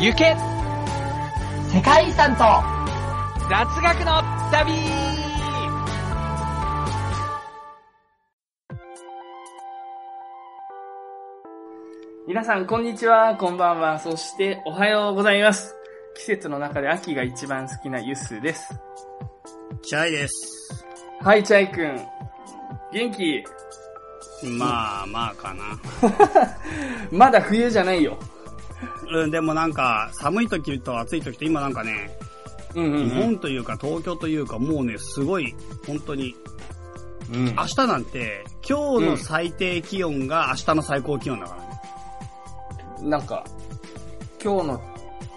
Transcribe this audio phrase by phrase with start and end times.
[0.00, 0.36] 行け
[1.74, 2.44] 世界遺産と
[3.50, 4.72] 雑学の旅
[12.28, 15.74] 皆さん、こんにちは、こんばんは、そして、おはようございます。
[16.14, 18.78] 季節の中で秋が一番好きなユッスーです。
[19.82, 20.86] チャイです。
[21.20, 22.06] はい、チャイくん。
[22.92, 23.42] 元気？
[24.44, 25.76] まあまあかな。
[27.10, 28.16] まだ冬じゃないよ。
[29.10, 32.18] うん、でもなんか、寒い時と暑い時と今なんかね、
[32.74, 33.08] うんうん、うん。
[33.08, 35.54] 日本というか東京というかもうね、すごい、
[35.86, 36.34] 本当に、
[37.32, 43.10] うん明日なんて、今日の最低気温が明日の最高気温だからね。
[43.10, 43.44] なんか、
[44.42, 44.80] 今日の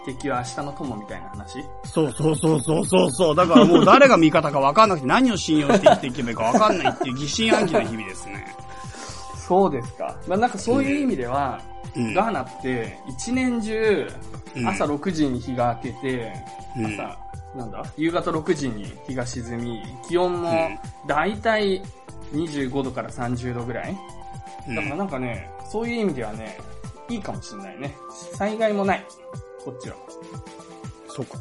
[0.05, 1.63] 敵は明日の友みたいな話？
[1.85, 3.35] そうそうそうそうそうそう。
[3.35, 8.55] だからもう誰が味方か分かんなくて何を信用して生きていけばいいか分かんないっていう疑心暗鬼な日々ですね。
[9.47, 10.17] そうですか。
[10.27, 11.70] まあなんかそういう意味では、うん。
[12.13, 14.07] ガーナって一年中
[14.55, 16.33] うん朝6時に日が明けて、
[16.77, 17.17] うん朝、
[17.55, 17.83] なんだ？
[17.97, 21.81] 夕方6時に日が沈み、気温もうんだいたい
[22.33, 23.97] 25度から30度ぐらい。
[24.67, 26.57] うんだからなんかね、そういう意味ではね、
[27.09, 27.95] いいかもしれないね。
[28.33, 29.05] 災害もない。
[29.65, 29.95] こっちは。
[31.09, 31.37] そうか。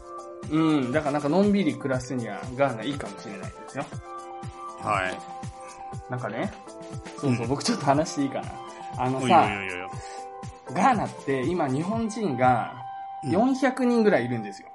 [0.50, 0.90] うん。
[0.92, 3.84] だからなんかのんびり暮らすにはガーナいいかもしれないですよ。
[4.80, 6.10] はい。
[6.10, 6.52] なんかね、
[7.18, 8.48] そうそう、僕ちょっと話していいかな。
[8.98, 9.48] あのさ、
[10.72, 12.74] ガーナって今日本人が
[13.24, 14.68] うん400人ぐらいいるんですよ。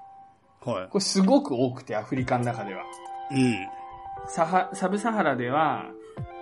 [0.64, 0.88] はい。
[0.90, 2.84] これすごく多くて、アフリカの中では。
[3.32, 3.68] うん。
[4.28, 5.86] サハ、サブサハラでは、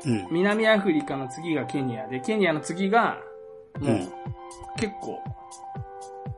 [0.06, 0.28] うん。
[0.32, 3.18] 南アフリカの次がケニアで、ケニアの次が、
[3.80, 4.10] もう、うん
[4.78, 5.22] 結構、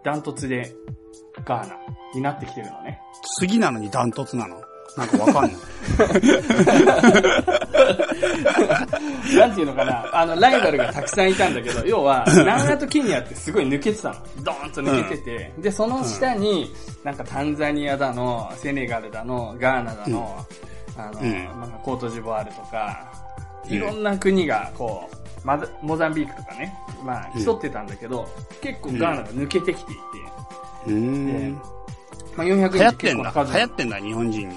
[0.04, 0.76] ダントツで、
[1.44, 1.78] ガーナ
[2.14, 3.02] になってきてるのね。
[3.40, 4.62] 次なのにダントツなの
[4.98, 5.56] なんかわかんない。
[9.38, 14.16] なんていうのかな、あの、ライバルがたくさんいたんだけど、要は、南アとケニアってすごい抜けてたの。
[14.42, 16.74] ドーンと抜けてて、で、その下に、
[17.04, 20.46] なんかタンザニアだの、セネガルだの、ガーナだの、
[20.98, 23.26] あの、うんなんかコートジボワールとか、うん
[23.68, 25.16] いろんな国が、こう、
[25.82, 28.28] モザンビークとかね、まあ、うん競ってたんだけど、
[28.62, 30.02] 結構ガーナが抜けてきていて、
[30.88, 31.54] うーん。
[32.36, 33.34] まあ、400人流行ってんだ。
[33.34, 34.56] 流行ってんだ、日本人に。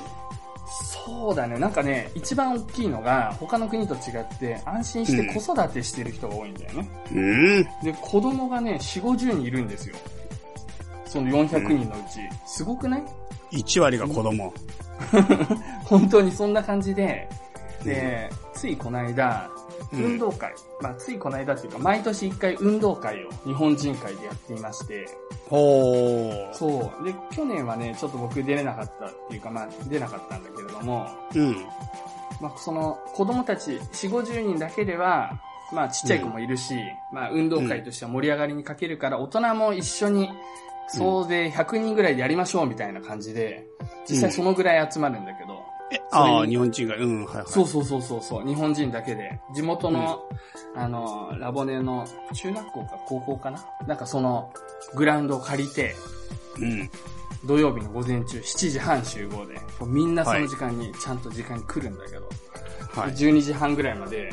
[1.08, 1.58] そうだね。
[1.58, 6.90] なんかね、一番大きいのが、他の国と違って、安心して子育てしてる人が多いんだよね。
[7.10, 7.84] うーん。
[7.84, 9.96] で、子供がね、4、50人いるんですよ。
[11.06, 12.20] その400人のうち。
[12.46, 13.04] すごくない
[13.52, 14.52] ？1割が子供。
[15.84, 17.28] 本当にそんな感じで、
[17.84, 19.48] で、ついこの間、
[19.92, 25.06] 運動会、まあついこの間っていうか、毎年1回運動会を日本人会でやっていまして、
[25.48, 26.54] ほー。
[26.54, 27.04] そう。
[27.04, 31.56] で、去年はね、ちょっと僕出れなかったっていうか、まあ出なかったんだけれども、うん。
[32.40, 35.40] まあ、その子供たち4、50人だけでは、
[35.72, 36.74] まあちっちゃい子もいるし、
[37.12, 40.30] まあ運動会としては盛り上がりに欠けるから、大人も一緒に
[40.88, 43.66] 総勢100人ぐらいでやりましょうみたいな感じで、
[44.08, 45.57] 実際そのぐらい集まるんだけど、
[45.90, 47.44] え、ああ、日本人が、うん、はいはい。
[47.46, 50.28] そうそうそうそうそう、日本人だけで、地元の、
[50.74, 53.64] あの、ラボネの中学校か高校かな？
[53.86, 54.52] なんかその
[54.94, 55.94] グラウンドを借りて、
[56.58, 56.90] うん。
[57.44, 62.28] 土曜日の午前中7時半集合で、みんなその時間に、ちゃんと時間に来るんだけど、
[63.00, 63.12] はい。
[63.12, 64.32] 12時半ぐらいまで、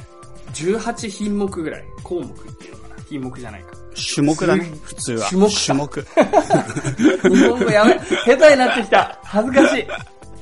[0.54, 2.96] 18品目ぐらい、項目っていうのかな？
[3.08, 3.74] 品目じゃないか。
[4.16, 5.28] 種目だね、普通は。
[5.30, 6.02] 種目か種目。
[7.36, 9.20] 日本語やべ、下手になってきた。
[9.24, 9.88] 恥ずかしい。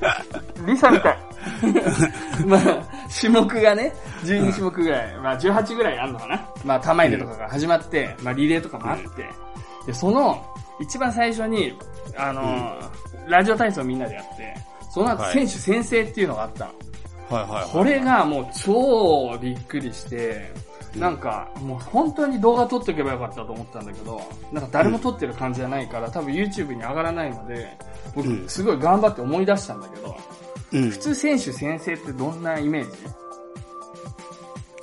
[0.65, 1.17] リサみたい。
[2.47, 2.61] まあ、
[3.19, 3.93] 種目がね、
[4.23, 6.45] 12種目ぐらい、まあ18ぐらいあるのかな。
[6.63, 9.29] まあ玉入れとかが始まって、まあリレーとかもあって、
[9.85, 10.45] で、その、
[10.79, 11.77] 一番最初に、
[12.17, 14.55] あのーラジオ体操みんなでやって、
[14.91, 16.71] その後はい選手宣誓っていうのがあったの。
[17.29, 17.69] はいはいはい。
[17.71, 20.51] これがもう超びっくりして、
[20.95, 24.21] なんかもう本当に動画撮っとけばよかったと思ったんだけど、
[24.51, 27.77] なんか誰も撮ってる感じじゃないから、多分 YouTube に上がらないので、
[28.15, 28.47] 僕うん。
[28.47, 30.15] すごい頑張って思い出したんだけど、
[30.73, 30.89] うん。
[30.91, 30.97] 普。
[30.99, 32.91] 通選手先生ってどんなイメー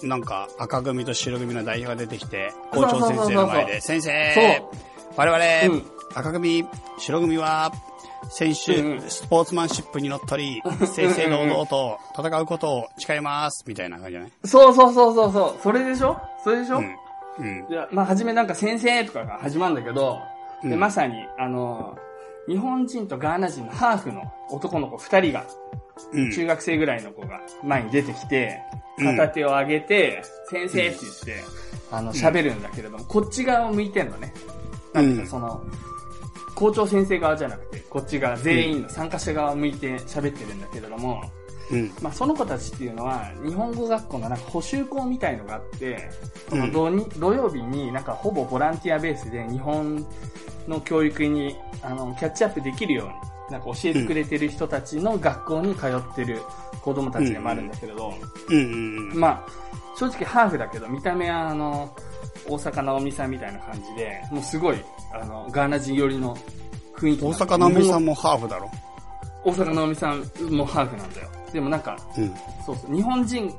[0.01, 0.09] ジ？
[0.09, 4.63] なんか、赤組と白組の代表が出てきて、校長先生の前で、先生
[5.17, 5.83] 我々、うん。
[6.15, 6.67] 赤組、
[6.99, 7.73] 白組は、
[8.31, 10.63] 選手、うんスポーツマンシップにのっとり、
[10.95, 16.21] 正々堂々と戦うことを誓います、みたいな感じじゃないそうそうそうそうそう、それでしょ？
[16.45, 16.97] それでしょ、うん。
[17.39, 17.67] うん。
[17.69, 20.19] いや、まあ、はじめなんか先生とかが始まるんだけど、
[20.63, 20.81] で、うん。
[20.81, 21.99] まさに、あの、
[22.49, 25.45] 日本人とガーナ人のハーフの男の子二人が、
[26.13, 26.31] うん。
[26.33, 28.61] 中学生ぐらいの子が前に出てきて、
[28.99, 29.17] うん。
[29.17, 31.45] 片手を上げて、先生って言って、
[31.91, 34.33] あの、喋るんだけれども、こっち側を向いてんのね。
[34.93, 35.63] なんかその、
[36.61, 41.23] 校長先生側じゃなくて、こっち側全員の参加者側を向いて喋ってるんだけれども、
[41.71, 41.91] うん。
[42.03, 46.11] まあ、その子たちっていうのは、日本語学校のなんか補習校みたいのがあって、
[46.51, 50.07] その土に土曜日になんかほぼボランティアベースで日本
[50.69, 53.13] の教育にあのキャッチアップできるように、
[53.53, 56.43] なんか教えてくれてる人たちの学校に通ってる
[56.83, 58.13] 子供たちでもあるんだけれど。
[59.15, 59.47] まあ、
[59.97, 61.95] 正直ハーフだけど、見た目はあの、
[62.49, 64.77] 大阪直美さんみたいな感じで、もうすごい、
[65.13, 66.37] あの、ガーナ人寄りの
[66.97, 68.71] 雰囲気大阪直美さんもハーフだろ？
[69.45, 70.19] 大阪直美さん
[70.51, 71.29] もハーフなんだよ。
[71.53, 72.35] でもなんか、うん。
[72.65, 73.55] そうそう、日本人、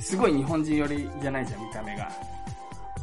[0.00, 2.10] すごい日本人寄りじゃないじゃん、見た目が。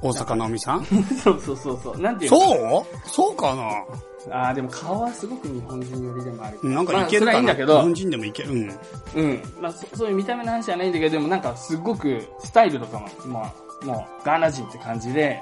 [0.03, 0.85] 大阪直美さん？
[1.23, 1.97] そうそうそうそう。
[2.01, 2.37] なんていうの？
[2.39, 3.09] そう？
[3.09, 4.35] そうかな？
[4.35, 6.59] ああ、でも顔はすごく日本人寄りでもある。
[6.63, 8.51] なんかいけるまあ、それはいんだけど日本、人でもいける。
[8.51, 8.79] うん。
[9.15, 9.43] うん。
[9.59, 15.41] まあそ、そういう見た目の話じゃないんだけど、でもなんかすごくスタイルとかも、まあ、もうガーナ人って感じで、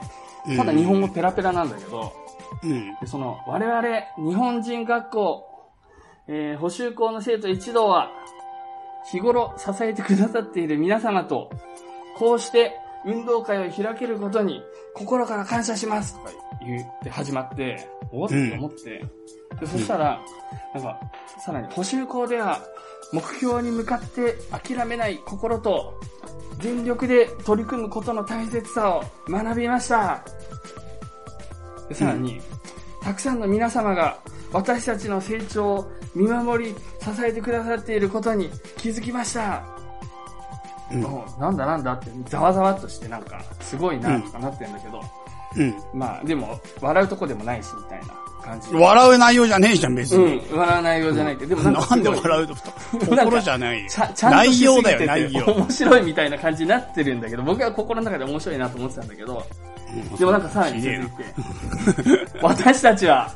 [0.58, 2.14] ただ日本語ペラペラなんだけど、
[2.64, 2.96] うん。
[3.00, 5.46] でその、我々、日本人学校、
[6.28, 8.12] えー、補修校の生徒一同は、
[9.12, 11.50] 日頃支えてくださっている皆様と、
[12.18, 12.74] こうして
[13.06, 14.62] 運動会を開けることに
[14.94, 16.32] 心から感謝しますとか
[16.62, 19.06] 言って始まって、おっと思って、
[19.60, 20.22] で、そしたら、
[20.74, 21.00] なんか、
[21.40, 22.62] さらに補修校では
[23.14, 26.00] 目標に向かって諦めない心と、
[26.60, 30.24] 全力で取り組むことの大切さを学びました。
[31.88, 32.42] でさらに、
[33.02, 34.20] たくさんの皆様が
[34.52, 39.64] 私たちの成長を見守り、支えてくださっていることに気づきました。
[40.92, 41.02] うん
[41.40, 45.02] なんだなんだって、ざわざわっとしてなんか、すごいなとかなってんだけど、
[45.56, 45.76] うん。
[45.94, 48.08] まあでも、笑うとこでもないし、みたいな
[48.50, 48.78] 感じで。
[48.78, 50.38] 笑う内容じゃねえじゃん、別に。
[50.38, 52.56] うん、笑う内容じゃないけど、でもなんかすなんで笑うと、
[53.06, 53.90] 心じゃないよ
[54.22, 55.46] 内容だよ、て内容。
[55.46, 59.46] て面白いみたいな感じになってるんだけど、僕は心の中で面白いなと思ってたんだけど、
[60.18, 63.32] でもなんかさらに続いて、 私たちは、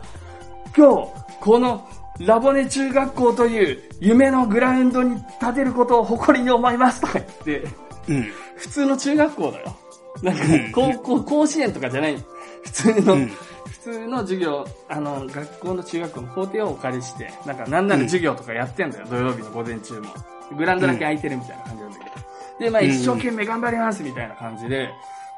[0.75, 1.07] 今日、
[1.39, 1.88] この
[2.19, 7.63] ラボネ中学校という夢のグラウンドに立てることを誇りに思いますとか言って、
[8.07, 8.31] うん。
[8.56, 9.75] 普通の中学校だよ。
[10.21, 12.18] なんかうん、高校、甲子園とかじゃない。
[12.63, 13.18] 普通の、
[13.83, 20.09] 通の授業、あの、学校の中学校の校庭をお借りして、なんか、なんなら授業とかやってんだよ、土曜日の午前中も。
[20.57, 22.15] グラウンドだけ空いてるみたいな感じなんだけど。
[22.59, 24.89] で、まあ、うん一生懸命頑張りますみたいな感じで、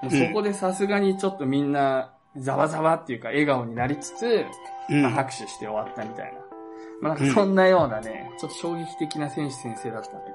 [0.03, 4.45] もうそこでさすがにちょっとみんな、ざわざわっていうか、笑顔になりつつ、
[4.89, 6.39] うんまあ、拍手して終わったみたいな。
[7.01, 10.34] まあ、なんかそんなようなね、ちょっと衝撃的な選手先生だったんだけ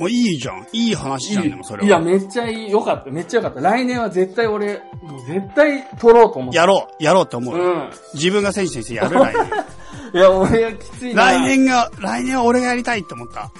[0.00, 0.66] もういいじゃん。
[0.72, 1.86] いい話じゃん、でもそれは。
[1.86, 3.10] いや、めっちゃいい、よかった。
[3.10, 3.60] めっちゃよかった。
[3.60, 6.56] 来年は絶対俺、もう絶対取ろうと思って。
[6.56, 7.54] やろう、やろうって思う。
[7.54, 7.90] うん。
[8.14, 9.44] 自分が選手先生やる来年。
[10.14, 11.24] いや、俺はきついな。
[11.26, 13.50] 来年が、来年は俺がやりたいって思った。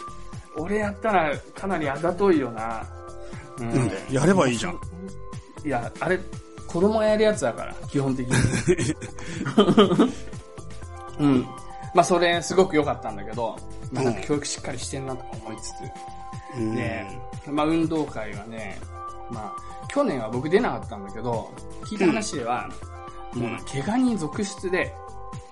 [0.56, 2.86] 俺やったらかなりあざといよな。
[3.58, 4.02] うなんで？
[4.10, 4.80] やればいいじゃん。
[5.62, 6.18] いや、あれ、
[6.66, 8.34] 子供がやるやつだから、基本的に。
[11.20, 11.46] うん。
[11.94, 13.58] まあ、それ、すごく良かったんだけど、
[13.92, 15.72] まあ、なんか教育しっかりしてんなとか思いつつ。
[16.56, 16.74] うん。
[16.74, 17.06] で、
[17.46, 18.78] まあ、運動会はね、
[19.30, 21.52] まあ、去年は僕出なかったんだけど、
[21.84, 22.68] 聞いた話では、
[23.34, 24.92] もうな、怪我人続出で、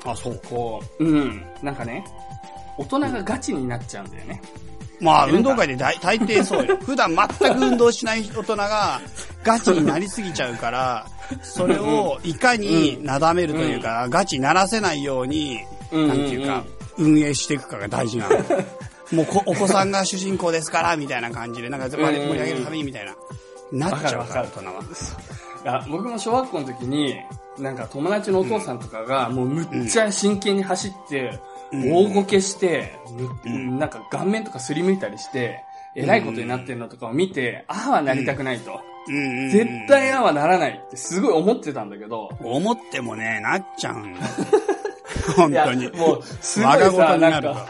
[0.05, 0.41] あ、そう。
[0.49, 2.05] こう、うん、なんかね、
[2.77, 4.41] 大人がガチになっちゃうんだよね。
[5.01, 6.77] まあ、運動会で大大抵そうよ。
[6.83, 9.01] 普段全く運動しない大人が
[9.45, 11.07] ガチになりすぎちゃうから、
[11.43, 15.61] それをいかになだめるというか、ガチにならせないように、
[15.93, 16.09] うん。
[16.09, 16.65] なんていうか、
[16.97, 18.37] 運営していくかが大事なの。
[19.13, 23.17] もうこお子さんが主人公ですから、みたいな感じで、なんか盛り上げるためにみたいな。
[23.73, 24.83] なっちゃう大人は。
[25.65, 27.17] あ僕も小学校の時に、
[27.59, 31.39] なんか友達のお父さんとかが、もうむっちゃ真剣に走って、うん
[31.71, 32.99] 大ごけして、
[33.45, 38.81] なんか顔面とかすりむいたりして、えらいことになってるのとかを見て、ああはなりたくないと。
[39.07, 44.17] 絶対ああはならないってすごい思ってたんだけど、思ってもね、なっちゃうん。
[45.37, 45.91] 本当に。
[45.93, 47.67] もう、すごいさ、になんか、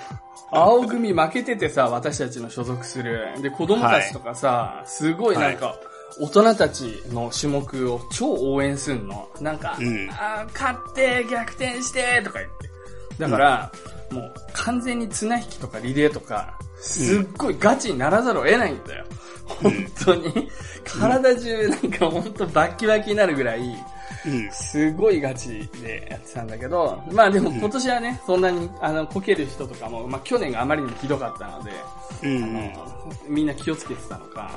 [0.50, 3.28] 青組負けててさ、私たちの所属する。
[3.42, 5.76] で、子供たちとかさ、すごいなんか、
[6.20, 9.28] 大人たちの種目を超応援すんの。
[9.40, 12.70] なんか、うんあー勝って、逆転して、とか言って。
[13.18, 13.72] だから、
[14.10, 19.04] もう完全に綱引きとかリレーとか、すっごいガチにならざるを得ないんだよ。
[19.46, 19.72] 本
[20.04, 20.48] 当に。
[20.84, 23.76] 体中なんか本当バッキバキになるぐらい、うん。
[24.50, 31.70] すごいガチでやってたんだけど、まあでも今年はね、そんなに、あの、こける人とかも、まあ去年があまりにもひどかったので、
[32.22, 32.44] うん。
[32.44, 32.92] あの、
[33.28, 34.50] みんな気をつけてたのか、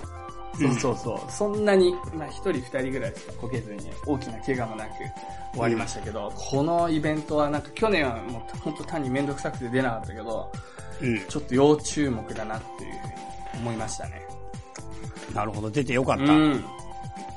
[0.60, 4.92] そうそうそう、そんなに、まあ一人二人ぐらいしかこけずに、大きな怪我もなく
[5.54, 10.52] 終わりましたけど、このイベントはなんか去年はもう本当単にめんどくさくて出なかったけど、
[11.02, 11.20] うん。
[11.28, 14.22] ちょっと要注目だなっていうふうに思いましたね。
[15.34, 16.24] なるほど、出てよかった。
[16.24, 16.66] うん。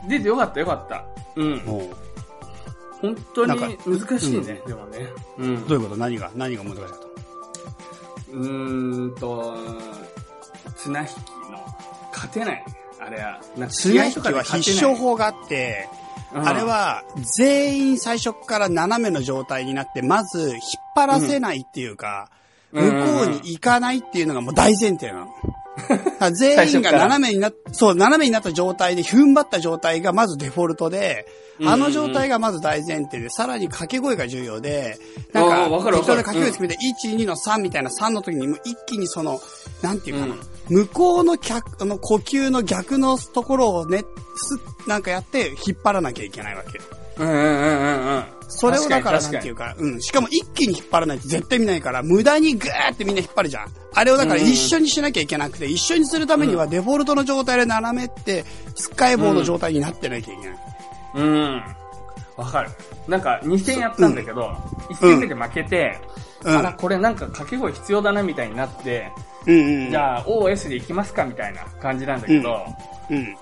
[0.09, 1.05] 出てよかったよかった。
[1.37, 1.63] うん。
[3.07, 5.07] 本当に難しいね、でもね。
[5.39, 5.67] うん。
[5.69, 5.97] どういうこと？
[5.97, 6.97] 何が、何が難しかった
[8.33, 9.57] うーんと、
[10.77, 11.11] 綱引き
[11.51, 11.59] の、
[12.13, 12.65] 勝てない。
[13.01, 13.41] あれは。
[13.57, 16.05] なんか綱引きは必勝法があって、うん
[16.37, 17.05] あれは
[17.37, 20.61] 全員最初から斜めの状態になって、まず引っ
[20.97, 22.29] 張らせないっていうか、
[22.73, 26.33] うん向こうに行かないっていうのがもう大前提なの。
[26.33, 31.25] 全員が斜めになっ、そう、斜めになった状態で踏ん張った状態がまずデフォルトで、
[31.63, 34.99] あの状態がまず大前提で、さらに掛け声が重要で、
[35.33, 39.41] なんか、適当な掛け声決めて、1、2の3みたいな3の時にもう一気にその、
[39.83, 40.37] なんていうかな、
[40.69, 44.05] 向こうの客、あの呼吸の逆のところをね、
[44.37, 46.81] す、なんかやって引っ張らなきゃいけないわけ。
[47.17, 48.25] うんうんうんうんうん。
[48.49, 50.01] それをだからなんていうか、うん。
[50.01, 53.69] しかも一気に引っ張らないと絶対見ないから、無駄にグーってみんな引っ張るじゃん。
[53.93, 58.45] あれをだから一緒にしなきゃいけなくて、一緒にするためにはデフォルトの状態で斜めって、
[58.75, 60.74] スカイ棒の状態になってなきゃいけない。
[61.15, 61.63] うん。
[62.37, 62.71] わかる。
[63.07, 64.49] なんか、2戦やったんだけど、
[64.91, 65.99] 1戦目で負けて、
[66.43, 69.11] うんあら、これなんか掛け声必要だなみたいになって、
[69.47, 69.91] うんうん。
[69.91, 72.67] じゃあ、OS で行きますかみたいな感じなんだけど、
[73.11, 73.37] うん。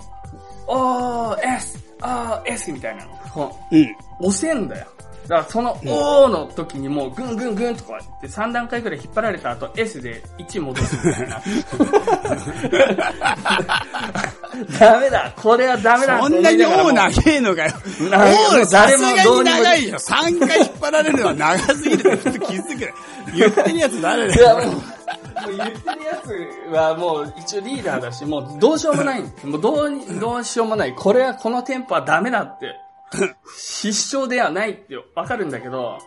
[0.67, 3.59] OS、OS みたいなの。
[3.73, 3.97] うん。
[4.21, 4.87] 押せんだよ。
[5.33, 11.43] だからその O の時にもうぐんぐんぐんとか言って3段階くらい引っ張られた後 S で1戻すみたいな。
[14.79, 17.73] ダメだこれはダメだそんなにと思いがらも王長えのかよ。
[18.11, 18.27] な
[18.61, 19.99] 王さすがに誰もどうにも長いよ。
[19.99, 22.95] 3回引っ張られるのは長すぎるちょっと気づくる。
[23.35, 24.57] 言ってるやつ誰だよ。
[24.57, 24.83] もう、
[25.57, 29.23] 言ってるやつはもう一応リーダーだし、もうどうしようもない。
[29.23, 30.95] もうどうに、どうしようもない。
[30.95, 32.79] これは、このテンポはダメだって。
[33.57, 35.99] 必勝ではないってわかるんだけど、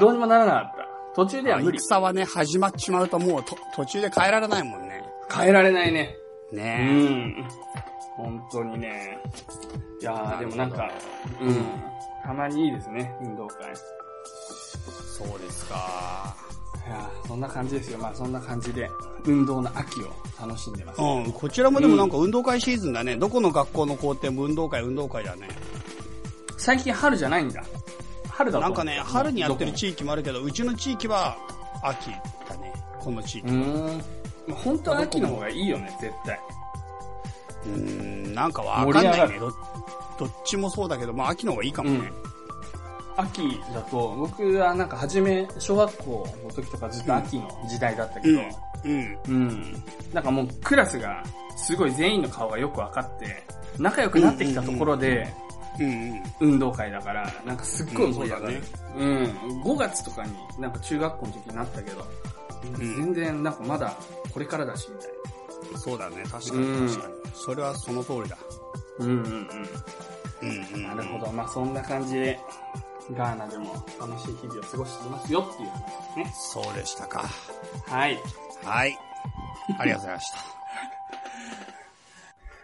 [0.00, 0.88] どうにもならなかった。
[1.14, 1.78] 途中では無理。
[1.80, 5.04] 戦はね、始まっちまうともうと途中で変えられないもんね。
[5.30, 6.16] 変えられないね。
[6.52, 7.48] うねん。
[8.16, 9.18] 本当にね。
[10.00, 10.90] いやー、でもなんか、
[11.40, 11.64] うん。
[12.22, 13.72] たまにいいですね、運動会。
[13.72, 13.74] い
[14.86, 16.34] そうですか。
[16.88, 17.98] やーそんな感じですよ。
[17.98, 18.90] まあそんな感じで、
[19.24, 21.00] 運動の秋を楽しんでます。
[21.00, 23.16] うん、こちらもでもなんか運動会シーズンだね。
[23.16, 25.48] どこの学校の校庭も運動会、運動会だね。
[26.58, 27.62] 最近春じゃないんだ。
[28.28, 31.36] 春だなんかね、春にやってる地域もあるけど、うちの地域は
[31.82, 32.10] 秋
[32.48, 32.72] だね。
[32.98, 33.52] この地域。
[33.52, 33.98] もうーん。
[34.48, 36.40] まあ本当は秋の方がいいよね、絶対。
[37.66, 39.38] うーん、なんかわかんないね。
[39.38, 39.52] ど
[40.18, 42.10] どっちもそうだけど、まあ秋の方がいいかもね。
[43.16, 48.40] 秋だと、僕はなんか初め、小学校の時とかずっと秋の時代だったけど、
[48.84, 49.18] うん。
[49.28, 49.82] うん。
[50.12, 51.22] なんかもうクラスが、
[51.56, 53.44] すごい全員の顔がよく分かって、
[53.78, 55.51] 仲良くなってきたところで、うんうん。
[56.40, 58.62] 運動会だから、なんかすっごい盛り上がる。
[58.96, 59.62] ううん。
[59.62, 63.96] 5月とかになんか中学校の時になったけど、うん全然なんかまだ
[64.32, 65.10] これからだし、みたい
[65.78, 66.22] そうだね。
[66.30, 67.14] 確かうんに確かに。
[67.34, 68.36] それはその通りだ。
[68.98, 69.06] な。
[69.06, 69.48] うんうんうん。
[70.42, 70.82] うんうん。
[70.84, 71.32] なるほど。
[71.32, 72.38] まあそんな感じで、
[73.16, 76.34] ガーナでも楽しい日々を過ごしていますよっていう話ですね。
[76.34, 77.24] そうでしたか。
[77.86, 78.18] はい。
[78.62, 78.98] はい。
[79.78, 80.38] ありがとうございました。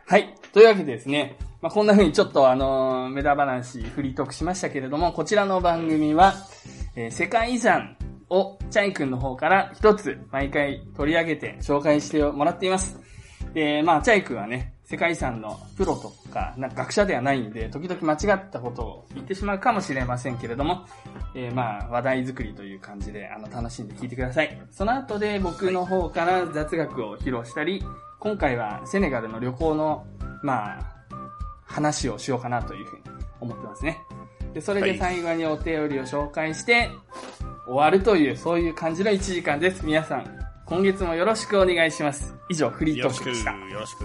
[0.14, 0.34] はい。
[0.52, 6.34] というわけでですね、まあ、こんな風にちょっとあの、メダ話、フリートークしましたけれども、こちらの番組は、
[6.94, 7.96] えー世界遺産
[8.30, 13.00] をチャイ君の方から一つ毎回取り上げて紹介してもらっています。
[13.54, 20.86] で、まあ、チャイ君はね、世界遺産のプロとか、なんか学者ではないんで、時々間違ったことを言ってしまうかもしれませんけれども、
[21.34, 24.58] えーまあ、話題作りという感じで、あの、楽しんで聞いてください。
[24.70, 27.82] その後で僕の方から雑学を披露したり、
[28.20, 30.06] 今回はセネガルの旅行の、
[30.42, 30.97] まあ、
[31.68, 33.02] 話をしようかなというふうに
[33.40, 34.00] 思ってますね。
[34.54, 36.90] で、それで最後にお便りを紹介して、
[37.66, 39.84] 終わるという、そういう感じの1時間です。
[39.84, 40.26] 皆さん、
[40.66, 42.34] 今月もよろしくお願いします。
[42.48, 43.52] 以上、フリーよろしく、トークでした。
[43.52, 44.04] よろしく。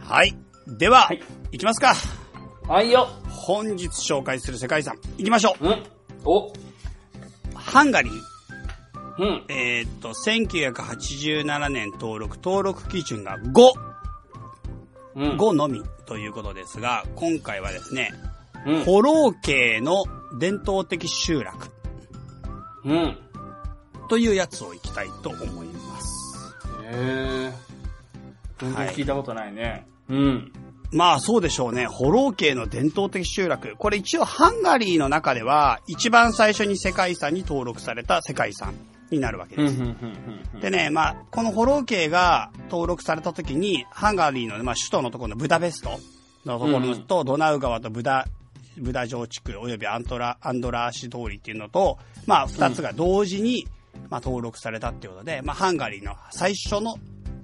[0.00, 0.34] はい。
[0.66, 1.20] では、はい
[1.52, 1.94] い、きますか。
[2.66, 3.06] はいよ。
[3.28, 4.96] 本日紹介する世界遺産。
[5.18, 5.66] いきましょう。
[5.66, 5.82] うん。
[6.24, 6.52] お。
[7.54, 8.12] ハンガリー。
[9.18, 9.44] うん。
[9.48, 13.91] えーっと、1987年登録、登録基準が5。
[15.14, 15.36] うん。
[15.36, 18.10] 5のみということですが、今回はですね、
[18.66, 18.84] うん。
[18.84, 20.04] ホロー系の
[20.38, 21.68] 伝統的集落
[22.84, 23.18] うん。
[24.08, 26.56] というやつをいきたいと思います。
[26.84, 27.52] へえ。
[28.58, 29.86] 全然聞いたことないね。
[30.08, 30.52] うん。
[30.92, 31.86] まあそうでしょうね。
[31.86, 33.76] ホロー系の伝統的集落。
[33.76, 38.74] これ一応ハンガリーの中では一番最初に世界遺産に登録された世界遺産
[39.12, 39.66] になるわけうん。
[39.66, 39.82] うです。
[39.82, 39.84] ん。
[40.54, 40.60] うん。
[40.60, 45.98] でね、まあ、このホロー系が登録された時に、ハンガリーの、まあ、首都のところのブダペスト
[46.44, 48.26] のところのと、ドナウ川とブダ、
[48.78, 53.66] ブダ城地区及びアントラ、アンドラーシ通りっていうのと、まあ、二つが同時に、
[54.08, 56.96] まあ、登録されたっていうことで、まあ、ハンガリーの最初の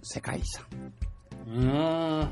[0.03, 0.65] 世界遺産
[1.47, 2.25] うーん。
[2.25, 2.27] っ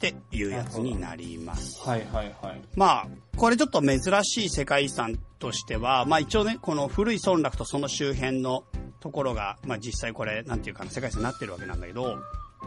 [0.00, 1.78] ていうやつになります。
[1.86, 2.60] はいはいはい。
[2.74, 8.64] まあ、これちょっと珍しい世界遺産としては、まあ一応ね、この古い村落とその周辺の
[9.00, 12.18] ところが、まあ実際これ、なんていうかな、世界遺産になってるわけなんだけど、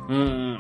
[0.10, 0.20] うんう
[0.56, 0.60] ん。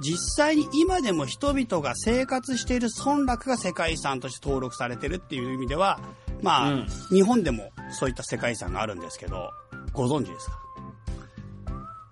[0.00, 6.00] 実際に今でも人々が生活している村落が世界遺産として登録されてるっていう意味では、
[6.42, 9.50] まあ、うん日本でもそういった世界遺産があるんですけど、
[9.92, 10.58] ご存知ですか？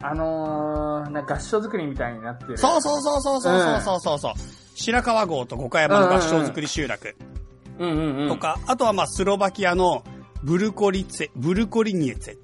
[0.05, 2.57] あのー、なんか合掌造りみたいになってる。
[2.57, 4.33] そうそうそうそうそうそうそうそう。
[4.75, 7.52] 白川郷と五箇山の合掌造り集落うんうんうん。
[8.29, 10.05] とか、あとはまあスロバキアの
[10.43, 12.37] ブルコリツェ、ブルコリニエツェ、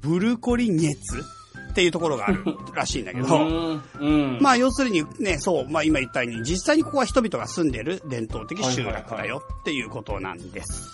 [0.00, 1.22] ブルコリニエツ
[1.70, 2.42] っていうところがある
[2.74, 3.82] らしいんだけど、 うん。
[4.00, 4.38] うん。
[4.40, 10.90] まあ要するにね、そう、まあ今言ったように、実際にここは人々が住んでる伝統的集落だよっていうことなんです。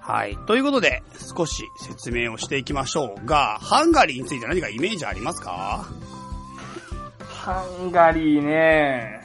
[0.00, 0.36] はい。
[0.46, 1.02] ということで、
[1.36, 5.86] 少し説明をしていきましょうが、ハンガリーについて何かイメージありますか？
[7.28, 9.20] ハンガリーね。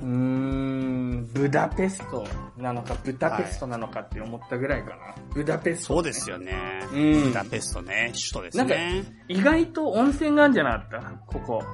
[0.00, 2.24] うーん、ブダペスト
[2.56, 4.96] なのか、ブダペストなのかって思ったぐらいかな。
[5.34, 6.54] ブダペスト、そうですよね。
[6.92, 9.04] うんブダペストね、首都ですなんかね。
[9.28, 11.10] 意外と温泉があるんじゃなかった？
[11.26, 11.64] ここ。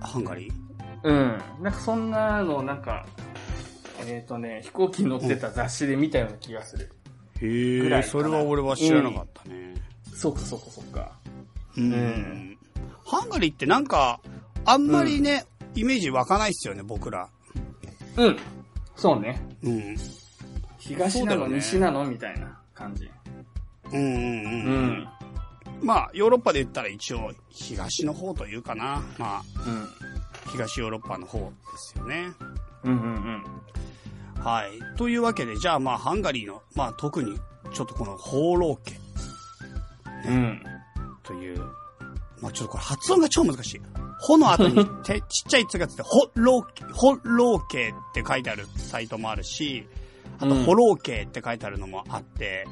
[0.00, 0.52] ハンガリー？
[1.04, 1.38] うん。
[1.62, 3.06] なんかそんなの、なんか、
[4.06, 6.90] えっ、とね、飛行機に乗ってた雑誌で見たような気がする。
[7.40, 9.74] へえ、ぐらいかなそれは俺は知らなかったね。
[10.14, 11.12] そうかそうかそうか。
[11.76, 11.90] うん。
[11.92, 12.58] ん
[13.04, 14.20] ハンガリーってなんか、
[14.64, 15.44] あんまりね、
[15.76, 17.28] イメージ湧かないっすよね、僕ら。
[18.16, 18.38] うん。
[18.96, 19.40] そうね。
[19.62, 19.96] うん。
[20.78, 22.04] 東なの、ね西なの？
[22.04, 23.10] みたいな感じ。
[23.92, 24.66] うんうんうん。
[24.66, 25.08] うん。
[25.82, 29.02] まあ、ヨーロッパで言ったら一応、東の方というかな。
[29.18, 29.86] まあ、うん。
[30.50, 32.32] 東ヨーロッパの方ですよね。
[32.84, 33.44] うんうん
[34.36, 34.42] うん。
[34.42, 34.96] はい。
[34.96, 37.38] というわけで、じゃあまあ、ハンガリーの、まあ特に、
[37.74, 38.98] ちょっとこの放浪家
[40.30, 40.62] うん。
[41.22, 41.62] という、
[42.40, 43.80] まあちょっとこれ発音が超難しい。
[44.18, 49.86] ほの後にて ちっちゃいつがつって、ほろう、ほろう家って書いてあるサイトもあるし、
[50.38, 52.66] あと、うんほろう家って書いてあるのもあって、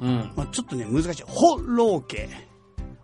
[0.00, 0.32] うん。
[0.36, 1.24] まあちょっとね、難しい。
[1.26, 2.28] ほろう家。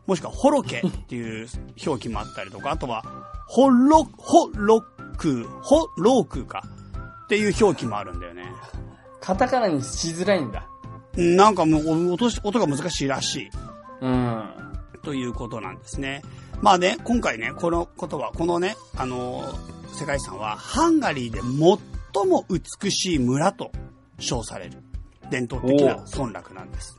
[0.06, 1.48] もしくは、ほろ家っていう
[1.86, 3.02] 表記もあったりとか、あとは、
[3.46, 4.82] ほろ、ほろ
[5.16, 6.62] く、ほろうくか。
[7.24, 8.44] っていう表記もあるんだよね。
[9.20, 10.66] カタカナにしづらいんだ。
[11.16, 13.50] なんかもう音し音が難しいらしい。
[14.02, 14.63] うん。
[15.04, 16.22] ということなんですね。
[16.60, 23.70] まあね、今回ね、このことは、このね、あのー世界遺産は、ハンガリーで最も美しい村と
[24.18, 24.82] 称される、
[25.30, 26.98] 伝統的な村落なんです。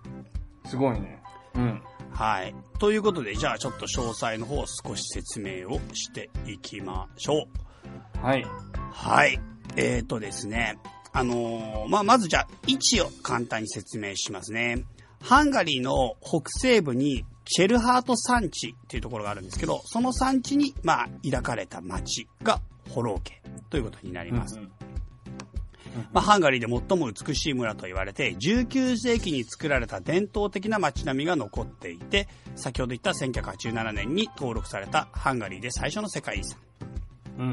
[0.66, 1.22] すごいね。
[1.56, 1.82] うん。
[2.12, 2.56] はい。
[2.80, 7.48] ということで、じゃあちょっと詳細の方を少し説明をしていきましょ
[8.24, 8.26] う。
[8.26, 8.46] はい。
[8.94, 9.40] はい。
[9.76, 10.78] えーとですね。
[11.12, 14.86] あのーまあ、まずじゃあ、位置を簡単に説明しますね。
[15.22, 24.58] ハンガリーの北西部に、チェルハート山地っていうところがあるんですけど、その山地に、まあ、抱かれた町が、ホロー家ということになります。
[24.58, 24.72] うん
[26.12, 36.60] まあ、ハンガリーで最も美しい村と言われて、19世紀に作られた伝統的な街並みが残っていて、先ほど言った1987年に登録されたハンガリーで最初の世界遺産。
[37.38, 37.52] うんう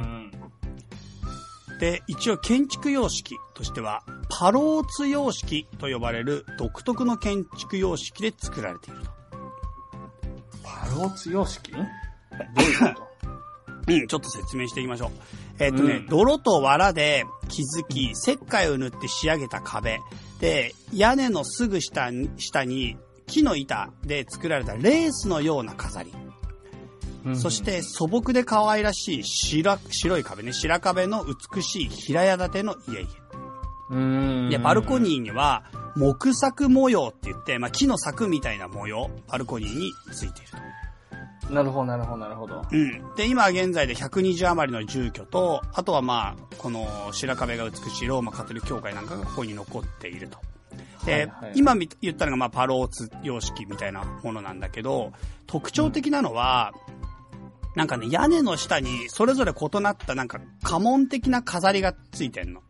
[1.74, 1.78] ん。
[1.78, 9.21] で、一応建築様式としては、パローツ様式と呼ばれる独特の建築様式で作られていると。
[10.80, 13.02] パローツ様式どういうこ
[13.88, 15.11] うん、ちょっと説明していきましょう。
[15.58, 19.98] えっ、とね、うん泥と藁で築き、石灰を塗って仕上げた壁。
[20.40, 26.12] で、屋根のすぐ下に、下に木の板で作られたレースのような飾り。
[27.24, 33.11] とそし、て素朴で可愛らしい白白い壁ね、白壁の美しい平屋建ての家々。
[33.90, 33.98] う
[34.46, 34.50] ん。
[34.50, 35.64] で、バルコニーには
[35.96, 40.57] 木柵模様って言って、まあ、木の柵みたいな模様、バルコニーについていると。
[41.48, 41.55] ー。
[41.55, 42.62] なるほど、なるほど、なるほど。
[42.70, 43.14] うん。
[43.16, 50.38] で、今現在で120余りの住居と、あとはまあ、この白壁が美しいローマカトリック教会なんかがここに残っていると。
[51.05, 55.12] で、はいはい今み言ったのがまあパローツ様式みたいなものなんだけど、
[55.46, 56.72] 特徴的なのは、
[57.74, 62.62] なんかね、屋根の下にそれぞれ異なったなんか家紋的な飾りがついてんの。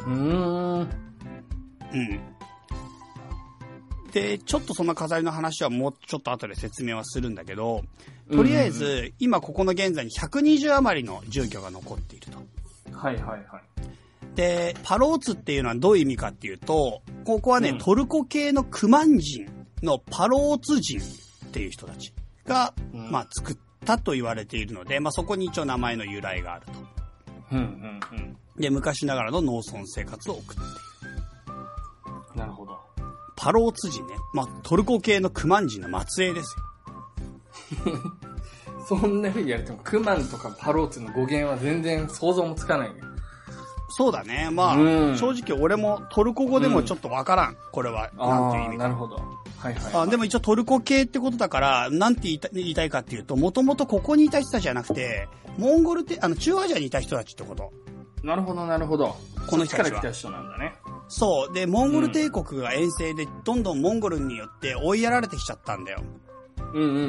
[0.00, 0.80] うーん。
[0.80, 2.20] うん。
[4.12, 7.82] で、ちょっとその飾りの話はもうちょっと後で説明はするんだけど、
[8.30, 12.38] とりあえず、今ここの現在に120余りの住居が残っていると。
[12.96, 13.44] はいはいはい。
[14.34, 19.46] で、パローツっていうのはどういう意味かっていうと、ここはね、うんトルコ系のクマン人
[19.82, 22.12] のパローツ人っていう人たち
[22.46, 26.72] が、うんまあ作ったと言われているので、まあそこに一応名前の由来があると。
[27.52, 28.36] うんうんうん。
[28.60, 30.60] で、昔ながらの農村生活を送っている。
[32.36, 32.89] なるほど。
[33.40, 34.16] パローツ人ね。
[34.34, 37.94] まあトルコ系のクマン人の末裔ですよ。
[38.86, 43.00] そんな風にやると、クマンとかパローツの語源は全然想像もつかないね。
[43.90, 44.50] そうだね。
[44.52, 47.56] まあ、うん正直俺もトルコ語でもちょっとわからん。
[47.72, 48.84] これは、なんていう意ああ、味か。
[48.84, 49.16] なるほど。
[49.16, 57.72] はいはい、あでも一応トルコ系ってことだから、なんて言いた言いたいかっていうと、もともとここにいた人たちじゃなくて、モンゴルって、あの、中央アジアにいた人たちってこと。
[58.22, 59.16] なるほど、なるほど。
[59.46, 60.74] この人たちはから来た人なんだね。
[61.10, 61.52] そう。
[61.52, 66.02] で、モンゴル帝国が遠征で、どんどんモンゴルによって追いやられてきちゃったんだよ。
[66.72, 67.00] うんうんうん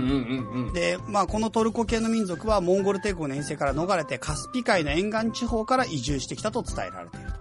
[0.53, 0.73] うんうん。
[0.73, 7.31] で、まあ、このトルコ系の民族は、モンゴル帝国の遠征から逃れて、カスピ海の沿岸地方から移住してきたと伝えられている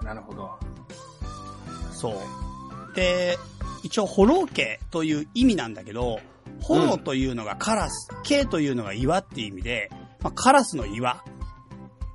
[0.00, 0.06] と。
[0.06, 0.52] なるほど。
[1.92, 2.94] そう。
[2.94, 3.36] で、
[3.82, 6.20] 一応、ホロー系という意味なんだけど、
[6.62, 9.90] ホロというのがカラス、系というのが岩っていう意味で、
[10.22, 11.24] まあ、カラスの岩。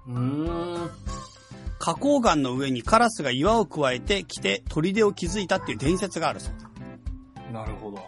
[0.07, 0.89] うーん。
[1.79, 6.69] 花崗岩の上にカラスが岩を加えてきて砦を築いたっていう伝説があるそうだ。
[7.51, 8.05] なるほど。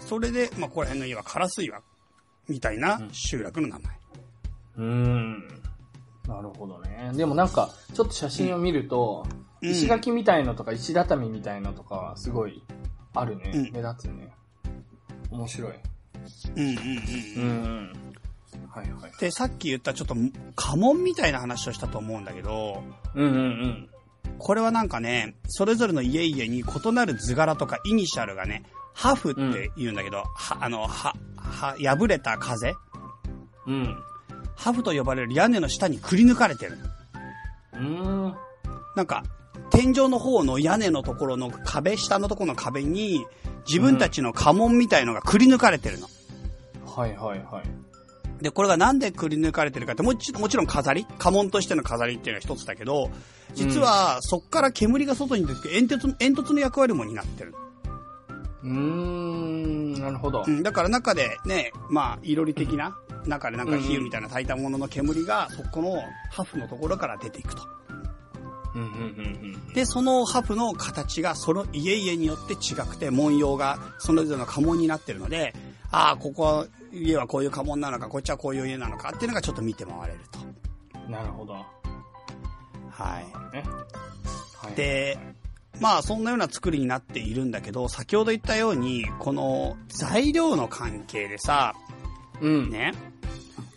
[0.00, 1.80] それで、まあ、ここら辺の岩、カラス岩
[2.48, 3.96] みたいな集落の名前。
[4.78, 5.48] うーん。
[6.26, 7.12] なるほどね。
[7.14, 12.62] でもなんか、ちょっと写真を見ると、うん石垣みたいのとか石畳みたいのとかはすごい
[13.14, 13.50] あるね。
[13.54, 14.32] うん目立つね。
[15.30, 15.72] 面白い。
[16.56, 16.76] うんうん
[17.36, 17.42] うん。
[17.42, 17.92] うん。
[18.68, 19.12] はいはい。
[19.20, 22.82] で、さっき言ったちょっと家紋みたいな話をしたと思うんだけど、
[23.14, 23.88] うんうんうん。
[24.38, 32.74] これはなんかね、それぞれの家々に異なる図柄とかイニシャルがね、ハフって言うんだけど、は、あの、は、は、破れた風
[33.66, 33.96] うん。
[34.54, 36.78] ハフと呼ばれる屋根の下にくり抜かれてる。
[37.74, 37.80] うー
[38.28, 38.34] ん。
[38.96, 39.22] なんか、
[39.70, 43.26] 天井の方の屋根のところの壁、下のところの壁に、
[43.66, 46.08] 自分たちの家紋みたいのがくり抜かれてるの。
[46.86, 47.85] はいはいはい。
[48.40, 51.06] で、これがなんでくり抜かれてるかって、もちもちろん飾り？
[51.18, 53.10] 家紋としての飾りっていうのは一つだけど、
[53.54, 57.54] 実は、そっから煙が外に出て煙突、煙突の役割も担ってる。
[58.62, 60.50] うーん、なるほどう。
[60.50, 67.62] ん、だから中でね、まあ、いろり的な、中でなんか火みたいな炊いたものの煙が、そこのハフのところから出ていくと。
[68.74, 68.92] うんうんう
[69.70, 75.54] んで、そのハフの形がその家々によって違くて、文様がそれぞれの家紋になってるので、
[75.90, 76.66] ああ、ここは、
[77.02, 80.38] 家はこういう家紋なのか、こっちはこういう家なのかっていうのがちょっと見て回れると。
[81.06, 81.12] うん。
[81.12, 81.54] なるほど。
[81.54, 83.54] はい。
[83.54, 83.62] ね。
[84.58, 85.18] はい、で、
[85.80, 91.74] まあそんなような作りになっているんだけど、先ほど言ったように、この材料の関係でさ、
[92.40, 92.70] うん。
[92.70, 92.92] ね、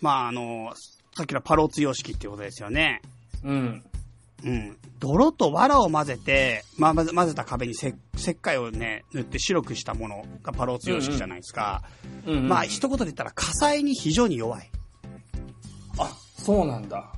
[0.01, 0.73] まああの、
[1.15, 3.01] さっきのパローツ様式っていうことですよね。
[3.43, 3.83] うん。
[4.43, 4.77] うん。
[4.99, 11.83] 泥と藁を混ぜて、まあ、混ぜた壁にせ石灰をね、塗って白くしたものがパローツ様式じゃないですか。
[12.25, 14.69] うんうん、まあ一言で言ったら火災に非常に弱い。
[15.97, 17.11] あ、そうなんだ。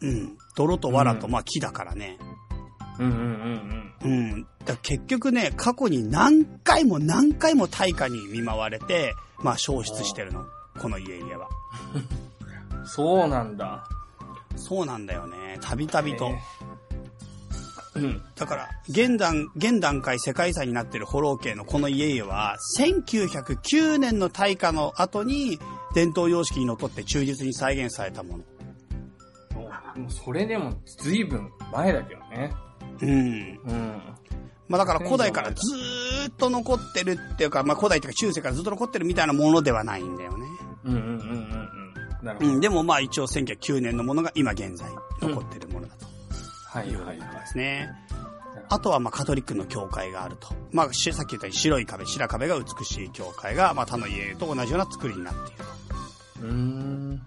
[0.00, 0.36] うん。
[0.56, 2.18] 泥と藁と、うんまあ木だからね。
[2.98, 4.42] うんうんうんうん。
[4.42, 10.44] だから結局ね、過去に何回も何回も大火に見舞われて、まあ消失してるの。
[10.80, 11.48] この家々は。
[11.94, 12.86] うん。
[12.86, 13.84] そうなんだ。
[14.56, 15.58] そうなんだよね。
[15.60, 16.30] たびたびと。
[17.94, 18.22] うん。
[18.34, 25.58] だから、現段、現段階世界遺産になってるホロー系のこの家々は、1909年の大火の後に、
[25.94, 28.44] 伝統様式にのっとって忠実に再現されたもの。
[29.56, 32.52] おもうそれでも随分前だけどね。
[33.00, 33.10] うん。
[33.10, 33.12] う
[33.72, 34.02] ん。
[34.68, 40.46] まあだから古代からずーっと残ってるっていうか、まあ古代っていうか中世からずっと残ってるみたいなものではないんだよね。
[40.84, 41.12] うんうんうんう
[41.82, 41.85] ん
[42.32, 42.60] うん。
[42.60, 44.88] でもまあ一応1909年のものが今現在
[45.20, 46.06] 残ってるものだと
[46.68, 47.18] はいはいはい。
[47.18, 47.90] ですね。
[48.68, 50.48] あとはまあカトリックの教会があると。
[50.72, 55.64] まあしさっき言ったように白い壁、白壁が美しい教会が、まあ他の家と同じような作りになっている
[56.40, 56.46] と。
[56.46, 57.26] うーん。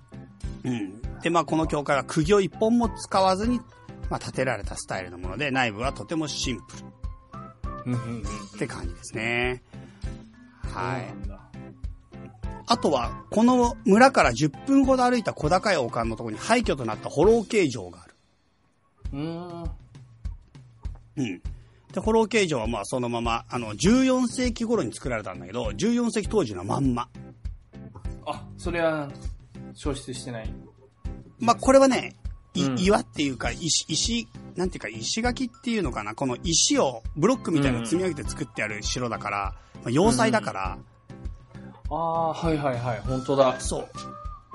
[0.64, 1.02] うん。
[1.22, 3.60] で、まあ、この教会は釘を一本も使わずに、
[4.10, 6.84] まあ、建てられたスタイルのもので、内部はとてもシンプル
[7.86, 8.22] うんうんうん。
[8.22, 8.24] っ
[8.58, 9.64] て感じですね。
[10.74, 11.39] はい。
[12.72, 18.16] あとは、この村から10分ほど歩いた小高い丘のところに廃墟となったホロー形城がある。
[19.14, 19.72] うーん。
[21.18, 21.42] うん。
[21.92, 27.10] で、ホロー形城はまあそのまま、あの、14世紀頃に作られたんだけど、14世紀当時のまんま。
[28.28, 29.10] あ、それは、
[29.74, 30.54] 消失してない。
[31.40, 32.18] まあ、これはね、
[32.54, 36.14] いうん岩っていうか、石、石、なんていうか、石垣っていうのかな。
[36.14, 40.78] この石を、ブロックみたいなの積み上げて作ってある城だから、まあ、要塞だから、
[41.92, 43.02] ああ、はいはいはい。
[43.08, 43.60] 本当だ。
[43.60, 43.90] そう。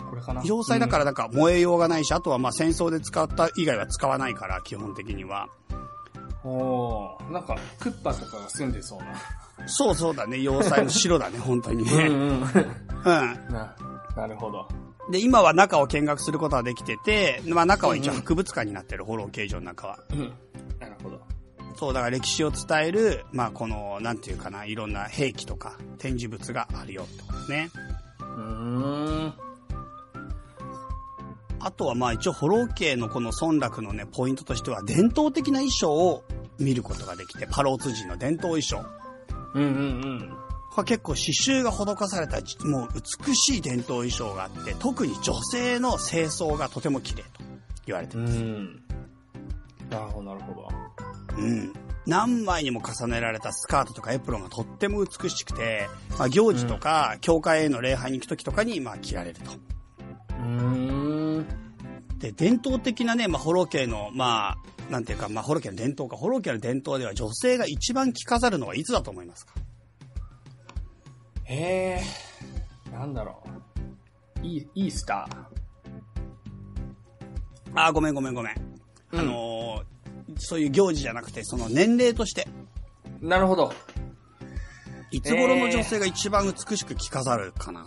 [0.08, 0.42] これかな？
[0.44, 5.48] 要塞だからなんか燃えようがないし、あとはまあ戦争で使った以外は使わないから、基本的には。
[6.44, 6.50] ら。
[6.50, 9.06] おーなんか、クッパとかが住んでそうな。
[9.66, 12.06] そうそうだね、要塞の城だね、 本当にね。
[12.06, 12.42] うん。
[12.42, 12.44] うん。
[13.02, 13.74] な、
[14.14, 14.68] なるほど。
[15.10, 19.98] で、今は中を見学することができてて、まあ中は一応博物館になってる、ホロー形状の中は。
[20.12, 20.32] うん。
[20.78, 21.20] なるほど。
[21.76, 27.70] そう、だから歴史を伝える、まあこの、なんていうかな、いろんな兵器とか展示物があるよってことですね。
[28.20, 29.34] うーん。
[31.60, 36.24] あとはまあ一応ホロー系のこの村落のね、ポイントとしては伝統的な衣装を
[36.58, 38.84] 見ることができて、パローツ人の伝統衣装。
[39.54, 39.70] うんうんう
[40.24, 40.30] ん。
[40.74, 42.88] これ結構刺繍が施されたじもう
[43.26, 47.28] 美しい伝統衣装があって、特に女性の清掃がとても綺麗と
[47.86, 48.22] 言われてる。
[48.24, 48.82] ん。
[49.88, 50.83] なるほど、なるほど。
[51.38, 51.72] うん。
[52.06, 59.52] 何枚にも重ねられたスカートとかエプロンがとっても美しくて、まあ行事とか、教会への礼拝に行く時とかに、まあ着られると。
[59.52, 61.46] うーん。
[62.18, 64.56] で、伝統的なね、まあ、ホロ系の、まあ、
[64.90, 69.54] なんていうか、まあ、ホロ系の伝統か、ホロ系の伝統では女性が一番着飾るのはいつだと思いますか？
[71.44, 72.92] へえ。
[72.92, 73.42] なんだろ
[74.42, 74.46] う。
[74.46, 75.28] イーイースタ
[77.74, 78.54] あー、ごめんごめんごめん。
[79.12, 79.93] うんあのー
[80.38, 83.28] そういう行事じゃなくて、その年齢として、ー。
[83.28, 83.72] なるほど。
[85.10, 87.84] いつ頃の女性が一番美しく着飾るかな、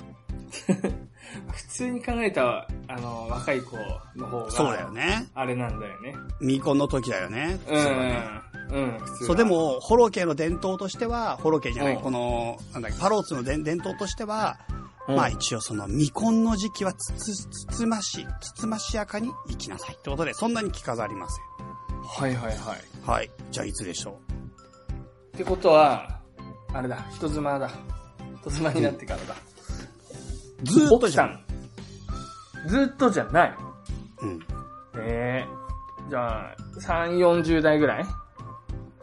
[1.52, 3.76] 普通に考えた、あの、若い子
[4.15, 4.52] の方が。
[4.52, 4.91] そうだよ。
[4.91, 5.28] ね。
[5.34, 6.15] あれなんだよね。
[6.39, 7.60] 未婚の時だよね。
[7.65, 8.47] 普うん。
[8.69, 14.78] うん、そう、で、も、ホロ系の伝統としては、ホロ系じゃない、うんこの、なんだっけ、パローツの伝伝統としては、うん
[15.15, 21.46] まあ一応その未婚の時期はつつ、つつまし、つつましやかに生きなさいってことで、そんなに着飾りません。
[22.08, 22.58] はいはいはい。
[23.06, 23.32] はい。
[23.52, 24.20] じゃあいつでしょ
[25.36, 26.20] ってことは、
[26.74, 27.70] あれだ、人妻だ。
[28.41, 29.36] 人妻になってからだ。
[30.63, 31.39] うずーっとじゃん。
[32.67, 33.56] ずっとじゃない。
[34.22, 34.39] うん。
[35.00, 38.06] ええじゃあ、3、40代ぐらい？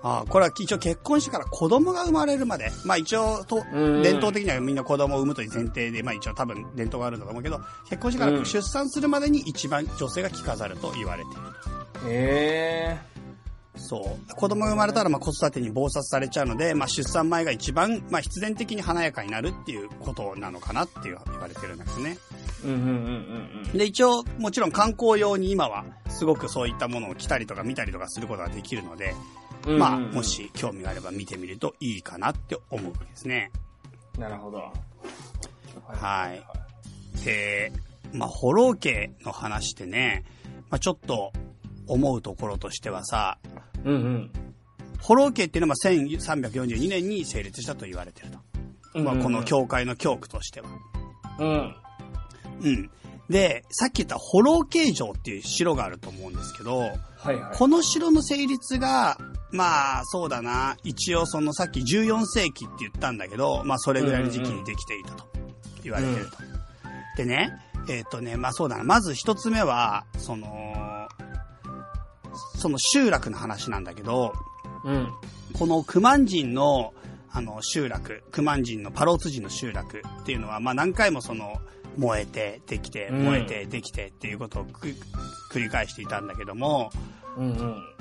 [0.05, 2.71] ああ、これは一応結婚してから子供が生まれるまで。
[2.85, 11.40] まあ一応と、うん伝統的にはみんな子供を産むという前提で、まあ一応多分伝統があるんだと思うけど、結婚してからうん出産するまでに一番女性が着飾ると言われている。
[12.07, 12.99] え
[13.77, 14.35] そう。
[14.35, 22.19] 子供が生まれたらまあ子育てに忙殺されちゃうので、まあ出産前が一番、まあ必然的に華やかになるっていうことなのかなっていう言われてるんだけどね。
[22.62, 29.14] えうんうんうんうんで、一応、もちろん観光用に今は、すごくそういったものを着たりとか見たりとかすることができるので、
[29.66, 29.79] うん。
[29.79, 30.22] まあ、うんうんうんも。
[30.22, 33.50] し興味があれば見てみるといいかなって思うわけですね。
[34.18, 34.72] なるほど。
[35.87, 37.24] はい。
[37.24, 37.72] で、
[38.12, 40.24] まあ、ホロー系の話ってね、
[40.70, 41.33] まあ、ちょっと
[41.87, 43.38] 思うところとしてはさ、
[43.85, 44.31] うんうん。
[45.00, 49.00] ホロー系っていうのはまあ1342年に成立したと言われてると。
[49.00, 50.68] まあ、この教会の教区としては。
[51.40, 51.77] うん。
[52.62, 52.90] うん。
[53.29, 56.87] で、さっき言ったホロー系城っていう城があると思うんですけど、は
[57.33, 57.57] いはい。
[57.57, 59.18] この城の成立が、
[59.55, 60.77] まあ、そうだな。
[60.83, 65.27] 一応そのさっき14世紀って言ったんだけど、まあそれぐらいの時期にできていたと
[65.85, 66.37] 言われてると。
[67.17, 67.53] でね、
[67.88, 68.83] えっ、とね、まあそうだな。
[68.83, 71.07] まず一つ目は、その、
[72.57, 74.33] その集落の話なんだけど、
[74.85, 75.12] うん。
[75.53, 76.93] このクマン人の、
[77.31, 81.61] あの、集落、クマン人のパローツ人の集落っていうのは、まあ何回もその、
[81.97, 84.88] 燃えて、できて、うん燃えて、できてっていうことをく
[85.53, 86.90] 繰り返していたんだけども、
[87.37, 87.93] うんうん。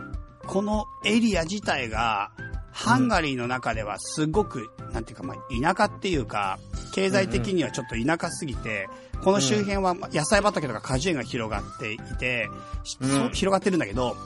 [0.48, 2.32] このエリア自体が、
[2.72, 6.60] ハンガリーの中ではすごく、なんていうか、まあ、田舎っていうか、
[6.94, 8.90] 経済的にはちょっと田舎すぎて、
[9.24, 12.50] この周辺はまあ野菜畑とか果樹園が広がっていて、
[12.84, 14.18] しうん広がってるんだけど、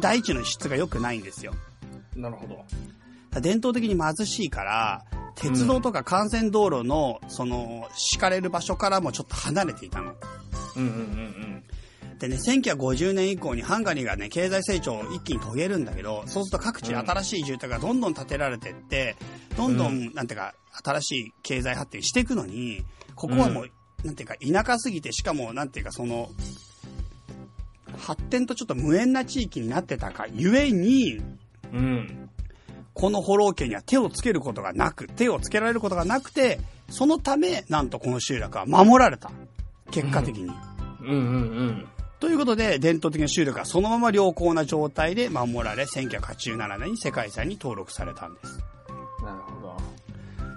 [0.00, 1.52] 大地の質が良くないんですよ。
[2.14, 2.64] なるほど。
[3.40, 10.14] 伝統的に貧しいから、鉄道とか幹線道路の、その、敷かれる場所からもちょっと離れていたの。
[10.76, 11.64] うんうんうん
[12.22, 19.16] でね、1950年以降にハンガリーがね、経済成長を一気に遂げるんだけど、そうすると各地に新しい住宅がどんどん建てられてって、
[19.56, 20.54] どんどん、うなんていうか、
[20.84, 22.84] 新しい経済発展していくのに、
[23.16, 23.70] ここはもう、
[24.04, 26.30] なんていうか、田舎すぎて、しかも、なんていうか、その、
[27.98, 31.20] 発展とちょっと無縁な地域になってたか、ゆえに、
[31.72, 31.78] うん。
[31.78, 32.30] うん。
[32.94, 39.32] このホロー家には手をつけることがなく、手をつけられることがなくて、そのため、なんとこの集落は守られた。
[39.90, 40.52] 結果的に。
[41.00, 41.16] うんうんう
[41.64, 41.88] ん。
[42.22, 48.58] ということで、伝統的な集落がそのまま良好な状態で守られ、1987年に世界遺産に登録されたんです。
[49.24, 49.76] なるほど。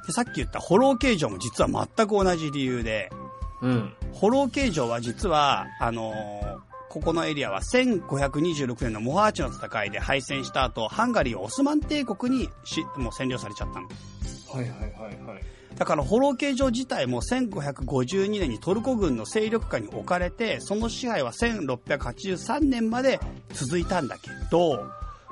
[0.05, 3.09] でさっき言ったホロー形状も実は全く同じ理由で、
[3.63, 3.91] うん。
[4.13, 13.87] ホロー形状は実は、あのーここのエリアは1526年のモハーチの戦いで敗戦した後、ハンガリーはオスマン帝国にしもう占領されちゃったの。
[14.53, 15.43] はいはいはいはい。
[15.77, 23.19] だから、ホロー形状自体も1552年にトルコ軍の勢力下に置かれて、その支配は1683年まで
[23.51, 24.85] 続いたんだけど、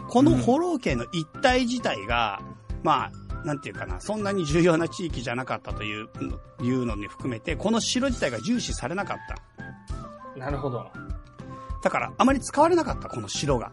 [0.09, 2.41] このホロー系の一帯自体が、
[2.83, 6.09] まあ、なんていうかな、そんなに重要な地域じゃなかったという
[6.61, 9.17] いうのに含めて、この城自体が重視されなかっ
[10.35, 10.39] た。
[10.39, 10.91] なるほど。
[11.83, 13.71] だから、あまり使われなかった、この城が。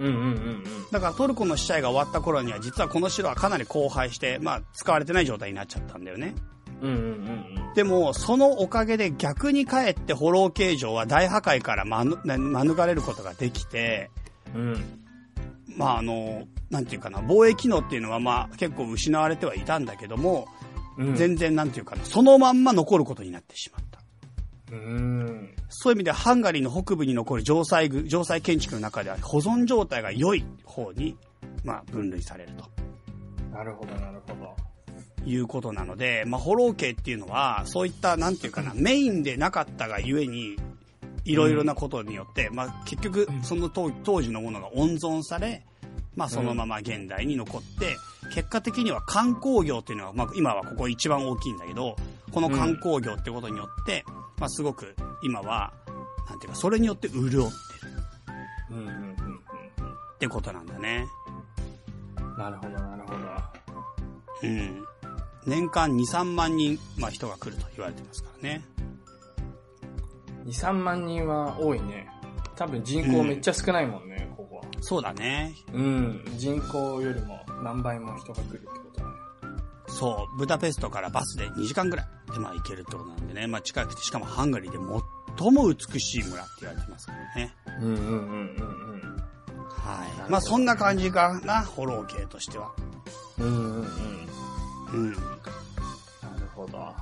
[0.00, 0.64] うんうんうんうん。
[0.90, 6.34] だからトルコの支配が終わった頃には、実はこの城はかなり荒廃して、まあ、使われてない状態になっちゃったんだよね。
[6.82, 14.10] うんうんうんでも、そのおかげで逆にかえってホロー形状は大破壊から免免れることができて、
[14.54, 14.72] うん。
[14.72, 15.00] うん。
[15.76, 20.48] まああの、なんていうかな、防衛機能っていうのはまあ結構失われてはいたんだけども、
[20.98, 21.14] うん。
[21.14, 23.89] 全然なんていうかな、そのまんま残ることになってしまった。
[24.70, 25.54] うん。
[25.68, 31.16] そういう意味ではハンガリーの北部に残る城塞具、城塞建築の中では保存状態が良い方に、
[31.64, 32.64] まあ分類されると。
[33.52, 34.56] なるほど、なるほど。
[35.26, 40.56] いうことなので、まあ、ホロー系っていうのは、そういった、なんていうかな、メインでなかったがゆえに、
[41.24, 45.62] いろいろなことによって、まあ、結局、その当当時のものが温存され、
[46.16, 47.96] まあ、そのまま現代に残って、
[48.34, 51.96] 結果的には観光業っていうのは、まあ、今はここ一番大きいんだけど、
[52.32, 54.04] この観光業ってことによって、
[54.40, 55.72] まあ、すごく、今は、
[56.28, 57.42] なんていうか、それによって潤ってる
[58.70, 59.14] うんうんうん
[60.14, 61.06] ってことなんだね。
[62.18, 62.36] うん。
[62.38, 63.18] なるほど、なるほど。
[64.42, 64.84] うん。
[65.46, 68.62] 年間2、3万人、まあ、人が来ると言われてますからね。
[70.44, 72.08] 2、3万人は多いね。
[72.56, 74.62] 多分人口めっちゃ少ないもんね、ここは。
[74.80, 75.54] そうだね。
[75.72, 76.24] うん。
[76.36, 79.14] 人口よりも何倍も人が来るってことだね。
[80.00, 83.46] そう、ブダペストからバスで2時間ぐらいでまあ行けるってことなんでね。
[83.46, 84.78] まあ近くて、しかもハンガリーで
[85.36, 87.54] 最も美しい村って言われてますからね。
[87.82, 89.16] うんうんうんうんうん。
[89.68, 90.30] はい。
[90.30, 92.72] まあそんな感じかな、ホロー系としては。
[93.38, 93.86] うんうんうん。
[94.92, 95.12] うん。
[95.12, 95.20] なる
[96.54, 96.94] ほど。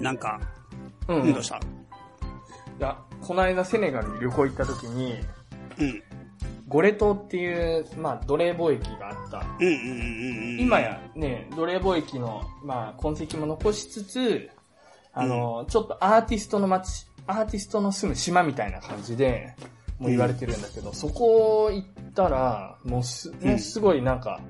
[0.00, 0.38] なんか、
[1.08, 1.56] ううん、どうした？
[1.56, 1.60] い
[2.78, 5.14] や、この間セネガルに旅行行った時に、
[5.78, 6.02] うん。
[6.68, 9.38] ゴレ島っていう、まあ、奴隷貿易があった。
[9.38, 10.60] うんうんうんうんうん。
[10.60, 14.50] 今やね、奴隷貿易の、まあ、痕跡も残しつつ、
[15.12, 19.54] あの、ちょっとアーティストの街、アーティストの住む島みたいな感じで、
[19.98, 24.40] もう言われてるんだけど、そこ行ったら、もうす、もうすごいなんか、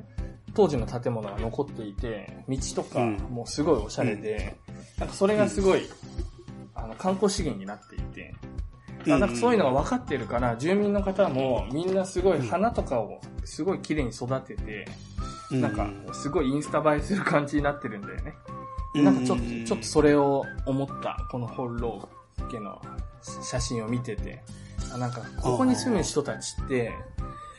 [0.55, 3.17] 当時の建物が残っていて、道とかうん。
[3.31, 4.57] もうすごいおしゃれで、
[4.99, 5.83] なんかそれがすごい、
[6.75, 8.35] あの、観光資源になっていて、
[9.07, 9.21] うん。
[9.21, 14.87] なんかそういうのが分かってるから、住民の方もみんなすごい花とかをすごい綺麗に育てて、
[15.51, 15.61] うん。
[15.61, 18.35] なんかすごいインスタ映えする感じになってるんだよね。
[18.95, 19.05] うん。
[19.05, 22.81] なんかちょっと、ちょっとそれを思った、このホッロー家の
[23.43, 24.43] 写真を見てて、
[24.93, 26.93] あなんかここに住む人たちって、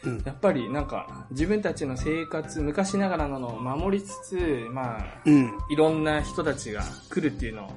[0.04, 0.24] うん。
[0.24, 5.52] やっぱりなんか自分たちの生活、昔ながらののを守りつつ、まあ、うん。
[5.70, 7.70] いろんな人たちが来るっていうのを、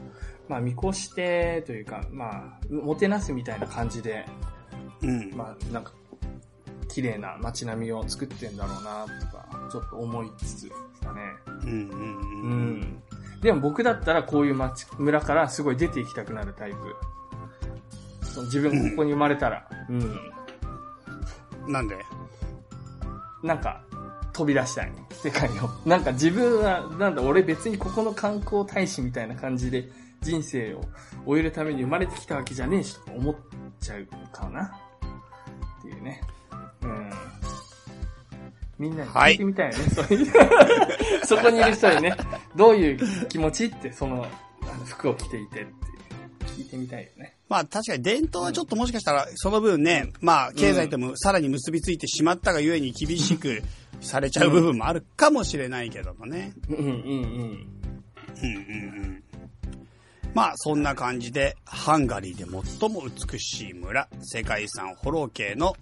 [0.48, 4.26] まあ見越してというか、まあ、もてなすみたいな感じで、
[5.02, 5.36] うん。
[5.36, 5.92] まあなんか、
[6.88, 11.20] 綺麗な街並みを作ってんだろうな、とか、ちょっと思いつつだね。
[11.46, 12.80] うんうんううん。
[12.80, 13.02] ん。
[13.42, 16.96] でも僕だったらこういう町、村からすごい出ていきたくなるタイプ。
[18.26, 21.72] その自分ここに生まれたら、うん。
[21.72, 21.96] なんで？
[23.42, 23.82] なんか、
[24.32, 24.92] 飛び出したい。
[25.10, 25.70] 世界を。
[25.84, 29.88] なんか自分は、なんだ、俺別にここの観光大使みたいな感じで
[30.20, 30.82] 人生を
[31.24, 33.36] 終えるために生まれてきたわけじゃねえし、とか思っ
[33.80, 34.78] ちゃうかな。
[35.80, 36.20] っていうね。
[36.82, 37.10] うん。
[38.78, 41.26] みんなに聞いてみたいよね、そういう。
[41.26, 42.16] そこにいる人にね、
[42.56, 44.24] どういう気持ちって、その、
[44.62, 45.72] あの服を着ていてって
[46.58, 47.36] 聞いてみたいよね。
[47.48, 53.62] まあ確かに伝統はちょっともしかしたらその分ね、まあ経済ともさらに結びついてしまったがゆえに厳しく
[54.00, 56.52] されちゃう部分もあるかもしれないけどもね。
[56.68, 56.90] うんうんうん。
[56.90, 58.58] うんうん
[59.04, 59.24] うん。
[60.34, 65.74] まあそんな感じでハンガリーで最も美しい村、世界遺産ホロー系の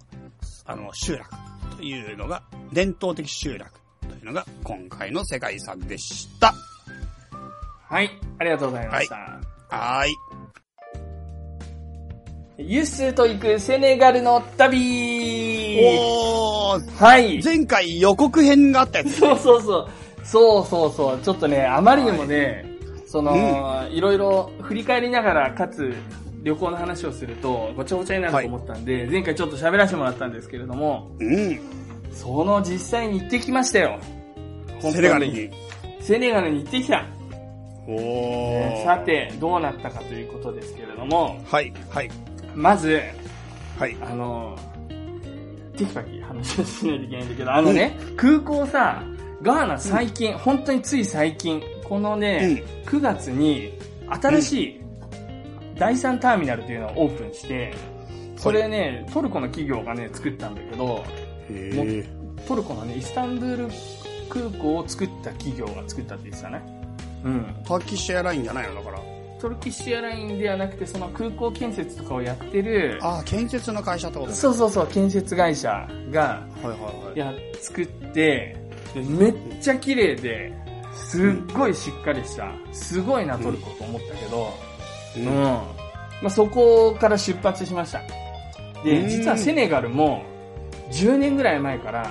[0.65, 1.29] あの集落
[1.77, 3.71] というのが、伝統的集落
[4.07, 6.53] というのが今回の世界遺産でした。
[7.89, 9.15] はい、ありがとうございました。
[9.69, 10.15] はーい。
[12.59, 17.41] ユッスーと行くセネガルの旅おーはい。
[17.43, 19.11] 前回予告編があったやつ。
[19.11, 19.89] そうそうそう。
[20.23, 21.19] そうそうそう。
[21.19, 22.65] ちょっとね、あまりにもね、
[23.07, 25.95] その、いろいろ振り返りながら、かつ、
[26.43, 31.59] 旅行の話をすると、ごちゃごちゃになると思ったんで、前回ちょっと喋らせてもらったんですけれども、うん。
[32.11, 33.99] その実際に行ってきましたよ。
[34.81, 35.49] セネガルに。
[36.01, 37.05] セネガルに行ってきた。
[37.87, 42.09] おーさて、どうなったかということですけれども、はい、はい、
[42.53, 42.99] まず、
[43.79, 43.95] はい。
[44.01, 44.57] あの、
[45.77, 49.03] テキパキ話をしないといけないんだけど、あのね、空港さ、
[49.41, 53.73] ガーナ最近、本当につい最近、このね、9月に
[54.21, 54.81] 新しい
[55.77, 57.73] 第3ターミナルというのをオープンして、
[58.35, 61.03] それね、トルコの企業がね、作ったんだけど、
[62.47, 63.69] トルコのね、イスタンブール
[64.29, 66.61] 空港を作った企業が作ったって言ってたね。
[67.23, 67.55] うん。
[67.65, 68.75] ターキッシュエアラインじゃないの？
[68.75, 68.99] だから。
[69.39, 74.35] トルキッシュエアラインではなくて、その空港建設とかをやってる、ああ、建設の会社ってことね。
[74.35, 76.21] そうそうそう、建設会社が、
[76.61, 77.19] はいはいはい。
[77.19, 78.57] や、作って、
[78.93, 80.53] でめっちゃ綺麗で、
[80.97, 84.53] すっごいしっかりした、すごいなトルコと思ったけど、
[85.15, 85.33] ううん。
[85.33, 85.63] ま
[86.25, 88.01] あ、そこから出発しました。
[88.83, 90.23] で、うん実はセネガルも、
[90.91, 92.09] 10年ぐらい前から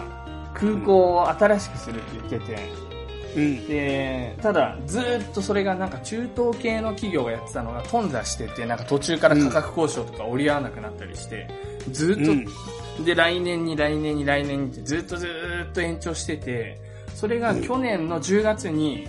[0.55, 2.87] 空港を新しくするって言ってて、
[3.37, 3.67] うん。
[3.67, 11.49] で、ただ、ずーっとそれがなんか中東系の企業がやってたのが頓挫してて、なんか途中から価格交渉とか折り合わなくなったりして、
[11.91, 12.47] ずーっと、うん
[13.05, 16.81] で、来年に来年に来年にってずっとずーっと延長してて、
[17.17, 19.09] それが去年の10月に、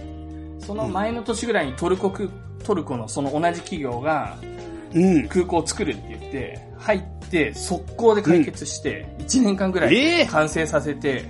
[0.60, 2.30] その前の年ぐらいにトルコ空、
[2.64, 4.38] トルコのその同じ企業が
[4.94, 5.28] うん。
[5.28, 11.26] 空港を作るって言って、入って、速攻で解決して、1年間ぐらええい完成させて、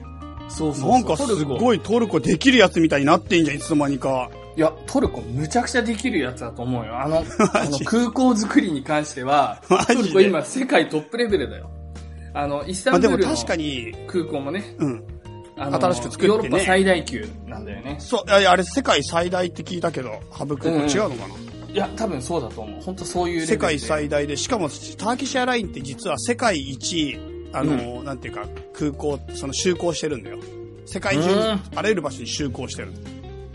[0.47, 0.91] そうそうそう。
[0.91, 4.30] なんかすごいトルコできるやつみたいになってんじゃん、いつの間にか。
[4.55, 6.99] いや、トルコむちゃくちゃできるやつだと思うよ。
[6.99, 7.17] あの、
[7.53, 11.69] あの空港作りに関しては、 トルコ今世界トップレベルだよ。
[12.34, 15.03] あの、イスタンブールの確かに、空港もね、うん。
[15.58, 17.95] 新しく作ってねヨーロッパ最大級なんだよね。
[17.99, 21.36] そう、いやいやあれ世界最大って聞いたけど、ハブ空港違うのかな、
[21.70, 22.82] いや、多分そうだと思う。
[22.82, 23.45] 本当そういう。
[23.45, 27.20] 世界最大で、しかもターキッシュエアラインって実は世界一、
[27.53, 30.38] あの、なんていうか、空港、その就航してるんだよ。
[30.86, 31.30] 世界中
[31.76, 32.93] あらゆる場所に就航してる。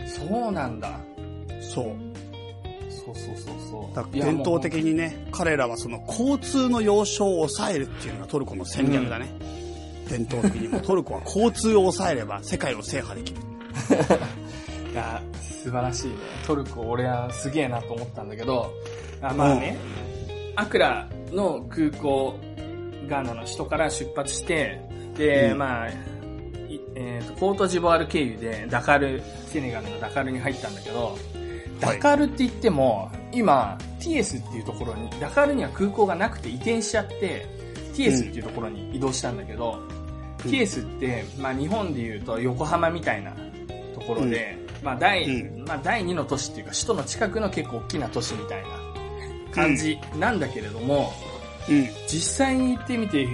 [0.05, 0.99] そうなんだ。
[1.59, 1.85] そう。
[2.89, 3.95] そうそうそうそう。
[3.95, 9.27] だ伝統的にね、彼らはその交通の要衝を抑えるっていうのがトルコの戦略だね。
[10.13, 13.41] 伝統的にもトルコは交通を抑えれば世界を制覇できる。
[14.93, 16.13] いや、素晴らしいね。
[16.45, 18.71] トルコ、俺はすげえなと思ったんだけど、
[19.21, 19.75] あまあね、
[20.55, 22.35] アクラの空港、
[23.07, 24.79] ガーナの首都から出発して、
[25.17, 25.93] で、うんまあ、い
[26.95, 31.17] えーと、コートジボワール経由でダカル、セネガルのダカルに入ったんだけど、
[31.79, 37.47] ダカルって言っても、今、ティエスっていうところに、ダカルには空港がなくて移転しちゃって、
[37.95, 39.79] ティエスっていうところに移動したんだけど、
[40.43, 43.31] ティエスって、まあ日本で言うと横浜みたいな
[43.93, 48.69] ところで、まあ第、うまあ第二の都市っていうか首都の近くの結構大きな都市みたいな
[49.53, 51.11] 感じなんだけれども、
[51.69, 51.87] うん。
[52.07, 53.27] 実際に行ってみて、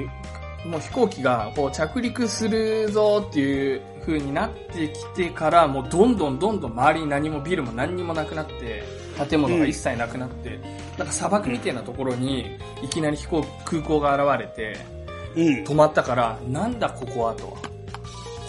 [0.65, 8.83] もう飛行機がこう着陸するぞっていう風になってきてから、もうどんどんどんどん周りに何もビルも何にもなくなって、
[9.29, 10.59] 建物が一切なくなって、
[10.97, 14.98] なんか砂漠みたいなところにいきなり飛行、空港が現れて、うん。
[15.39, 17.57] 止まったから、なんだここはと。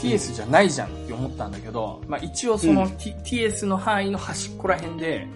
[0.01, 5.27] TS じゃないじゃんって思ったんだけど、まあ一応その、うん TS の範囲の端っこら辺で、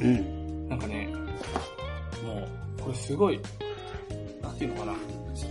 [0.00, 0.68] うん。
[0.68, 1.08] なんかね、
[2.24, 3.40] もう、これすごい、
[4.42, 4.94] なんていうのかな。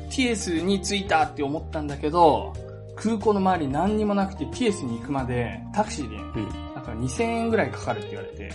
[0.10, 2.54] TS に着いたって思ったんだけど、
[2.96, 6.50] 空港の周り何にもなくて TS に行くまでタクシーで、うん。
[6.76, 8.52] なんか2000円ぐらいかかるって言われて、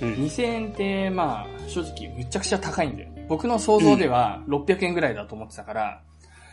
[0.00, 0.14] うん。
[0.14, 3.08] 2000円ってまあ正直むちゃくちゃ高いんだよ。
[3.28, 6.00] 僕の想像では600円ぐらいだと思ってたから、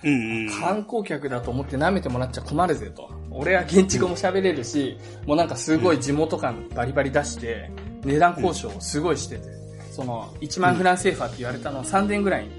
[0.03, 0.49] うん。
[0.49, 3.09] 観光客だと思って舐めてもらっちゃ困るぜと。
[3.29, 7.69] 俺は現地語も喋れるし、もうなんかすごい地元感バリバリ出して、
[8.03, 9.43] 値段交渉をすごいしてて、
[9.91, 12.49] その1万フランセーファーって言われたのを3000円ぐらいに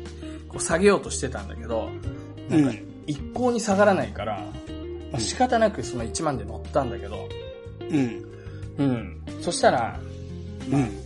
[0.48, 1.90] こう下げようとしてたんだけど、
[2.48, 2.72] なんか
[3.06, 4.38] 一向に下がらないから、
[5.10, 7.28] まあ仕方なくその1万で乗ったんだけど、
[7.90, 8.24] うん。
[8.78, 9.22] うん。
[9.40, 9.98] そしたら、
[10.70, 11.01] うん。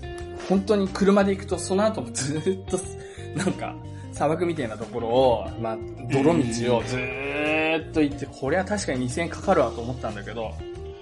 [0.48, 2.78] 本当に車で行くと、その後もずーっと、
[3.36, 3.74] なんか、
[4.12, 5.78] 砂漠みたいなところを、まあ、
[6.10, 10.52] 泥道をずーっと行って、これは確かに2000円かかるわと思ったんだけど、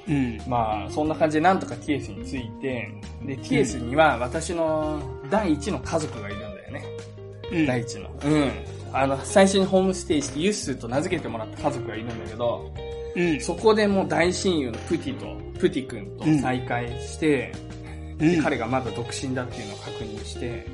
[0.07, 0.41] うん。
[0.47, 2.89] まあ、そんな感じでなんとか TS に着いて、
[3.25, 6.85] で、TS には私の第一の家族がいるんだよね。
[7.53, 7.67] うん。
[7.67, 8.11] 第一の。
[8.25, 8.51] うん。
[8.93, 12.71] あの、最初にホームステイしてユッスーと名付けてもらった家族がいるんだけど、
[13.17, 13.41] うん。
[13.41, 17.53] そこでもう大親友のプティと、プティ君と再会して、
[18.19, 20.67] で彼がまだ独身だっていうのを確認して、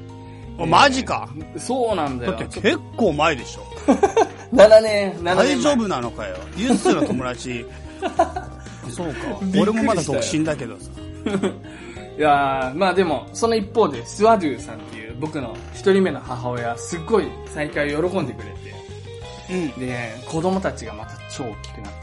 [0.58, 1.28] あマジか？
[1.56, 2.46] そうなんだだよ。
[2.46, 3.62] って結構前でしょ。
[4.52, 5.34] 7年、7年前。
[5.36, 6.36] 大丈夫なのかよ。
[6.56, 7.64] ユースの友達。
[8.90, 9.38] そうか。
[9.58, 10.90] 俺もまだ独身だけどさ。
[12.18, 18.74] いやーまあでも、その一方で、スワドゥさんっていう僕の一人目の母親、すっごい再会を喜んでくれて、
[19.50, 19.80] うん。
[19.80, 22.00] で、子供たちがまた超大きくなって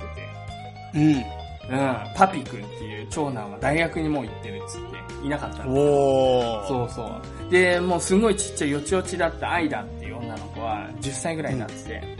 [0.95, 1.13] うん。
[1.15, 1.25] て、
[1.69, 4.96] うん、パピ君っていう長男は大学にもう行ってるっつって、
[5.27, 6.67] いなかったんだおー。
[6.67, 7.03] そうそ
[7.47, 7.51] う。
[7.51, 12.17] で、もうすごいちっちゃいよちよちだったアイダっていう女の子は10歳ぐらいになってて、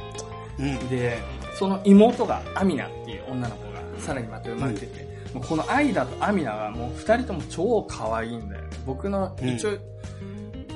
[0.60, 0.90] うん。
[0.90, 1.18] で、
[1.58, 8.70] その妹がアミナっていう女の子がさらにまた生まれてて、もうこのアイダとアミナはもう二人とも超可愛いんだよね。
[8.86, 9.72] 僕の、うん一応、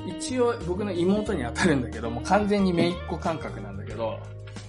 [0.06, 4.18] 一応僕の妹に当たるんだけど、もう完全に姪っ子感覚なんだけど、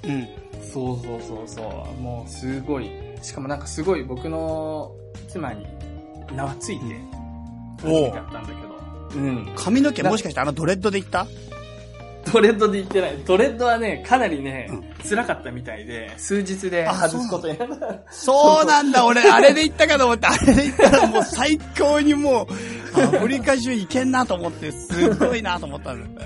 [0.03, 0.27] うん。
[0.61, 2.89] そうそうそうそう、もうすごい、
[3.21, 4.91] しかもなんかすごい僕の
[5.27, 5.65] 妻に
[6.35, 6.83] 名はついて、
[7.83, 9.53] 初めてやったんだけど、うん。
[9.55, 11.27] 髪の毛もしかしてあのドレッドでいった？
[12.25, 13.17] トレッドで言ってない。
[13.17, 14.69] トレッドはね、かなりね、
[15.07, 17.99] 辛かったみたいで、数日で外すことになった。
[18.11, 22.47] そうなんだ、俺、あれで行ったかと思って、あれで行ったらもう最高にもう、
[23.01, 26.21] アフリカ中行けんなと思って、すごいなと思ったんだ。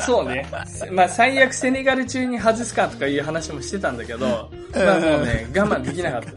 [0.00, 0.46] そうね。
[0.90, 6.32] まあ最悪セネガル中に外すかとかいう話もしてたんだけど、まあもうね、我慢できなかった。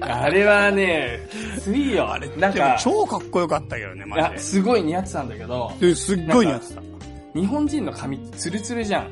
[0.24, 1.20] あれはね、
[1.56, 2.12] きついよ。
[2.12, 5.88] あれ、なんか、超かっこよかったけどね、マジすごい似合ってたんだけど、で。
[5.88, 6.82] ですっごい似合ってた。
[7.34, 9.08] 日本人の髪ってツルツルじゃん。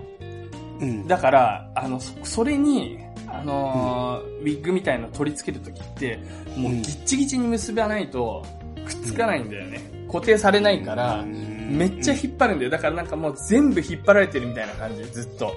[0.80, 1.06] うん。
[1.06, 2.98] だから、あの、そそれに、
[3.32, 6.18] あのーウィッグみたいの取り付けるときって、
[6.56, 8.44] もううんギッチギチに結ばないと、
[8.84, 9.80] くっつかないんだよね。
[10.08, 12.70] 固定されないから、めっちゃ引っ張るんだよ。
[12.70, 15.54] だからなんかもう全部引っ張られてるみたいな感じ、ずっと。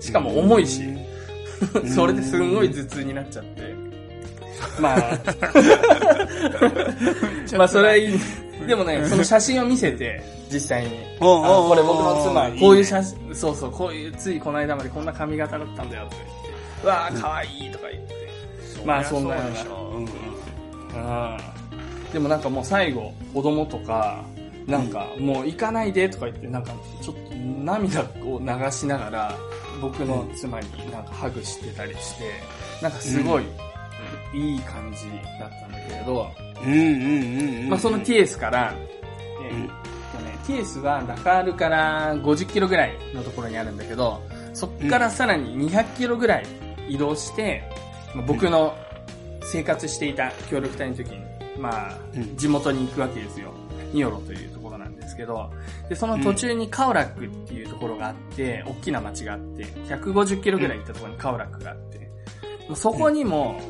[0.00, 0.82] しかも重いし。
[1.94, 3.74] それですんごい頭痛になっちゃって。
[4.80, 5.18] まあ、
[7.56, 8.18] まあそれはいい。
[8.66, 10.22] でもね、その写真を見せて、
[10.52, 10.90] 実際に。
[11.18, 16.18] これ僕の妻、こういう写真、そうそう、こういう、ついこの間までこんな髪型だったんだよって、う
[16.86, 18.14] わー、かわいいとか言って。
[18.84, 20.06] まあそんなようなそうん。
[22.12, 24.24] でもなんかもう最後、子供とか、
[24.66, 29.34] なんかもう行かないでとか言って、なんかちょっと涙を流しながら、
[29.80, 32.24] 僕の妻になんかハグしてたりして、
[32.82, 33.44] なんかすごい
[34.34, 36.30] いい感じだったんだけれど、
[36.64, 37.68] うんうんうんうん。
[37.68, 38.74] まあそのティエスから、
[39.42, 44.22] えーとね、ティエスはダカールから50キロぐらいのところにあるんだけど、
[44.54, 46.46] そっからさらに200キロぐらい
[46.88, 47.62] 移動して、
[48.14, 48.76] まあ僕の
[49.42, 51.18] 生活していた協力隊の時に、
[51.58, 53.52] まあうん、地元に行くわけですよ。
[53.92, 55.50] ニオロというところなんですけど、
[55.88, 62.10] で、その途中にカオラックっていうところがあって、大きな町があって、150キロぐらい行ったところにカオラックがあって、
[62.68, 63.60] まあそこにも、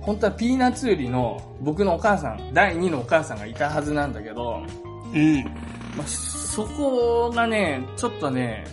[0.00, 4.62] 本当はピーナッツ売りの僕のお母さん、第2のお母さんがいたはずなんだけど、
[5.12, 5.44] うん。
[5.96, 8.64] まあ、そこがね、ちょっとね、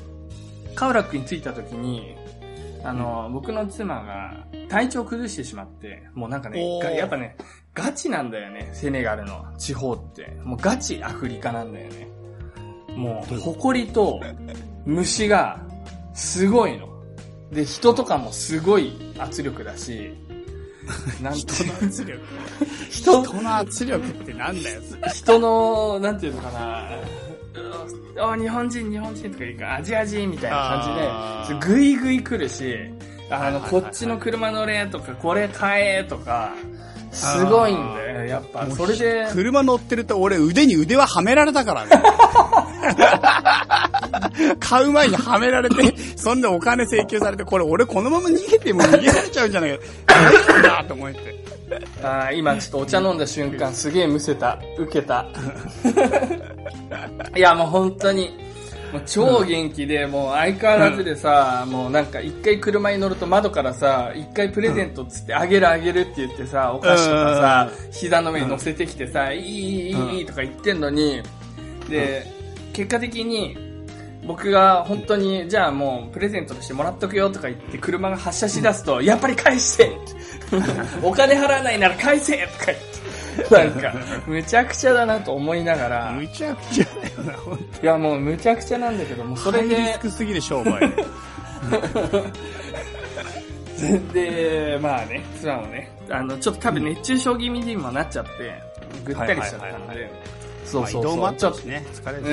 [0.75, 2.14] カウラックに着いた時に、
[2.85, 7.35] あの、僕の妻が体調崩してしまって、もうなんかねやっぱね、
[7.73, 10.37] ガチなんだよね、セネガルの地方って。
[10.43, 12.07] もうガチアフリカなんだよね。
[12.95, 14.21] もう、埃と
[14.85, 15.59] 虫が
[16.13, 16.87] すごいの。
[17.51, 20.13] で、人とかもすごい圧力だし、
[21.21, 22.21] なんて人の圧力。
[22.91, 24.81] 人人の圧力ってなんだよ。
[25.11, 26.87] 人の、なんていうのかな、
[27.24, 27.24] う
[28.17, 30.57] あ日本人、日本人とかいうか、アジア人みたいな
[31.47, 32.75] 感じで、ぐいぐい来るし、
[33.29, 36.53] あの、こっちの車乗れとか、これ買えとか、
[37.11, 38.69] すごいんだよ、やっぱ。
[38.69, 41.91] それで、車乗ってると俺腕に腕ははめられたからね。
[44.59, 45.75] 買う前にはめられて、
[46.15, 49.83] そんでお金請求されて、これ俺このまま逃げても逃げられちゃうんじゃないか。
[50.07, 51.45] 大丈夫だと思って。
[52.03, 54.59] ああ、今ちょっとお茶飲んだ瞬間、すげえむせた。
[54.77, 55.25] 受けた。
[57.35, 58.29] いや、もう本当に、
[58.93, 71.21] もう超元気で、もう相変わらずでさ、うん、もうなんか一回車に乗ると窓からさ、一回プレゼントっつってあげるあげるって言ってさ、お菓子とかさ、膝の上に乗せてきてさ、いいいいいいとか言ってんのに、
[71.89, 72.44] で、
[72.75, 73.57] 結果的に、
[74.27, 79.97] 僕が本当に、じゃあもうプレゼントとしてもらっとくよとか言って車が発車し出すと、やっぱり返して
[81.01, 82.75] お金払わないなら返せとか言
[83.45, 83.93] って、なんか、
[84.27, 90.81] むちゃくちゃだなと思いながら、むちゃくちゃだよな、ほんといやもうむちゃくちゃなんだけど、もうそれでリス、クすぎる商売。
[94.13, 98.31] で、まあね、ツアーもね、あの、ちょっと多分熱中症気味にもなっちゃって、
[99.05, 100.09] ぐったりしちゃったんはいはいはいで、
[100.65, 102.29] そうそうそう、動もあっちょっとたしね、疲れて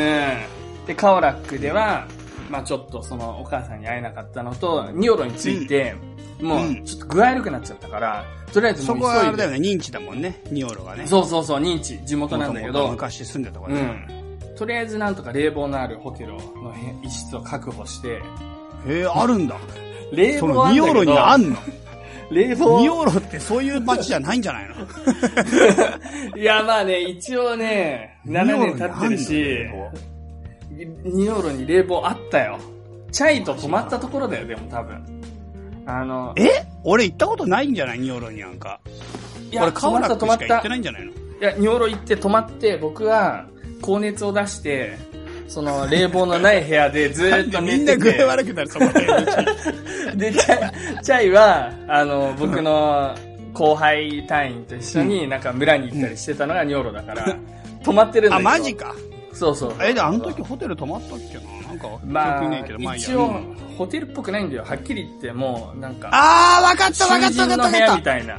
[0.81, 0.87] うん。
[0.87, 2.07] で、カオラックでは、
[2.51, 5.95] まあちょっとそのお母さんに会えなかったのと、ニオロについて、
[6.41, 9.21] もううんちょっと具合悪くなっちゃったから、とりあえずそもう急いで。
[9.21, 11.07] こはあれだよね、認知だもんね、ニオロがね。
[11.07, 13.81] そうそうそう、認知、地元なんだけど、昔住んでたとこね。
[13.81, 14.57] うん。
[14.57, 16.43] とりあえずなんとか冷房のあるホテルの部
[17.03, 18.21] 一室を確保して、
[18.87, 19.57] へえ、あるんだ。
[20.13, 21.57] 冷そ房あんだけどのニオロにあんの？
[22.33, 24.75] 冷房ニオロってそういう街じゃないんじゃないの
[26.37, 29.57] いや、まあね、一応ね、7年経ってるし、
[31.05, 32.59] ニオロに冷房あったよ。
[33.11, 35.05] チャイと泊まったところだよ、でも多分。
[35.85, 36.49] あの、え？
[36.85, 37.99] 俺行ったことないんじゃない？
[37.99, 38.81] ニオロになんか。
[39.51, 40.39] いや、俺カオラック泊まっ。
[40.39, 41.11] しか行ったてないんじゃないの？
[41.11, 43.47] いや、ニオロ行って泊まって、僕は
[43.83, 44.97] 高熱を出して、
[45.53, 48.11] その冷房のない部屋でずーっと寝みんな具。
[48.11, 48.87] 合悪くなる、そこ
[50.17, 50.31] で。
[50.31, 53.15] で、チャイ、チャイは、あの、僕の
[53.53, 57.37] 後輩隊員と一緒になんか村に行ったりしてたのがニョロだから、
[57.85, 58.51] 泊まってるんだあ、けど。
[58.51, 58.95] マジか。
[59.35, 59.75] そうそう。
[59.83, 61.35] え、で、あの時ホテル泊まったっけ
[61.67, 61.69] な？
[61.69, 64.65] なんか、まあ記憶ねえけど、まあいいや一応うん、ホテルっぽくないんだよ。
[64.67, 67.97] はっきり言って、もう、なんか、あー、わかったわか囚ったわかったわ人の部屋かった。
[67.97, 68.39] みたいな。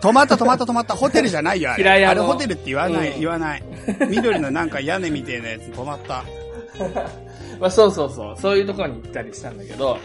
[0.00, 0.94] 泊まった泊まった泊まった。
[0.94, 1.82] ホテルじゃないよ、あれ。
[1.82, 3.62] 平屋のあれホテルって言わない、うん言わない。
[4.08, 6.22] 緑のなんか屋根みたいなやつに泊まった。
[7.60, 9.98] まあそうそうそう、そういうところに行ったりしたんだけど、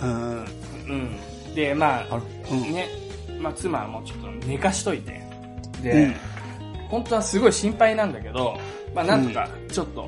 [0.00, 0.44] うん。
[0.88, 1.54] うん。
[1.54, 2.72] で、まあ、あれうん。
[2.72, 2.88] ね、
[3.40, 5.20] まあ妻はもうちょっと寝かしといて、
[5.82, 6.14] で、うん
[6.92, 8.54] 本当はすごい心配なんだけど、
[8.94, 10.06] まあなんとかちょっと、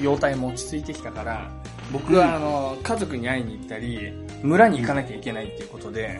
[0.00, 1.50] 容態も落ち着いてきたから、
[1.92, 4.10] 僕はあの、家族に会いに行ったり、
[4.42, 6.18] 村に行かなきゃいけないっていうことで、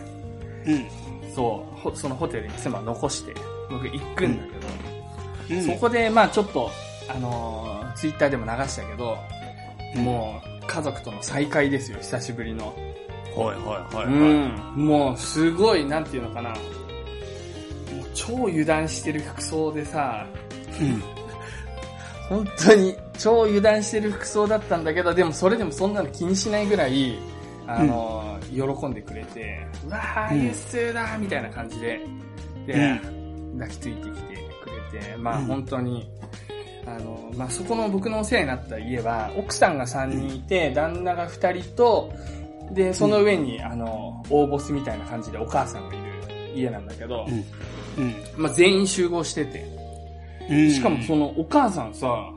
[0.66, 0.86] うん。
[1.34, 3.32] そう、ほそのホテルに妻残して、
[3.70, 4.44] 僕行くんだ
[5.48, 5.64] けど、うん。
[5.64, 6.70] そこでまあちょっと、
[7.08, 9.16] あのーツイッターでも流したけど、
[9.94, 12.74] もう家族との再会ですよ、久しぶりの。
[13.36, 14.14] はいはいはいはい。
[14.76, 14.86] うん。
[14.86, 16.50] もう、すごい、なんていうのかな。
[16.50, 16.58] もう
[18.14, 20.26] 超油断してる服装でさ、
[20.80, 21.02] うん。
[22.28, 27.18] 本当に超油断してる服装だったんだけど、でもそれでもそんなの気にしないぐらい、
[27.66, 32.00] あの、喜んでくれて、うわー、うんユースーだみたいな感じで、
[32.66, 33.00] で、
[33.54, 36.10] 抱きついてきてくれて、まあうん本当に、
[36.86, 42.12] あの、まあそこの僕のお世話になった家は、奥さんが3人いて、旦那が2人と、
[42.72, 46.04] で、その上に、あの、大ボスみたいな感じでお母さんがいる
[46.54, 47.26] 家なんだけど、
[47.96, 48.04] うん。
[48.04, 48.14] うん。
[48.36, 49.66] まあ全員集合してて、
[50.48, 50.70] うん。
[50.70, 52.30] しかもそのお母さんさ、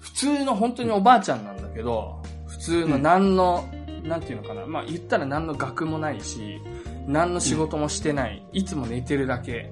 [0.00, 3.64] 普通の本当におばあちゃんなんだけど、普通の何の、
[4.02, 6.60] なんていうのかな、まあ言ったら何の学もないし、
[7.06, 9.70] 何の仕事もしてない、いつも寝てるだけ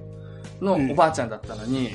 [0.61, 1.91] のおばあちゃんだったのに、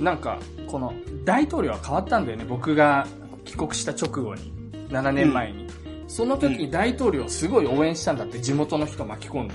[0.00, 0.92] なんか、この
[1.24, 3.06] 大統領は変わったんだよね、僕が
[3.44, 4.52] 帰国した直後に、
[4.90, 5.66] 7年前に。
[6.08, 9.54] その時に大統領をすごい応援したんだって、地元の人巻き込んで。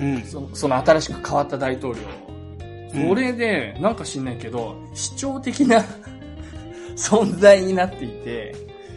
[0.00, 0.22] うん。
[0.22, 2.04] そのその新しく変わった大統領を。
[2.94, 3.08] うん。
[3.08, 5.82] それで、なんか知んないけど、市長的な
[6.96, 8.54] 存在になっていて、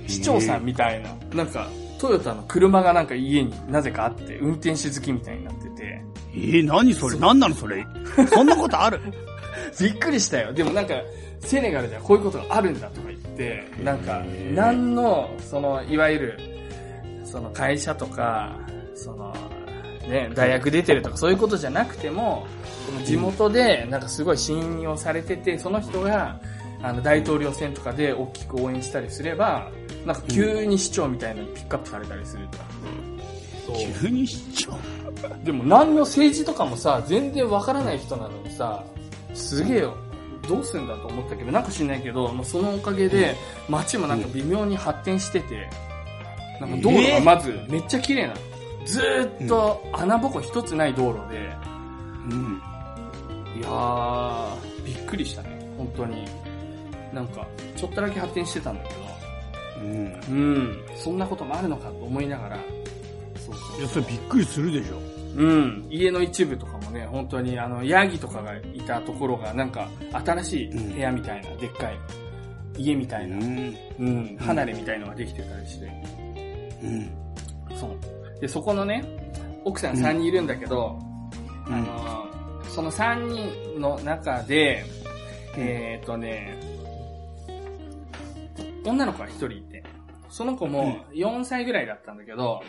[0.08, 1.68] 市長さんみたいな、なんか、
[2.00, 6.02] トヨタの車がなんか家になぜかあって、運転手好きみたいになってて、
[6.34, 7.18] えー、何それ？
[7.18, 7.86] 何なのそれ？
[8.34, 9.00] そんなことある？
[9.80, 10.54] びっくりしたよ。
[10.54, 10.96] でもなんか、
[11.42, 14.24] セネガルではこういうことがあるんだとか言って、なんか、
[14.54, 16.40] 何の、その、いわゆる、
[17.24, 18.58] その会社とか、
[18.96, 19.36] その、
[20.08, 22.46] ね、大学出てるとかそういうことじゃなくても、
[22.86, 26.40] この地元でなんかすごい信用されてて、その人が、
[26.82, 29.70] あの、大統領選とかで大きく応援したりすれば、
[30.06, 32.58] なんか急に市長みたいなのにピックアップされたりすると。
[33.66, 33.76] そう。
[34.02, 34.74] 急に市長？
[35.44, 38.84] でも何の政治とかもさ、全然わからない人なのにさ、
[39.36, 39.96] すげえよ。
[40.48, 43.36] どうすんだと思ったけど、なんか知んないけど、まあ、そのおかげで、
[43.68, 45.70] 街もなんか微妙に発展してて、
[46.62, 48.36] なんか道路がまずめっちゃ綺麗なの。
[48.86, 51.52] ずーっと穴ぼこ一つない道路で、
[52.30, 52.62] うん。
[53.58, 55.68] いやー、びっくりしたね。
[55.78, 56.26] 本当に。
[57.14, 59.02] なんか、ちょっとだけ発展してたんだけど、
[59.82, 59.88] うん。
[59.88, 62.60] うん、そんなこともあるのかと思いながら、
[63.38, 65.00] そうそういや、それびっくりするでしょ。
[65.36, 65.88] うん。
[65.90, 71.98] 家の一部とかもね、本当にあの、ヤギとかがいたところが、なんか、新しい部屋みたいな、でっかい、
[72.78, 73.76] 家みたいな、ん。
[74.00, 75.92] うん、離れみたいのができてたりして、
[76.84, 77.10] うん。
[77.78, 78.40] そう。
[78.40, 79.04] で、そこのね、
[79.66, 80.98] 奥さん3人いるんだけど、
[81.68, 82.28] うんあの、
[82.70, 83.28] その3
[83.74, 84.86] 人の中で、
[85.58, 86.58] えーっとね、
[88.86, 89.75] 女の子が1人いて、
[90.36, 92.62] その子も4歳ぐらいだったんだけど、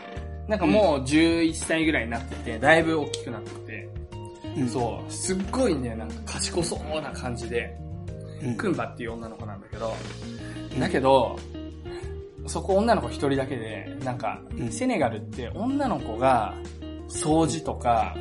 [0.46, 3.88] なんかもう11歳ぐらいになってて、だいぶ大きくなってて、
[4.56, 4.68] うん。
[4.68, 7.76] そう、すっごいね、なんか賢そうな感じで、
[8.40, 8.56] うん。
[8.56, 9.92] クンバっていう女の子なんだけど、
[10.78, 11.36] だけど、
[12.46, 16.54] そこ女の子一人だけで、なんかう、んセネガルって女の子が
[17.08, 18.14] 掃除とか、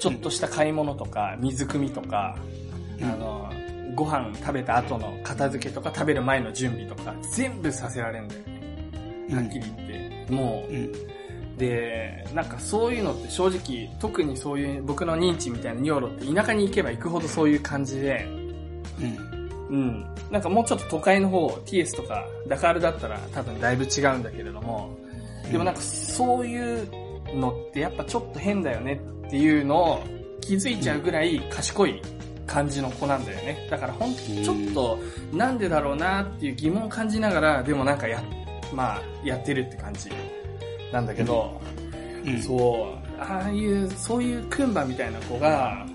[0.00, 2.36] ちょっとした買い物とか、水汲みとか、
[3.00, 3.50] うんあの、
[3.94, 8.55] ご飯食べた後の片付けとか食べる前の準備とか、全部させられるんだよね。
[9.34, 10.32] はっきり言って。
[10.32, 10.92] もう、うん。
[11.56, 18.26] で、なんかそういうのって正直、特にそういう僕の認知みたいなニョーロって田舎に行けば行くほどそういう感じで、
[19.00, 19.46] うん。
[19.70, 20.06] うん。
[20.30, 24.96] なんかもうちょっと都会の方、TS とかダカールだったら多分だいぶ違うんだけれども、
[25.50, 26.88] でもなんかそういう
[27.34, 30.04] のってやっぱちょっと変だよねっていうのを
[30.40, 32.02] 気づいちゃうぐらい賢い
[32.46, 33.66] 感じの子なんだよね。
[33.70, 34.98] だからほんとちょっと
[35.32, 38.22] なんでだろうなっていう疑問を感じながら、でもなんかや、
[38.72, 40.10] まあやってるって感じ
[40.92, 41.60] なんだけど、
[42.24, 42.42] うん。
[42.42, 45.86] そう、ああいう、そういうクンバみたいな子が、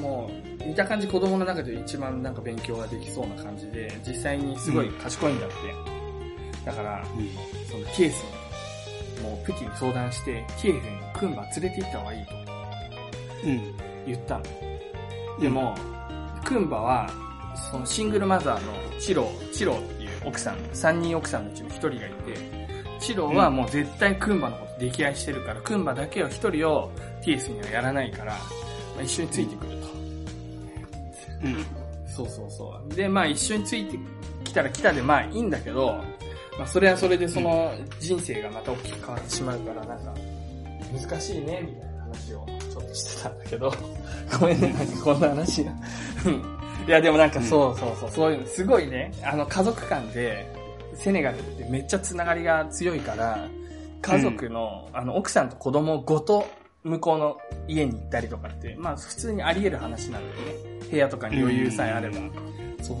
[0.00, 0.30] も
[0.62, 5.54] う、見た感じ子供の中で一番なんか勉強ができそうな感じで、実際にすごい賢いんだって。
[6.64, 7.30] だから、うん。
[7.70, 10.82] そのキエスに、もうプティに相談して、キエフに
[11.14, 12.32] クンバ連れて行った方がいいと
[13.44, 13.74] うん。
[14.06, 14.44] 言ったの。
[15.40, 15.74] でも、
[16.44, 17.10] クンバは、
[17.70, 19.95] そのシングルマザーのチロー、チローっ
[20.26, 22.66] 奥さん、三人奥さんのうちの一人がいて、
[22.98, 26.90] チローはもう絶対クンバのこと溺愛してるから、クンバだけを一人を
[27.24, 28.40] ティエスにはやらないから、ま
[29.00, 29.86] あ、一緒についてくると。
[31.44, 31.66] うん。
[32.08, 32.94] そうそうそう。
[32.94, 33.98] で、まあ一緒について
[34.44, 36.02] きたら来たでまあいいんだけど、
[36.58, 40.14] まあ、それはそれでその人生がまた大きく変わってしまうから、なんか、
[40.92, 43.72] 難しいね、みたいな話をちょっとしてたんだけど、
[44.40, 45.72] ごめんね、なんかこんな話が。
[46.86, 50.46] うんいや、でもなんかそうそうそう、そういうの、すごいね、あの、家族間で、
[50.94, 53.48] セネガルってめっちゃつながりが強いから、
[54.00, 56.46] 家族の、あの、奥さんと子供ごと、
[56.84, 60.88] 向こうの家に行ったりとかって、まあ、普通にあり得る話なんだよね。
[60.88, 62.14] 部屋とかに余裕さえあれば。
[62.14, 63.00] そうそうそうそ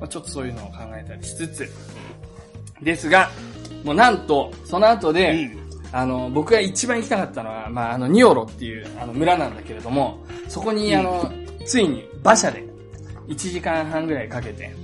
[0.00, 1.70] まあ、ちょっとそういうのを考えたりしつつ、
[2.82, 3.30] ですが、
[3.84, 5.66] もうなんと、その後で、うん。
[5.92, 11.30] あの、僕が一番行きたかったのは、まあ、あの、ニオロっていう、あの、村なんだけれども、そこに、あの、
[11.66, 12.64] ついに、馬車で、
[13.28, 14.74] 1時間半ぐらいかけて、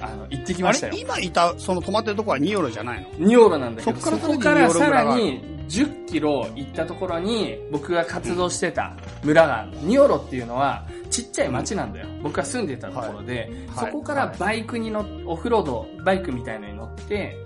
[0.00, 1.00] あの、行ってきあましたよれ？
[1.00, 3.26] 今いた、その泊まってるとこは2ユーロじゃないの？
[3.26, 9.82] ニオロなんだけど、そっからそこからさらにに10キロ行ったところに僕が活動してた村があるの。
[9.82, 12.08] ニオロっていうのはちっちゃい町なんだよ。
[12.22, 17.36] 僕が住んでたところで、はいそこからバイクに乗っ、オフロード、バイクみたいのに乗って、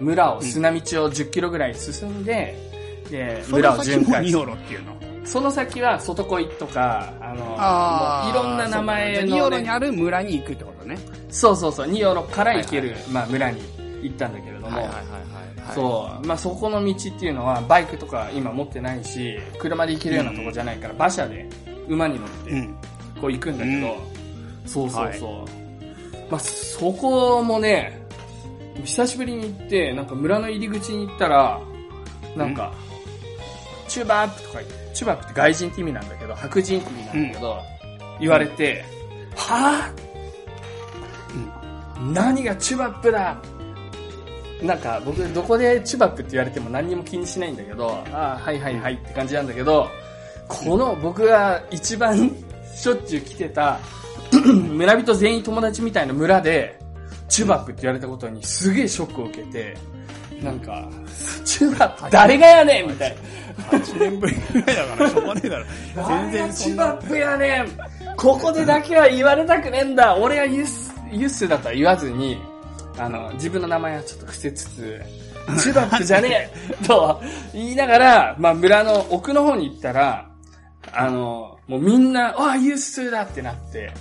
[0.00, 0.80] 村を、砂道を
[1.10, 2.56] 10キロぐらい進んで、
[3.10, 4.93] で、村を巡2回すユるーロっていうの？
[5.24, 10.98] その先は外恋とか、あの、あいろんな名前2ユの、ね、ーロにある村に行くってことね。
[11.30, 13.62] そうそうそう、ニオロから行ける、まあ村に
[14.02, 14.86] 行ったんだけれども、はい。
[15.74, 16.26] そう。
[16.26, 21.48] まあ、そこの道っていうのは、バイクとか今持ってないし、車で行けるようなとこじゃないから、馬車で
[21.88, 22.74] 馬に乗って、うん。
[23.20, 24.68] こう行くんだけど、うん。
[24.68, 26.30] そうそうそう。
[26.30, 28.04] まあ、そこもね、
[28.84, 31.60] 久しぶりに行って、なんか村の入り口に行ったら、
[32.36, 32.72] なんか、
[33.88, 37.58] チューバップとか言って、チューバップって外人って意味なんだけど、白人って意味なんだけど、
[38.20, 38.84] 言われて、
[39.36, 43.36] はぁ、何がチューバップだ？
[44.62, 48.78] なんか僕どこでチュバップって言われても何にも気にしないんだけど、ああ、はいはい。
[48.78, 49.88] はいって感じなんだけど、
[50.48, 52.30] この僕が一番
[52.74, 53.78] しょっちゅう来てた
[54.44, 56.78] 村人全員友達みたいな村で、
[57.28, 59.76] チュバップって言われたことにすげえショックを受けて、
[60.44, 60.88] なんか、
[61.44, 63.16] チュバップ誰がやねんみたいな。
[63.78, 65.64] 8年ぶりぐらいだからしょうがねえだろ。
[66.08, 66.84] 全然そチんな。
[66.84, 67.68] ュバップやねん
[68.16, 72.38] ここでだけは言われたくねえんだ俺はユッス、ユッスだとは言わずに、
[72.98, 75.02] あの、自分の名前はちょっと伏せつつ、
[75.62, 76.50] チュバップじゃね
[76.82, 77.20] えと
[77.52, 80.28] 言いながら、まあ村の奥の方に行ったら、
[80.92, 83.92] あの、もうみんな、ああ、ユッスだってなって、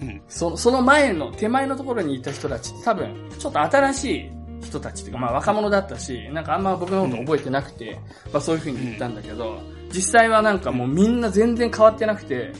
[0.00, 0.22] うん。
[0.28, 4.30] そその前の、手前のところにいた人たちって多分、ちょっと新しい
[4.64, 7.98] 人たちっていうか、まあ若者だったし、なんかあんま僕のこと覚えてなくて、
[8.32, 9.60] まあそういう風に言ったんだけど、
[9.92, 12.52] 実際はなんかもうみんな全然変わってなくて、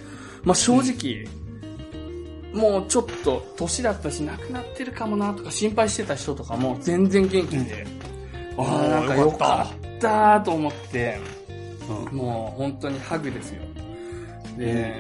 [0.42, 1.26] まあ正直、
[2.52, 7.86] もうちょっと年だったし亡くなってるかもなとか心配してた人とかも全然元気で、
[8.57, 11.18] ああ、なんかよかったと思って、
[12.12, 12.16] うん。
[12.16, 13.62] もう本当にハグですよ。
[14.57, 14.94] で、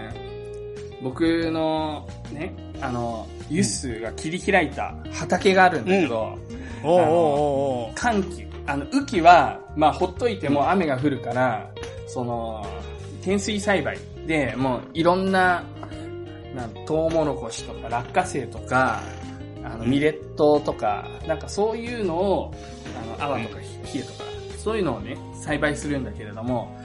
[1.02, 6.38] 僕のね、あの、ユッスが切り開いた畑があるんだけど、
[6.84, 11.70] お寒気、あの、雨季は、まあ、ほっといても雨が降るから、
[12.06, 12.64] その、
[13.22, 15.64] 天水栽培で、もういろんな、
[16.54, 19.00] なんトウモロコシとか落花生とか、
[19.64, 22.54] あの、ミレットとか、なんかそういうのを、
[23.18, 23.64] あの、泡とか冷
[23.96, 24.24] えとか、
[24.58, 26.76] そういうのをね、栽培するんだけれども、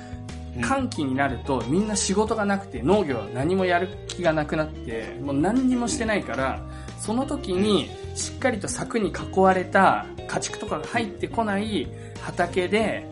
[0.55, 0.63] うん。
[0.63, 6.61] 寒気になるとみんな仕事がなくて農業何もやる気がなくなって、もう何にもしてないから、
[7.09, 11.87] その時にしっかりと柵に囲われた家畜とかが入ってこない
[12.21, 13.03] 畑で、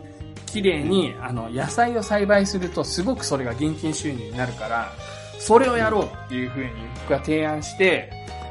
[0.46, 4.92] 綺麗にあの野菜を栽培するとすごくそれが現金収入になるから、
[5.40, 6.70] それをやろうっていう風に
[7.00, 8.08] 僕が提案して、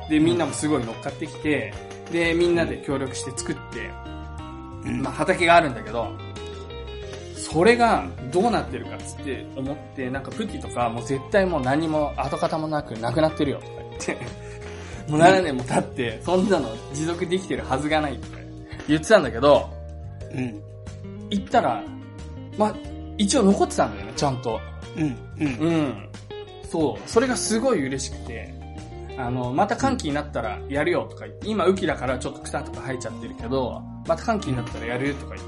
[0.10, 1.74] で、みんなもすごい乗っかってきて、
[2.12, 3.90] で、みんなで協力して作って、
[4.84, 5.02] うん。
[5.02, 6.12] まあ畑があるんだけど、
[7.38, 14.47] それがどうなってるかっつって思って、なんかプティとかもう絶対もう何も跡形もなくなくなってるよとか言って、
[15.08, 18.38] もう7年も経って、そんなの持続できてるはずがないとか
[18.88, 19.70] 言ってたんだけど、
[20.34, 20.62] うん。
[21.30, 21.84] 行ったら、
[22.58, 22.76] まあ、
[23.18, 24.60] 一応残ってたんだよね、ちゃんと。
[24.98, 25.18] うん。
[25.40, 25.48] うん。
[25.48, 26.10] うん。
[26.70, 27.10] そう。
[27.10, 28.54] それがすごい嬉しくて、
[29.18, 35.48] あの、また寒気になったらやるよとか言って、今雨季だからちょっと草とか生えちゃってるけど、また寒気になったらやるとか言っ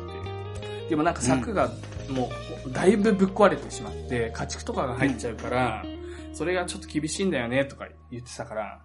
[0.83, 0.89] て。
[0.89, 1.69] でもなんか柵が
[2.09, 2.31] も
[2.65, 5.85] うだいぶぶっ壊れてしまって、家畜とかが入っちゃうから、
[6.33, 8.79] それがちょっと厳しいんだよねとか言ってたから、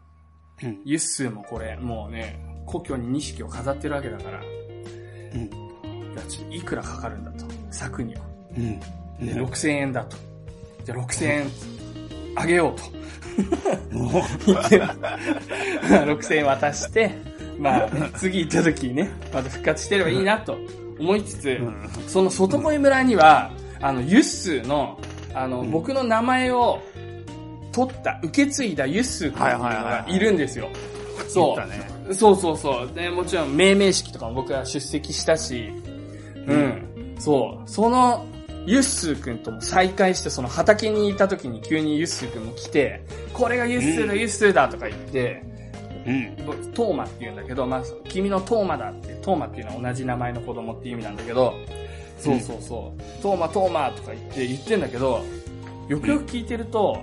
[0.62, 0.80] うん。
[0.84, 5.50] ユッスーもこれもうね、故郷に錦を飾ってるわけだから、うん。
[6.50, 8.22] いくらかかるんだと、柵には。
[8.56, 8.80] うん。
[8.80, 8.86] で、
[9.34, 10.16] 6000円だと。
[10.84, 11.46] じゃあ6000円
[12.36, 13.04] あげようと。
[13.90, 17.10] もう 6000円渡して、
[17.58, 20.56] まあ、ね、次行った時にね、また復活してればいいなと
[20.98, 21.74] 思いつつ、ん
[22.06, 23.50] その外越村には、
[23.80, 25.00] あの、ユッスーの、
[25.34, 26.80] あの、ん僕の名前を
[27.74, 30.68] 取った、受け継いだユッスー君がいるんですよ。
[31.28, 31.56] そ
[32.08, 32.14] う。
[32.14, 32.94] そうそうそう。
[32.94, 35.72] で、もちろん命名式とかも僕は出席したし、
[36.46, 37.16] うん。
[37.18, 37.68] そう。
[37.68, 38.24] その、
[38.66, 43.02] ユッスーくんとも再会して、その畑にいた時に急にユッスーくんも来て、
[43.32, 45.42] これがユッスーだ、うんユッスーだとか言って、
[46.06, 46.46] うん。
[46.46, 51.54] 僕トーマって言うんだけど、まあ、君のトーマだって、トーマっていうのは同じ名前の子供っていう意味なんだけど、
[52.18, 55.24] そうそうそう、トーマ、トーマとか言って言ってんだけど、
[55.88, 57.02] よくよく聞いてると、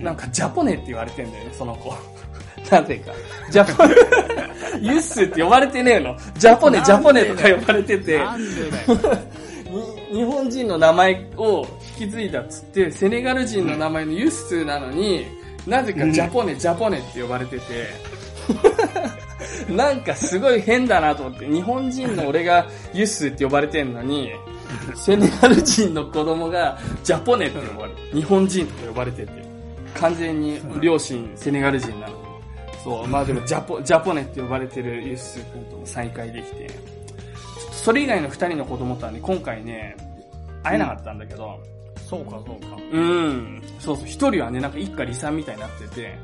[0.00, 1.94] なんかジャポネって言われてんだよね、その子。
[2.70, 3.12] なんていうか、
[3.50, 3.94] ジャポネ、
[4.80, 6.16] ユッスーって呼ばれてねえの。
[6.36, 8.20] ジャポネ、ジャポネとか呼ばれてて、
[10.12, 11.66] 日本人の名前を
[12.00, 15.26] 引き継いだっつって、セネガル人の名前のユッスーなのに、
[15.66, 17.64] なぜかジャポネ、ジャポネって呼ばれてて、
[19.68, 24.30] なんかすごい変だなと思って、日本人の俺がユッスーって呼ばれてんのに、
[24.94, 29.39] セネガル人の子供がジャポネって呼ばれ日本人とか呼ばれてて、
[29.94, 32.14] 完全に両親セネガル人なの。
[32.14, 32.14] に。
[32.82, 36.70] そう、まあでもジャポ、ジャポネって呼ばれてるユッスー君とも再会できて、
[37.72, 39.96] それ以外の二人の子供とはね、今回ね、
[40.62, 41.58] 会えなかったんだけど、
[42.08, 42.76] そうか、そうか。
[42.92, 46.18] うん、そうそう、一人はね、なんか一家離散みたいになってて、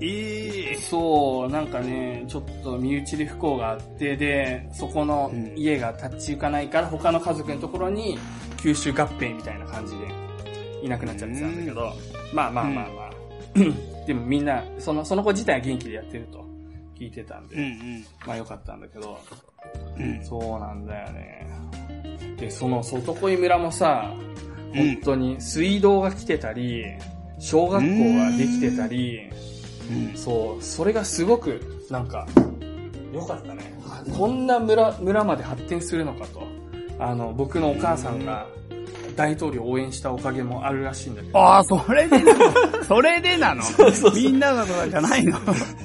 [0.00, 0.76] ええ。
[0.76, 8.18] そう、なんかね、ちょっと身内で不幸があって、で、そこの家が立ち行かないから、他の家族のところに
[8.58, 10.06] 吸収合併みたいな感じで、
[10.82, 11.92] いなくなっちゃってたんだけど、
[12.32, 13.05] まあまあまあまあ。
[14.06, 16.44] でもみんな、その、その子自体は元気でやってると
[16.98, 18.06] 聞いてたんで、うんうん。
[18.26, 19.18] まあよかったんだけど、
[19.98, 20.24] うん。
[20.24, 21.46] そうなんだよね。
[22.38, 24.26] で、その外恋村もさ、うん
[24.76, 26.84] 本当に水道が来てたり、
[27.38, 29.20] 小学校ができてたり、
[29.90, 30.16] うん。
[30.16, 32.26] そう、それがすごく、なんか、
[33.12, 33.74] 良かったね。
[34.16, 36.42] こんな村、村まで発展するのかと。
[36.98, 38.46] あの、僕のお母さんが
[39.16, 42.84] 大統領を応援したおかげもあるらしいんだけど、ああ、それでなの？
[42.84, 43.62] それでなの？
[43.62, 45.38] そうそうみんながとかじゃないの？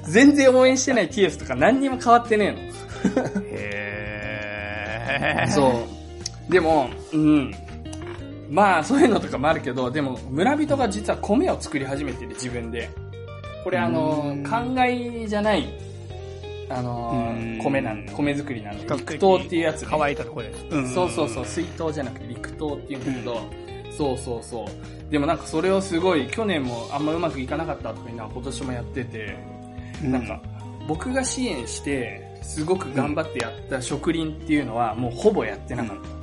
[0.03, 2.55] 全然応援してないキエフとか何にも変わってね
[3.51, 3.55] へ
[5.07, 5.43] え。
[5.43, 5.51] えの。
[5.53, 5.87] そ
[6.49, 6.51] う。
[6.51, 7.55] でも、うん。
[8.49, 12.89] まあ、そういうのとかもあるけど、でも、村人が実は米を作り始めてる、自分で。
[13.63, 15.71] これあのうん、灌漑じゃない、
[16.77, 20.65] あのうん、米なん、米作りなんで、陸糖っていうやつね、乾いたところです。
[20.69, 23.41] うんそうそうそう、水筒じゃなくて陸糖っていうんだけど、
[23.97, 25.11] そうそうそう。
[25.11, 29.35] でもなんかそれをすごい、去年もあんまうまくいかなかったとかいうのは今年もやってて、
[30.03, 30.41] うんなんか、
[30.87, 36.20] 僕が支援して、すごく頑張ってやった植林っていうのは、もうほぼやってなかった。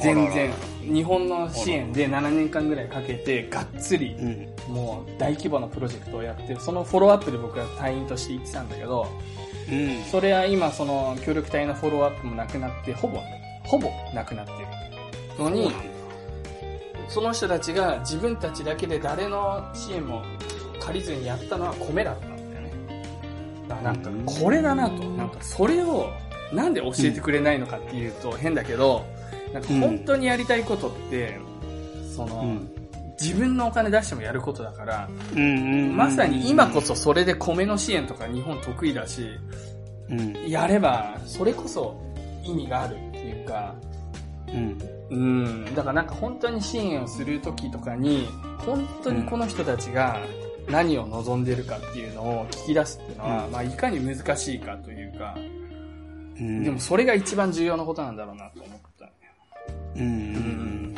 [0.00, 0.52] 全然。
[0.82, 4.74] 日本の支援で7年間ぐらいかけて、がっつり、うん。
[4.74, 9.06] もう大規模なプロジェクトをやって、そのフォローアップで僕は隊員として行ってたんだけど、
[9.70, 10.02] うん。
[10.04, 13.18] それは今その協力隊のフォローアップもなくなって、ほぼ、
[13.64, 14.58] ほぼなくなってる
[15.38, 15.70] のに、
[17.08, 20.22] その人たちが自分たちだけで誰の支援も
[20.80, 22.70] 借りずにやったのは米だったんだよね。
[23.68, 26.10] だからなんかこれだなと、なんかそれを
[26.52, 29.04] なんで教えてくれないのかっていうと変だけど、
[29.52, 31.38] なんか本当にやりたいことって、
[32.14, 32.78] その、うん
[33.20, 35.42] 自分のお金出してもやることだから、うんう
[35.92, 35.96] ん。
[35.96, 39.28] まさに今こそそれで米の支援とか日本得意だし、
[40.08, 40.48] うん。
[40.48, 42.00] やれば、それこそ
[42.44, 43.74] 意味があるっていうか、
[44.46, 44.78] うん。
[45.10, 48.28] うん、だからなんか本当に支援をするときとかに、
[48.58, 50.20] 本当にこの人たちが
[50.68, 55.36] 何を望んでるかっていうのを聞き出すっていうのは、うんまあいかに難しいかというか、
[56.38, 56.62] うん。
[56.62, 58.80] でもそれが一番重要なことなんだろうなと思っ。
[59.98, 60.94] うんうん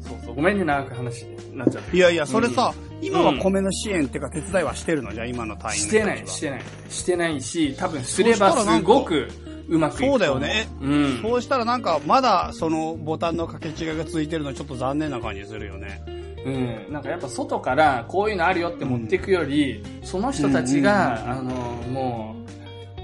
[0.00, 1.96] そうそう、ごめんね、長く話になっちゃって。
[1.96, 6.62] いやいや、それさ、今は米の支援っていうか手伝いはしてるのじゃあ今の隊員してない、してない。
[6.88, 9.28] してないし、多分すればすごく
[9.68, 10.68] うまくそうだよね。
[10.80, 11.22] うん。
[11.22, 16.02] そうしたらなんか、まだそのボタンの掛け違いが続いてるのちょっと残念な感じするよね。
[16.44, 21.52] うん、なんかやっぱ外からこういうのあるよって持っていくより、その人たちが、あの、
[21.90, 22.37] もう、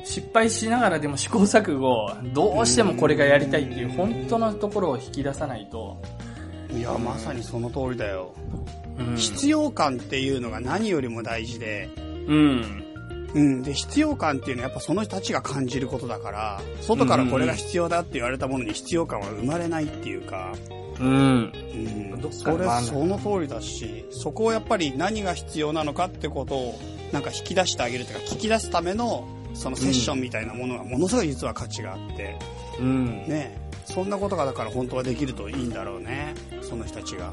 [0.05, 6.01] 失敗しながらでも試行錯誤、どうしてもこれがやりたいっていう本当のところを引き出さないと、
[6.73, 8.35] いや、まさにその通りだよ。
[8.99, 9.17] うん。
[9.17, 11.89] 必要感っていうのが何よりも大事で、
[12.27, 12.85] うん。
[13.35, 13.63] うん。
[13.63, 20.53] で、必要感っていうのはやっぱその人たちが感じることだから、外からこれが必要だって言われたものに必要感は生まれないっていうか、
[21.01, 21.09] うん。
[21.09, 26.81] うんそれ、で回んないその通りだし、そこをやっぱり何が必要なのかってことを、
[27.13, 32.37] なんか引き出してあげるというか、聞き出すための、そのセッションみたいなものがものすごい実は価値があって、
[32.79, 33.27] うん。
[33.29, 36.35] ねそんなことがだから本当はできるといいんだろうね。
[36.63, 37.33] その人たちが。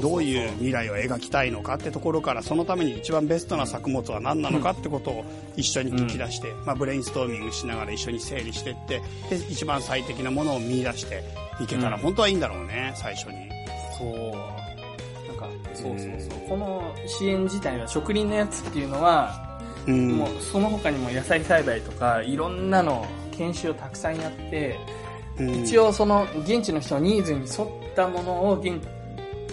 [0.00, 5.24] どういう未来を描きたいのかってところから、そのために一番ベストな作物は何なのかってことを
[5.56, 11.22] 一緒に聞き出して、まあブレインストーミングしながら一緒に整理していって、で、一番最適なものを見出して
[11.60, 13.50] いけたらうん本当はいいんだろうね、最初に。
[13.98, 14.12] そう。
[15.28, 16.48] なんか、そうそうそう。
[16.48, 19.51] この支援自体は、植林のやつっていうのは、
[19.86, 20.12] うん。
[20.18, 24.78] もうその他にも野菜栽培とかいろんなの研修をたくさんやって、
[25.38, 28.80] うん、一応その現地の人のニーズに沿ったものを現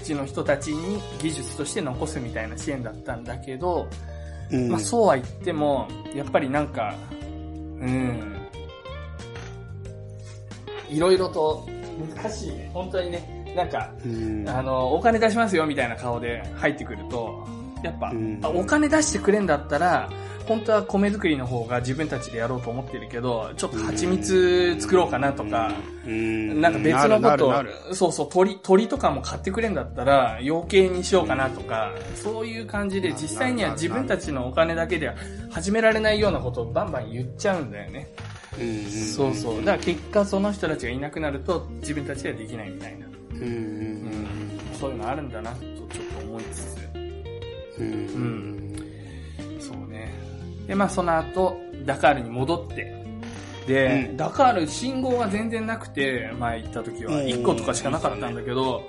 [0.03, 3.87] 地の人たちに技術として残すみたいな支援だったんだけど、
[4.51, 8.37] うん、まあそうは言っても、やっぱりなんか、うん、
[10.89, 11.67] いろいろと
[12.15, 12.69] 難しいね。
[12.73, 17.47] 本当にね、なんか、うん、あの、お金出しますよみたいな顔で入ってくると、
[17.83, 20.09] やっぱ、うんあお金出してくれんだったら、
[20.49, 25.71] 本当は米作りの方が自分たちでやろうと思ってるけど、ちょっと蜂蜜作ろうかなとか、
[26.07, 27.53] うん、なんか別のこと
[27.93, 35.15] そうそう、鳥、鳥とかも買ってくれんだったら、余計にしようかなとか、そういう感じで、実際には自分たちのお金だけでは
[35.51, 38.07] 始められないようなことをバンバン言っちゃうんだよね。
[38.59, 39.57] うんそうそう。
[39.59, 43.05] だから結果その人たちがいなくなると、自分たちではできないみたいな。
[43.33, 44.49] うんうん
[44.79, 46.78] そういうのあるんだな、とちょっと思いつつ。
[47.79, 47.99] うんうん
[49.49, 50.13] うんそうね。
[50.67, 52.99] で、まあその後、ダカールに戻って、
[53.67, 58.83] で、うんダカール信号が全然なくて、前行った時はうん1個とかしかなかったんだけど、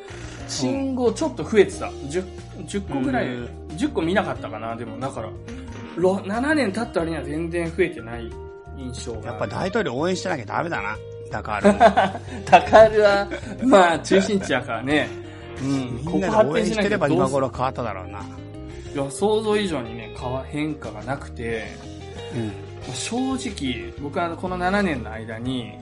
[0.48, 1.86] 信号ちょっと増えてた。
[1.86, 2.24] 10,
[2.66, 5.30] 10個ぐらい、うん10個見なかったかな、でもだから、
[5.96, 8.30] ろ7年経った割には全然増えてない
[8.76, 9.26] 印象が。
[9.26, 10.96] やっぱ大統領応援してなきゃダメだな。
[11.30, 11.72] だから、
[12.50, 13.28] ダカールは、
[13.64, 15.08] まあ中心地やからね。
[15.62, 18.22] うん、みここ発展しなしてれば今頃変わっただろうな。
[18.92, 20.14] いや、想像以上にね、
[20.50, 21.68] 変化がなくて、
[22.34, 22.94] うん。
[22.94, 25.72] 正直、僕はこの7年の間に、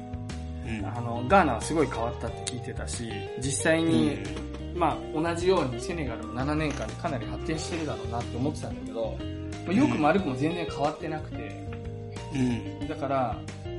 [0.67, 0.87] うん。
[0.87, 4.19] あの、ガーナはすごい変わったって聞いてたし、実際に、
[4.75, 9.17] まあ、同じようにセネガルも7年間でかなり発展してるだろうなって思ってたんだけど、
[9.67, 11.67] まあよくも悪くも全然変わってなくて、
[12.35, 12.39] う
[12.85, 12.89] ん。
[12.89, 13.37] だから、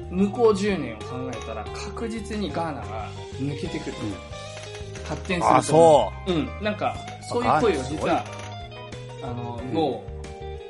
[0.10, 3.10] 向こう10年を考えたら確実にガーナが
[3.40, 3.94] 抜けてくる。
[5.06, 6.32] 発展すると思あ、そう。
[6.62, 6.96] ん、なんか、
[7.28, 8.24] そういう声を実は、
[9.22, 10.04] あの、某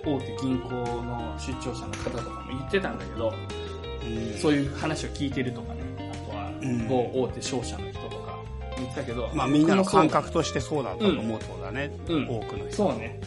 [0.05, 3.33] 大手銀行の出張者の方とかも言ってたんだけど、う。
[3.33, 5.81] うんそういう話を聞いてるとかね、
[6.11, 8.39] あとはうん某大手商社の人とか
[8.77, 11.91] 言ってたけど、まあみんなの感覚としてそうだったと思うってことだね。
[12.07, 12.75] うん多くの人。
[12.75, 13.19] そうね。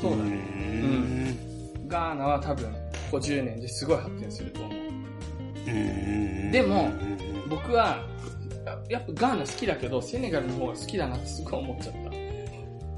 [0.00, 0.30] そうだね。
[0.30, 1.36] ね。
[1.88, 2.76] ガーナは多分、こ
[3.12, 4.72] こ10年ですごい発展すると思う。
[5.66, 6.52] うん。
[6.52, 8.04] でもうん僕は、
[8.90, 12.27] やっぱガーナ好きだけど、セネガルの方が好きだなってすごい思っちゃった。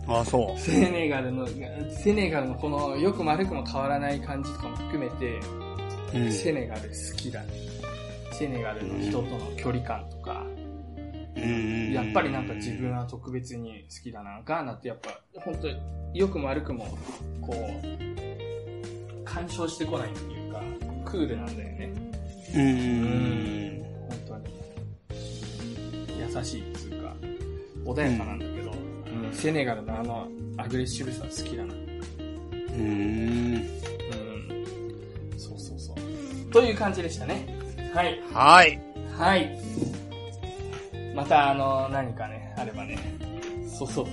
[0.07, 1.47] あ、そセネガルの、
[1.91, 5.41] セネガルのこの良くも悪くも変わらない感じとかも含めて、
[6.15, 6.19] う。
[6.19, 6.33] うん。
[6.33, 7.49] セネガル好きだね。
[8.33, 10.45] セネガルの人との距離感とか、
[11.37, 14.43] うんやっぱりなんか自分は特別に好きだな。
[14.45, 15.77] ガーナってやっぱ、本当に
[16.15, 16.87] 良くも悪くも、
[17.41, 20.63] こう、干渉してこないっていうか、
[21.05, 21.93] クールなんだよね。
[22.55, 22.61] うん。
[22.61, 24.45] うん本当に。
[26.19, 27.15] 優しいっていうか、
[27.85, 28.60] 穏やかなんだけど、うん
[29.33, 31.75] セネガルのあのアグレッシブさ好きだな。
[31.75, 33.55] うん。
[33.55, 33.69] うん。
[35.39, 36.53] そうそうそう。
[36.53, 37.57] という感じでしたね。
[37.95, 38.21] はい。
[38.33, 38.81] はい。
[39.17, 39.61] はい。
[41.15, 42.99] また、あの、何かね、あればね。
[43.79, 44.07] そうそう。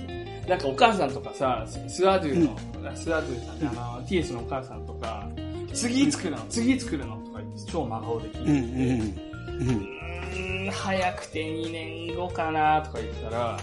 [0.48, 2.58] なんかお母さんとかさ、スワドゥの、
[2.96, 5.28] スワドゥさんって、あの、TS のお母さんとか、
[5.74, 10.64] 次作るの、次作るのとか言って、超真顔で聞いてて、うん。
[10.64, 10.70] うん。
[10.70, 13.58] 早くて2年後かなとか言ったら、も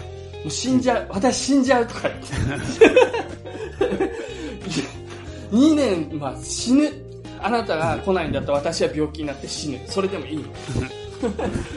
[0.46, 2.26] う死んじゃう、私死んじゃうとか言って。
[5.50, 6.90] 2年、まあ死ぬ。
[7.40, 9.78] あなたが来ないんだったら私は病気になって死ぬ。
[9.86, 10.44] それでもいいの。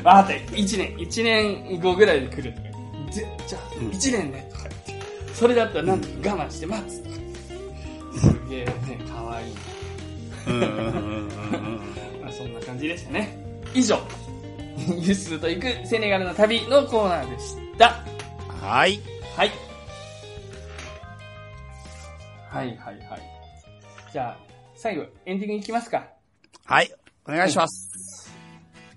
[0.04, 3.14] あ、あと1年、1年後ぐらいで来るとか言って。
[3.22, 5.06] ぜじゃあ、うん1年ねとか言って。
[5.34, 7.30] それだったらなんとか我慢して待つとか言っ
[8.14, 8.20] て。
[8.20, 8.72] すげえね、
[9.10, 9.54] かわいい。
[12.22, 13.38] まあ、そんな感じでしたね。
[13.74, 14.00] 以上、
[15.00, 18.04] ユスと行くセネガルの旅のコーナーでした。
[18.62, 19.00] はい。
[19.36, 19.52] はい。
[22.50, 23.22] はいはいはい。
[24.12, 24.38] じゃあ、
[24.76, 26.08] 最後、エンディングいきますか。
[26.66, 26.92] はい。
[27.26, 28.34] お願いします。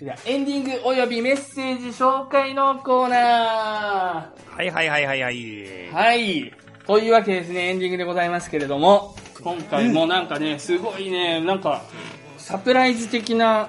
[0.01, 5.37] じゃあ、エンディングおよびメッセージ紹介のコーナはいはいはいはいはい。
[5.37, 5.93] ー。
[5.93, 6.53] はい。
[6.87, 11.83] というわけですね、エンディングでございますけれども、今回もなんかね、すごいね、なんか、
[12.37, 13.69] サプライズ的な、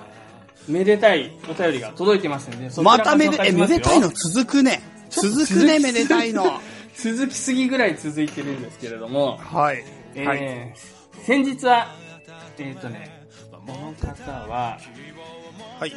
[0.68, 4.93] めでたいお便りが届いてますんで、まためで、え、めでたいの続くね。
[5.22, 6.60] 続くね、めでたいの。
[6.96, 9.84] 続きすぎぐらい続いてるんですけれども、はい。
[10.16, 10.74] えーはい。
[11.26, 11.88] 先日は、
[12.60, 14.78] えっ、とね、この方は、
[15.80, 15.96] はい。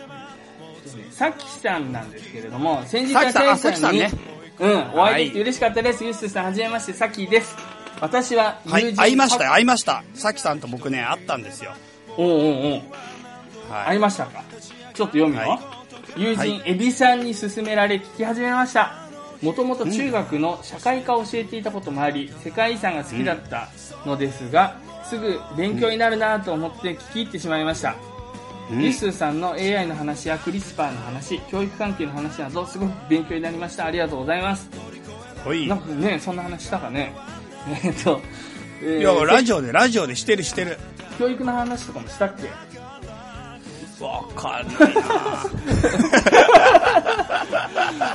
[1.11, 4.17] さきさんなんですけれども、先日はさきさんに、さきさ
[4.59, 6.05] うん、お会いできてはい嬉しかったです。
[6.05, 7.55] ゆっすーさん、はじめまして、さきです。
[8.01, 8.85] 私ははい。
[8.85, 10.03] 友人、会いましたよ、会いました。
[10.15, 11.73] さきさんと僕ね、会ったんですよ。
[12.17, 12.83] おうおうおう
[13.71, 13.87] はい。
[13.89, 14.43] 会いましたか？
[14.95, 15.41] ちょっと読むよ。
[15.51, 15.61] はい
[16.17, 19.06] 友人、はいエビさんに勧められ聞き始めました。
[19.43, 23.69] もともと中学の社会科を教えていたこともあり、世界遺産が好きだった
[24.05, 27.95] のですが、すぐ勉強になるなと思って聞き入ってしまいました。
[28.11, 28.17] うん
[28.81, 33.85] リッスーさんの AI の話やクリスパーの話、教育関係の話などすごく勉強になりました。
[33.87, 34.69] ありがとうございます。
[35.45, 35.67] ほい。
[35.67, 37.15] いなんかね、そんな話したかね。
[37.85, 38.21] えっと、
[38.83, 40.79] えーや、ラジオで、ラジオでしてるしてる。
[41.17, 42.49] 教育の話とかもしたっけ？
[44.05, 45.01] わかんないな
[45.65, 46.76] えー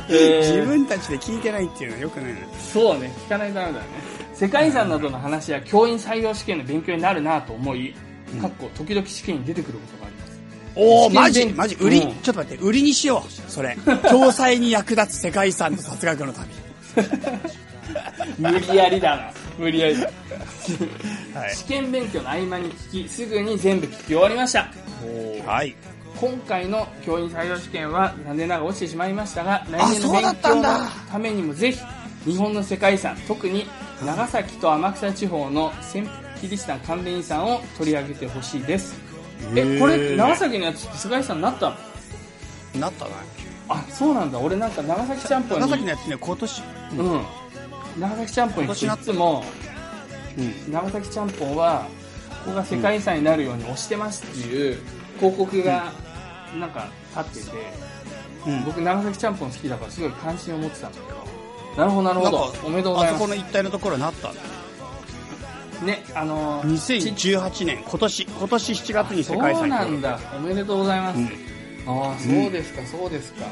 [0.07, 2.39] 自分たちで聞いてないっていうのはよくないな。
[2.59, 3.85] そうね、聞かないとダメだね。
[4.33, 7.93] 世界遺産などの話や教員採用試験の勉強になるなと思い、
[8.41, 10.39] かっこ時々試験に出てくることがあります。
[10.75, 13.51] おー、試験マジ勉マジ売り、うんちょっと待って、売りにしよう。
[13.51, 13.77] それ。
[14.09, 16.49] 共済に役立つ世界遺産と雑学の旅。
[18.39, 19.31] 無理やりだな。
[19.57, 20.09] 無理やりだ。
[21.39, 21.55] はい。
[21.55, 24.71] 試験勉強の合間に聞き、すぐに全部聞き終わりました。
[25.45, 25.75] はい。
[26.21, 30.65] 今回の教員採用試験は残念ながら落ちてしまいましたが、来年の勉強のっ
[31.09, 31.79] ためにもぜひ、
[32.25, 33.65] 日本の世界遺産、特に
[34.05, 35.73] 長崎と天草地方の
[36.39, 38.93] キリシタン関連遺産を取り上げてほしいです。
[39.55, 41.75] え、これ、長崎のやつって世界遺産になったの？
[42.81, 43.11] なったな。
[43.69, 44.37] あ、そうなんだ。
[44.37, 45.65] 俺なんか長崎ちゃんぽんに。
[45.65, 46.63] 長崎のやつね、今年。
[46.99, 47.21] うん。
[47.99, 49.43] 長崎ちゃんぽんにいつも、
[50.37, 50.71] うん。
[50.71, 51.87] 長崎ちゃんぽんは、
[52.45, 54.77] ここが世界遺産になるように推してますっていう
[55.17, 55.91] 広告が、
[56.59, 56.87] なんか
[57.17, 57.57] 立ってて、
[58.47, 58.63] うん。
[58.65, 61.17] 僕長崎ちゃんぽん好きだからすごい関心を持ってたんだけど。
[61.77, 62.53] なるほど、なるほど。
[62.65, 64.41] おめでとうございまあそこの一帯のところになったんだ。
[65.79, 65.85] す。
[65.85, 70.19] ね、あのー、2018年、今年、今年7月に世界遺そう産になんだ。
[70.35, 71.17] おめでとうございます。
[71.17, 71.29] うん
[71.87, 73.45] ああ、そうですか、そうですか。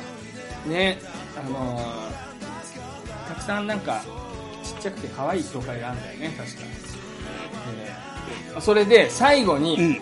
[0.68, 1.00] ね、
[1.36, 2.10] あのー
[3.28, 4.02] たくさんなんか、
[4.64, 6.62] ちっちゃくて可愛い教会があるんだよね、確か。
[7.82, 10.02] えーそれで、最後に、うん。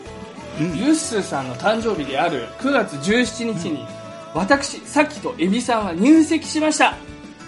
[0.60, 0.78] うん。
[0.78, 3.86] ユッスーさんの誕生日である9月17日に、
[4.34, 6.96] 私、さっきとエビさんは入籍しました。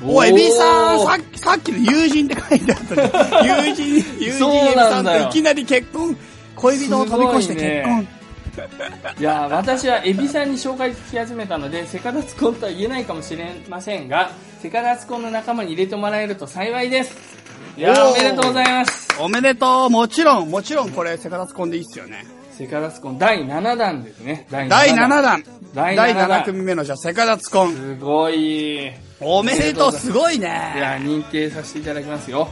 [0.04, 6.18] おい、エビさん、さっき、さっきの友人って書いてあった 友人、友人エビさなんといきなり結婚、
[6.56, 8.08] 恋人を飛び越して結婚。
[9.20, 14.32] いや私はエビさんに紹介聞き始めたのでセカダツコンとは言えないかもしれませんが
[14.62, 17.16] セカダツコンの仲間に入れてもらえると幸いです
[17.78, 19.90] いやーおーおめでとうございますおめでとう。
[19.90, 22.26] もちろん、もちろんこれ、セカダツコンでいいっすよね。
[22.60, 25.44] セカダツコン第7弾ですね第第7弾。
[25.74, 27.74] 第第7弾7組目のじゃあ、セカダツコン。
[27.74, 28.92] すごいい
[29.22, 31.06] おめでとう、すごいやね。
[31.06, 32.50] 認定させていただきますよ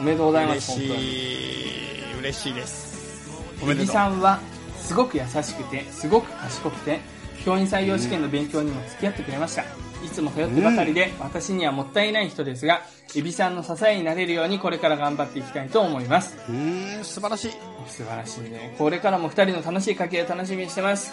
[0.00, 3.30] おめでとうございます嬉本当にしい、嬉しいです。
[3.62, 3.92] おめでとう。
[3.92, 4.40] さんは
[4.76, 6.98] すごく優しくてすごく賢くて
[7.44, 9.62] 教員採用試験の勉強にも付き合ってくれました
[10.04, 12.82] いつも頼ってばかりで、私にはもったいない人ですが
[13.16, 16.36] エビさんの支えになれるようにこれから頑張っていきたいと思います。
[16.48, 17.50] うーん、素晴らしい。
[17.86, 18.74] 素晴らしいね。
[18.78, 21.12] これからも2人の楽しい掛け合いを楽しみにしてます。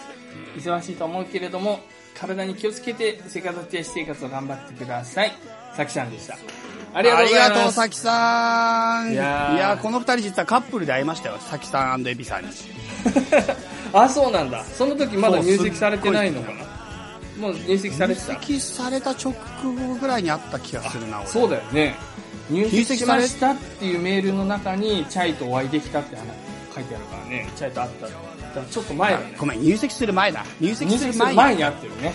[0.57, 1.79] 忙しいと思うけれども
[2.19, 5.31] 体に気をつけて生活や私生活を頑張ってください。
[5.75, 6.35] さきさんでした。
[6.93, 9.11] あありがとうごりがとう、ざいますさきさん。
[9.11, 11.37] いいやこの二人実はカップルで会いましたよ。
[11.39, 12.49] さきさんエビさんに。
[13.93, 14.63] あそうなんだ。
[14.65, 16.70] その時まだ入籍されてないのかな？
[17.41, 18.33] もう入籍されてた。
[18.33, 19.33] 入籍された直
[19.63, 21.27] 後ぐらいにあった気がするな、俺。
[21.27, 21.95] そうだよね。
[22.49, 26.25] 入籍し籍されましたっていうメールの中にチャイとお会いできたって話
[26.75, 27.49] 書いてあるからね。
[27.55, 28.07] チャイと会った。
[28.07, 29.35] だからちょっと前だね。
[29.37, 30.45] ごめん、入籍する前だ。
[30.59, 31.63] 入籍入する前に。
[31.63, 32.13] 会ってるね。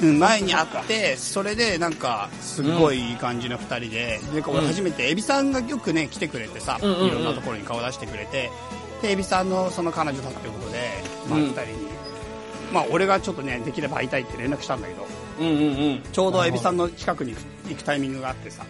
[0.00, 4.66] うん、前に会って、それでなんか、すっごいいい感じの二人で、ううん。
[4.66, 7.14] 初めて、エビさんがよくね、来てくれてさ、いうんうんうん。
[7.14, 8.50] ろんなところに顔出してくれて、
[9.02, 10.78] で、エビさんのその彼女だってことで、
[11.28, 11.44] まあうん。
[11.46, 11.91] 二人に、
[12.72, 15.06] まあ俺がちょっとね、できれば会いたいって連絡したんだけど、
[15.40, 16.02] うんうんうん。
[16.12, 17.34] ちょうどエビさんの近くに
[17.68, 18.64] 行くタイミングがあってさ、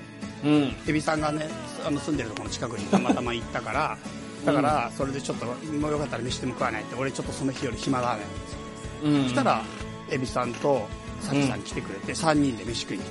[0.45, 0.75] うん。
[0.87, 1.47] エビさんがね、
[1.87, 3.99] あの住んでるところの近くにたまたま行ったから、
[4.45, 8.23] だから、それでちょっと、もうよかったら飯でも食わないって、俺ちょっとその日より暇だね。
[9.05, 9.23] うん。
[9.25, 9.63] そしたら、
[10.11, 10.89] エビさんと
[11.21, 13.09] サキさん来てくれて、3人で飯食いに来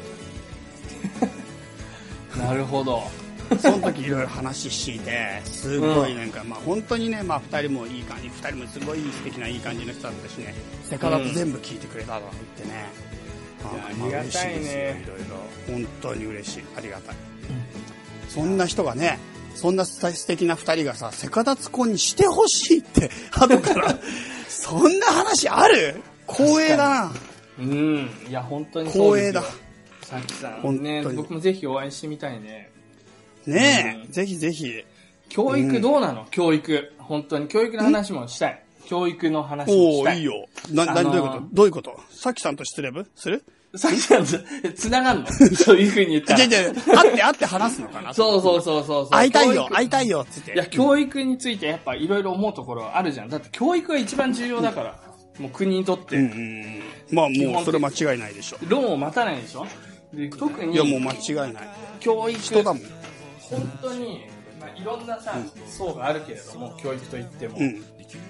[2.38, 2.99] なるほど。
[2.99, 3.20] て、
[3.62, 12.90] その時いろいろ話して、すごいなんか、まあ本当にね、まあ2人もいい感じ、2人もすごい素敵ないい感じの人だったしね、セカだと全部聞いてくれたとか言ってね、
[13.64, 15.04] まいやありがたいね。
[15.04, 15.26] いろいろ。
[15.68, 16.64] 本当に嬉しい。
[16.76, 17.16] ありがたい。
[18.30, 19.20] そんな人がね、
[19.56, 24.00] そんな素敵な2人がさ、セカダツコンにしてほしいって、 後から、
[24.48, 26.02] そんな話ある？
[26.28, 27.12] 光栄だな。
[27.60, 28.10] うん。
[28.28, 29.44] いや本当に光栄だ。
[30.04, 30.82] さきさん。
[30.82, 32.70] ね僕もぜひお会いしてみたいね
[33.45, 34.11] ねえ、うん。
[34.11, 34.84] ぜひぜひ。
[35.30, 36.93] 教育どうなの、教育。
[36.99, 37.47] 本当に。
[37.47, 38.63] 教育の話もしたい。
[38.88, 40.15] 教育の話もおしたい。
[40.15, 40.45] おいいよ。
[40.72, 41.47] な、な、あのーどういうこと？
[41.53, 41.99] どういうこと？
[42.09, 43.43] さきさんと失礼部する？
[43.76, 44.38] さきさんと
[44.76, 45.27] 繋がんの？
[45.55, 46.39] そういう風に言ったら。
[46.39, 48.13] じゃじゃ会って会って話すのかな？
[48.13, 49.03] そうそうそうそう。
[49.03, 50.53] そう会いたいよ会いたいよ、つって。
[50.53, 53.30] いや、教育についてやっぱいろいろ思うところあるじゃん。
[53.30, 54.99] だって教育が一番重要だから、
[55.39, 56.81] もう国にとって、うんうんうん。
[57.15, 58.57] まあもう、それ間違いないでしょ。
[58.68, 59.65] 論を待たないでしょ？
[60.13, 61.69] で特にいや、もう間違いない。
[62.01, 62.84] 教育、人だもん。
[63.52, 64.26] 本当に、
[64.60, 65.34] まあ、いろんなさ、
[65.68, 67.57] 層があるけれども、教育といっても。
[67.57, 67.84] うん。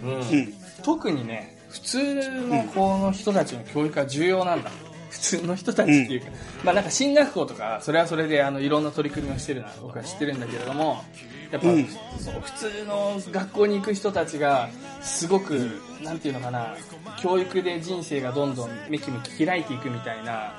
[0.04, 0.54] うんうん。
[0.84, 2.14] 特にね、普通
[2.48, 4.72] の子の人たちの教育が重要なんだ。
[5.10, 6.28] 普通の人たちっていうか、
[6.64, 11.04] まあなんか進学校とか、それはそれであのいろんな取り組みをしてるのは僕は知ってるんだけれども、
[11.52, 11.86] やっぱ、うん
[12.18, 14.70] そう普通の学校に行く人たちが、
[15.02, 16.76] すごく、なんていうのかな、
[17.20, 20.54] 教育で人生がどんどんめきめき開いていくみたいな、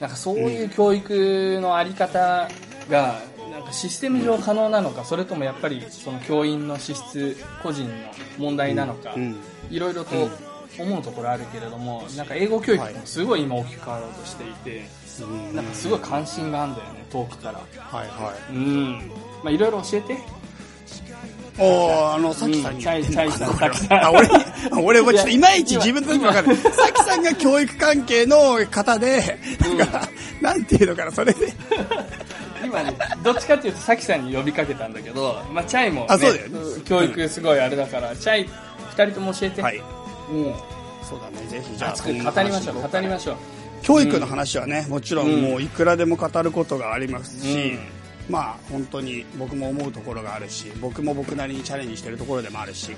[0.00, 2.48] なんかそういう教育のあり方
[2.88, 3.20] が、
[3.58, 7.92] なんかシステム上可能なのか、それともやっぱりその教員の資質、個人の
[8.38, 9.36] 問題なのか、うん。
[9.68, 10.30] いろいろと
[10.78, 14.86] 思うところあるけれども、なんか英語教育もすごい今大きく変わろうとしていて、
[15.22, 17.58] うんなんかすごい関心があるんだよね、遠くから。
[17.58, 19.10] はいはうん。
[19.42, 20.12] まあいろいろ教えて。
[20.12, 20.16] い。
[21.58, 24.04] おー、あの、さきさんにチャイ、言ってチャイさん、さきさん。
[24.04, 24.28] あ、俺
[24.80, 26.54] 俺、俺ちょっといまいち今自分の時わかる。
[26.54, 29.40] さきさんが教育関係の方で、
[29.76, 30.08] なんか、
[30.40, 31.52] なんていうのかな、それで。
[32.64, 38.48] 今ね、どっちかっていうと、さきさんに呼びかけたんだけど、まあチャイも、ね、あそうだよね教育すごいあれだから、チャイ、
[38.90, 39.62] 二人とも教えて。
[39.62, 39.78] はい。
[39.78, 39.84] うん。
[41.08, 43.36] そうだね、ぜひじゃあ、熱く語りましょう、語りましょう。
[43.82, 47.78] 教育の話はね、もちろんうんもういくらでも語ることがありますし、うん
[48.28, 52.90] まあ本当に僕も思うところがあるし、僕も僕なりにチャレンジしてるところでもあるし、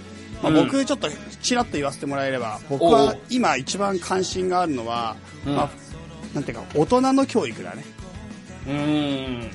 [0.43, 1.09] まあ、うん僕ちょっと
[1.41, 5.17] ちらっと言わせてもらえれば、僕おはう今一番関心があるのは、
[5.47, 5.71] うんまあ、
[6.35, 7.85] なんていうか大人の教育だね。
[8.67, 9.51] うん。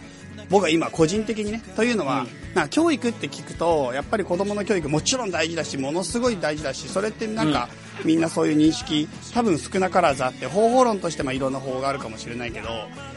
[0.50, 2.28] 僕は今個人的にねというのは、うん。
[2.56, 7.68] な教育って聞くとやっぱり子供の教育もちろん大事だしものすごい大事だしそれってなんか、
[8.06, 12.70] みんなそういう認識多分少なからずあって方法論としてまあいろんな方法があるかもしれないけど、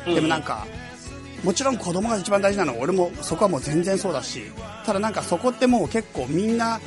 [0.07, 0.15] うん。
[0.15, 0.67] でもなんか
[1.45, 4.43] もちろん子供が一番大事なのは俺もそこはもう全然そうだし
[4.85, 6.81] ただなんかそこってもう結構みんな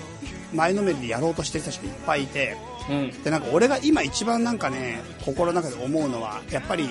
[0.54, 2.58] 前のめりでやろうとしてる人たちがいっぱいいて
[2.90, 3.24] うん。
[3.24, 6.90] でなんか俺が今一番なんかね心の中で思うのはやっぱり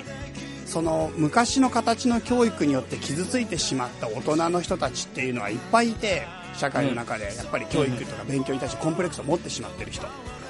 [0.71, 6.23] その昔の形の教育によって傷ついてしまった大人の人たちっていうのはいっぱいいて
[6.55, 10.07] 社会の中でやっぱり教育とか勉強に対してコンプレックスを持ってしまってる人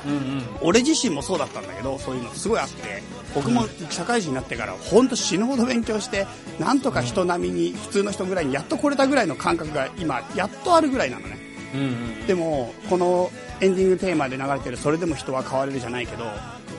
[0.07, 0.43] うんうん。
[0.61, 3.03] 俺自身もそうだったんだけどそういうのすごいあって
[3.35, 6.27] 僕も社会人になってから本当死ぬほど勉強して
[6.59, 11.39] なんとか人並みに普通の人ぐらいにやっと来れたぐらいの感覚が今やっとあるぐらいなのね
[11.75, 12.27] うんうん。
[12.27, 13.31] でもこの
[13.63, 16.25] エンディングテーマで流れてる「それでも人は変われる」じゃないけど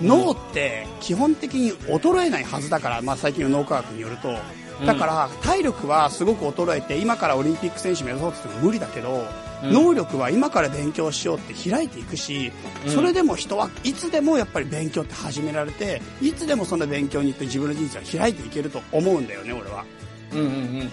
[0.02, 4.38] 脳って基本的に衰えないはずだから、まあ、最近の脳科学によると。
[4.86, 9.28] だから体力はすごく衰えて今からオリンピック選手目指そうとしても無理だけど、
[9.64, 9.74] うん。
[9.74, 12.52] 能力は今から勉強しようって開いていくし、
[12.86, 12.92] うん。
[12.92, 19.86] それでも人はいつでもやっぱり勉強って始められていつでもその勉強に行って自分の人生は開いていけると思うんだよね俺は。
[20.34, 20.50] うんうんう
[20.84, 20.90] ん。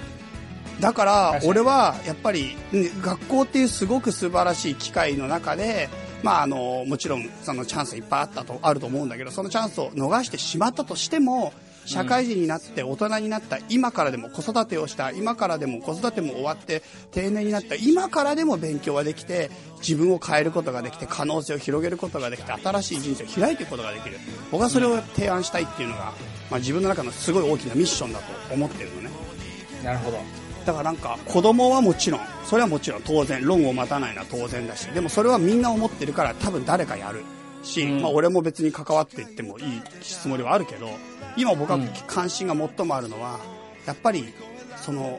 [0.81, 5.89] だから俺はやっぱりね学校っていうすごく素晴らしい機会の中で、
[6.23, 11.53] まあ、あのもちろんそのチャンスいっぱいあったとあると思うんだけどそのチャンスを逃してしまったとしても
[11.89, 16.83] 社会人になって大人になった今からでも子育てをした今からでも子育ても終わって
[17.13, 24.19] 定年になった今からでも勉強ができて自分を変えることができて可能性を広げることができて新しい人生を開いていくことができる
[24.51, 26.13] 僕はそれを提案したいっていうのが、
[26.51, 29.11] まあ、自分の中のすごい大きなミッションだと思ってるのね。
[29.83, 30.19] なるほど。
[30.69, 37.23] だからなんか子供はもちろんそれはもちろん当然論を待たないのは当然だしでもそれはみんな思ってるから多分誰かやる
[37.63, 40.91] し、うんまあ、俺も別に関わっていってもいいつもりはあるけど
[41.39, 43.41] 今僕はうん関心が最もあるのは
[43.87, 44.35] やっぱり
[44.77, 45.19] その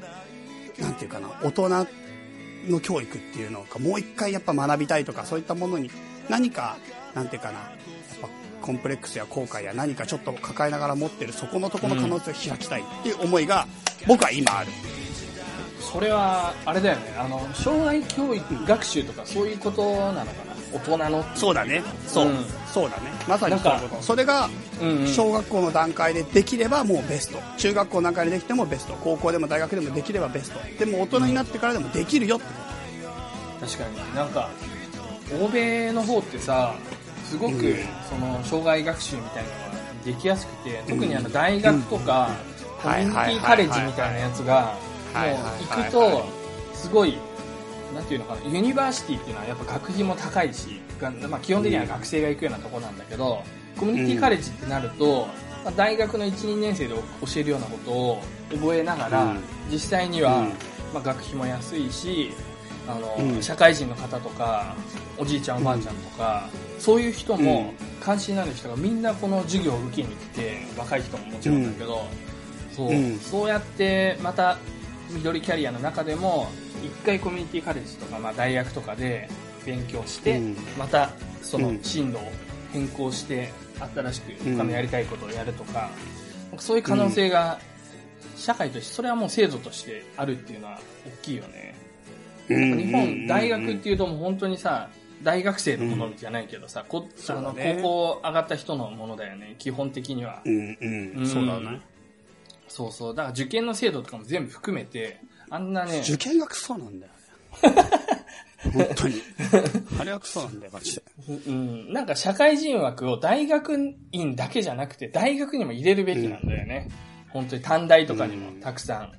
[0.77, 1.69] なんていうかな大人
[2.67, 5.89] の教育っていうのかもう一回やっぱ学びたいとかそういったものに
[6.29, 6.77] 何か
[7.15, 7.69] なんていうかなやっ
[8.21, 8.29] ぱ
[8.61, 13.65] コンプレックスや後悔や何かちょっと抱えながら持ってるそこのところの可能性を開きたいっていう思いが
[14.07, 14.69] 僕は今ある。
[15.91, 17.15] それは、あれだよね。
[17.17, 19.81] あの、障害教育学習とかそういうこと
[20.13, 20.49] なのかな？
[20.71, 21.25] 大人の。
[21.35, 21.81] そうだね。
[22.05, 22.27] そう。
[22.27, 23.11] うんそうだね。
[23.27, 24.03] まさにそういうこと。
[24.03, 24.47] それが、
[24.79, 25.07] うんうん。
[25.07, 27.39] 小学校の段階でできればもうベスト。
[27.57, 28.93] 中学校の段階でできてもベスト。
[28.93, 30.59] 高校でも大学でもできればベスト。
[30.77, 32.51] でも大人になってからでもできるよってこ
[33.61, 34.49] 確かになんか
[35.41, 36.75] 欧米の方ってさ
[37.25, 37.75] すごく、うん
[38.09, 42.29] その生涯学習みたいなのができやすくて特にあの大学とか、
[42.81, 44.75] コミュニティカレッジみたいなやつが
[45.13, 46.25] 行くと
[46.73, 47.17] すごい
[47.93, 53.43] なんていうのかな university っていうのはやっぱ学費も高いし、がまあ、基本的には学生が行くようなとこなんだけど、
[53.77, 55.27] コミュニティカレッジってなると、
[55.63, 57.01] まあ、大学の12年生で教
[57.37, 58.21] えるようなことを
[58.51, 59.39] 覚えながら、うん。
[59.71, 60.47] 実際には、うん。
[60.93, 62.31] まあ、学費も安いし
[62.87, 63.41] あの、うん。
[63.41, 64.75] 社会人の方とか
[65.17, 67.89] おじいちゃんおばあちゃんとか、そういう人も、うん。
[67.99, 72.05] 関心のある人がみんなこの授業を受けに来て若い人ももちろんだけど、
[72.75, 72.89] そう。
[72.89, 73.19] うん。
[73.19, 74.57] そうやってまた
[75.09, 76.47] 緑キャリアの中でも
[76.83, 79.27] 一回コミュニティカレッジとか、まあ、大学とかで
[79.65, 81.11] 勉強して、うんまた
[81.41, 82.21] そのうん進路を
[82.71, 83.51] 変更して
[83.95, 85.89] 新しくうん他のやりたいことをやるとか、
[86.57, 87.59] そういう可能性が
[88.35, 91.75] 社会としてそれはもう制度としてあるっていうのは大きいよね。
[92.49, 94.89] うん日本、大学っていうともう本当にさ、
[95.23, 100.41] 大学生のものじゃないけどさ、こあの高校上がった人のものだよね、基本的には。
[100.45, 101.13] うんうん。
[101.17, 101.81] うんそうだね。
[102.69, 103.15] そうそう。
[103.15, 105.19] だから受験の制度とかも全部含めて、
[105.49, 107.19] あんなね、受験がクソなんだよね。
[108.73, 109.21] 本当に。
[109.99, 111.03] あれはクソなんだよ、マジで。
[111.47, 116.89] うん、なんか社会人枠を大学院だけじゃなくて、大学にも入れるべきなんだよね。
[117.29, 119.13] 本当に短大とかにもたくさん。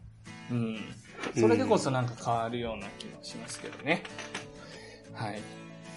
[0.52, 0.78] うん。
[1.39, 4.02] それでこそなんか変わるような気もしますけどね。
[5.12, 5.40] はい。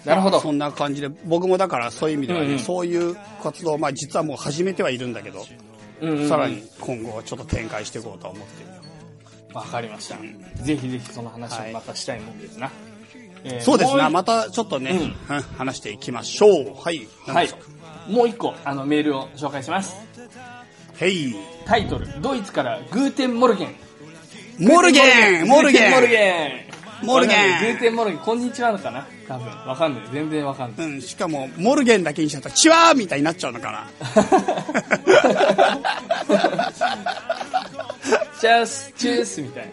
[0.04, 0.40] なるほど。
[0.40, 5.63] そんな感じで、僕もだからそういう意味ではね、うんうんそういう活動、まあ実はもう始めてはいるんだけど、うんうんうん
[6.28, 8.82] さらに今後はちょっと展開していこうとは思ってるよ。
[9.54, 10.16] わかりました。
[10.62, 12.70] ぜひぜひその話をまたしたいもんですな。
[13.44, 14.90] えーそうですな、もうまたちょっとね、
[15.28, 16.74] ううん話していきましょう。
[16.82, 17.06] はい。
[17.26, 17.56] はい何でしょ
[18.08, 18.12] う。
[18.12, 19.96] もう一個、あの、メールを紹介します。
[20.98, 21.34] へい。
[21.66, 26.70] タイトル、ドイツから Guten Morgen。Morgen Morgen Morgen
[27.06, 29.06] Morgen わかんない Guten Morgen、こんにちはのかな？
[29.28, 29.46] 多分。
[29.66, 30.02] わかんない。
[30.12, 30.86] 全然わかんない。
[30.86, 35.02] うん、しかも、 Morgen だけにしちゃったら、チワーみたいになっちゃうのかな？
[38.54, 39.68] チャース、チュースみたい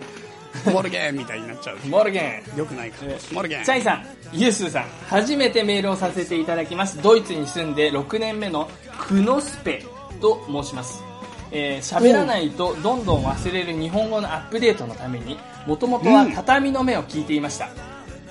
[0.73, 1.75] Morgen みたいになっちゃう。
[1.77, 1.81] な。
[1.85, 2.57] Morgen。
[2.57, 3.17] よくないかえ。
[3.31, 3.63] Morgen。
[3.63, 7.01] チャイさん、ユースーさん、初めてメールをさせていただきます。
[7.01, 9.85] ドイツに住んで6年目のクノスペ
[10.19, 11.03] と申します。
[11.51, 15.37] えー喋らないとどんどん忘れる日本語のアップデートのために、
[15.67, 17.69] もともとは畳の目を聞いていました。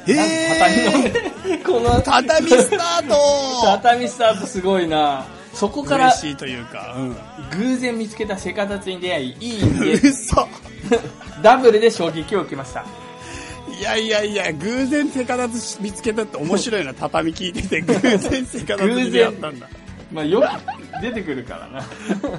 [0.07, 1.59] へなんー畳の目。
[1.59, 3.17] この畳スタート
[3.83, 7.17] 畳スタートすごいなそこから嬉しいというか、うん。
[7.59, 10.49] 偶然見つけたセカダツに出会い、いい嘘
[11.43, 12.85] ダブルで衝撃を受けました。
[13.79, 19.69] いやいやいや、偶然セカダツ見つけたって面白いな、畳聞いてて、偶然セカダツに出会ったんだ。
[20.13, 21.87] まあよく出てくるからな。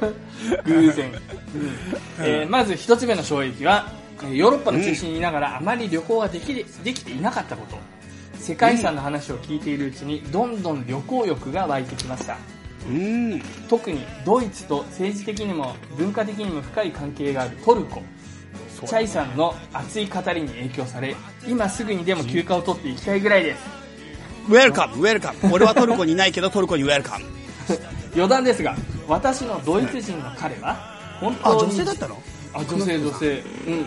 [0.65, 1.07] 偶然。
[1.09, 1.15] うん
[2.19, 3.87] えーまず一つ目の衝撃は、
[4.23, 7.79] えーヨーロッパの中心にいながらあまり旅行ができでできていなかったこと。
[8.37, 12.37] 世界遺産の話を聞いているうちにどんどん旅行欲が湧いてきました。
[12.87, 13.41] うん。
[13.69, 18.01] 特にドイツと政治的にも文化的にも深い関係があるトルコ。
[18.85, 21.15] チャイさんの熱い語りに影響され、
[21.47, 23.59] 今すぐにでも休暇を取っていきたいぐらいです。
[24.49, 25.53] ウェルカム、ウェルカム。
[25.53, 27.25] 俺はトルコにいないけど、トルコにウェルカム。
[28.15, 28.75] 余談ですが、
[29.07, 30.75] 私のドイツ人の彼は、
[31.19, 32.21] 本あ、当に女性だったの？
[32.53, 33.43] あ、女性女性。
[33.67, 33.85] うん。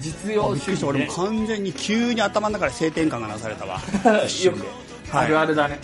[0.00, 3.78] 実用主義でも完全に急に頭の中で性転換がなされたわ。
[4.26, 4.64] 一 よく。
[5.12, 5.78] あるあるだね。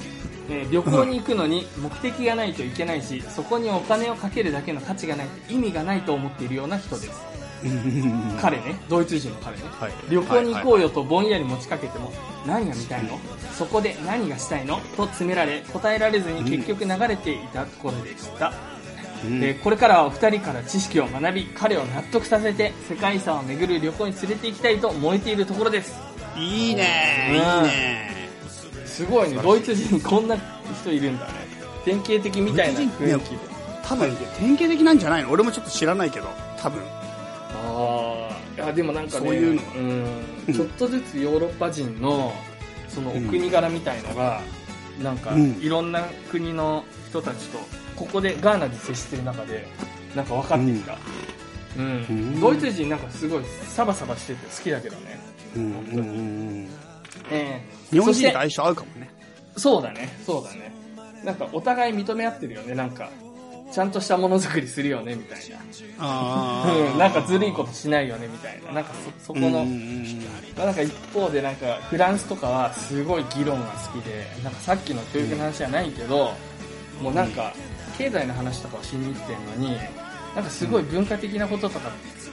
[0.48, 7.12] えー旅行に行くのに目的がないといけないし、そこにお金をかけるだけの価値がないと意味がないと思っているような人です。
[8.40, 9.62] 彼ね、ドイツ人の彼ね。
[9.64, 12.12] はい旅行に行こうよとぼんやり持ちかけても、
[12.46, 13.18] 何が見たいの？
[13.54, 14.76] そこで何がしたいの？
[14.96, 18.52] と詰められ、答えられずに結局流れていたところでした。
[19.24, 25.98] うんえーこれからはお二人から知識を学び、彼を納得させて、世界遺産を巡る旅行に連れて行きたいと燃えているところです。
[26.36, 28.25] いいねうんいいね
[28.96, 30.38] すごいね、ドイツ人こんな
[30.80, 31.32] 人いるんだね。
[31.84, 33.38] 典型的みたいな雰囲気で。
[33.84, 35.30] 多分、典型的なんじゃないの？
[35.30, 36.82] 俺もちょっと知らないけど、多分。
[37.52, 39.62] ああ、いやでもなんかね、そういうの。
[40.46, 42.32] うん、ちょっとずつヨーロッパ人の、
[42.88, 44.40] そのお国柄みたいのが、
[45.02, 45.58] なんか、うん。
[45.60, 46.00] いろんな
[46.30, 47.58] 国の人たちと、
[47.96, 49.68] ここでガーナで接してる中で、
[50.16, 50.96] なんか分かってきた。
[51.76, 51.84] うん。
[51.84, 52.40] うん。
[52.40, 55.20] ドイツ人なんかすごいサバサバしてて好きだけどね。
[55.54, 55.62] うん。
[55.62, 55.98] うん。
[55.98, 56.00] う
[56.62, 56.68] ん
[57.30, 59.08] えー日本人と相性合うかもね。
[59.56, 60.72] そうだね、そうだね。
[61.24, 63.10] なんかお互い認め合ってるよね、なんか。
[63.72, 65.56] ちゃんとしたものづくりするよね、みたいな。
[65.98, 68.72] あ うん、なんかずるいことしないよね、みたいな。
[68.72, 70.22] なんかそ、そこの、うんうんうん
[70.56, 76.32] まあなんか一方でなんかフランスとかはすごい議論が好きで、なんかさっきの教育の話じゃないけど、
[77.02, 77.52] もうなんか
[77.98, 79.76] 経済の話とかをしに行ってんのに、
[80.34, 81.90] なんかすごい文化的なこととか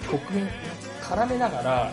[0.07, 0.49] 国民
[1.02, 1.91] 絡めながら、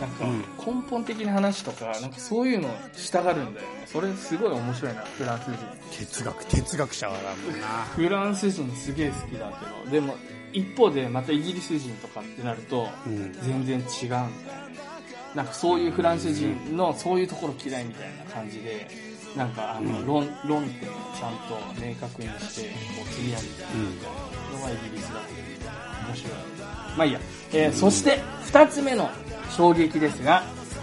[0.00, 0.24] なんか
[0.58, 3.84] 根本的な話とか、なんかそういうのしたがるんだよね。
[3.86, 5.56] それすごい面白いな、フランス人。
[5.98, 7.18] 哲学、哲学者だも
[7.56, 7.66] んな。
[7.94, 9.52] フランス人すげえ好きだ
[9.84, 10.16] けど、でも
[10.52, 14.34] 一方でまたイギリス人とかってなると、うん全然違うんだよね。
[15.34, 18.88] なんかそういうフランス人のそういうところ嫌いみたいな感じで、
[19.36, 24.10] なんかあの論論点をちゃんと明確にして、こう釣り上げてみたい
[24.52, 25.70] なのがイギリスだけど、
[26.08, 26.32] 面白い。
[26.96, 27.20] まあいいや。
[27.52, 29.08] えーそして二つ目の
[29.56, 30.42] 衝撃ですが、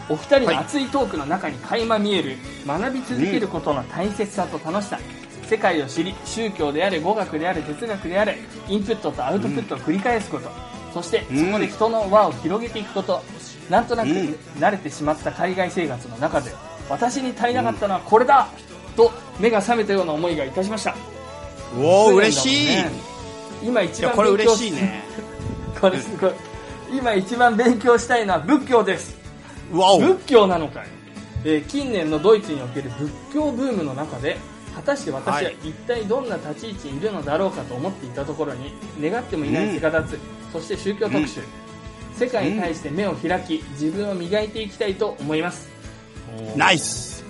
[0.09, 4.99] お二人の熱いトークの中に垣間見える学び続けることの大切さと楽しさ、
[5.45, 8.37] 世界を知り宗教であれ語学であれ哲学であれ
[8.69, 10.49] インプットとアウトプットを繰り返すこと、
[10.93, 13.21] そしてそこで人の輪を広げていくこと
[13.69, 14.15] なんとなくうん。
[14.59, 16.51] 慣れてしまった海外生活の中で
[16.89, 18.47] 私に足りなかったのはこれだ、
[18.97, 20.95] と目が覚めたような思いがいたしました。
[21.77, 22.79] おー、嬉しい。
[22.79, 22.83] い
[23.63, 25.03] 今一や、番これ嬉しいね。
[25.79, 26.31] これすごい
[26.91, 29.17] 今一番勉強したいのは仏教です。
[29.71, 30.85] 仏教なのかよ、
[31.45, 34.37] えー近年のドイツにおける仏教ブームの中で
[34.75, 35.55] 果たして私ははい。
[35.63, 40.19] 一体どんな立ち位置にいるのだろうかと思っていたところに願ってもいないセカダツ、
[40.51, 41.41] そして宗教特集、
[42.15, 45.69] 世界に対して目を開き自分を磨いていきたいと思います、
[46.55, 47.23] ナイス。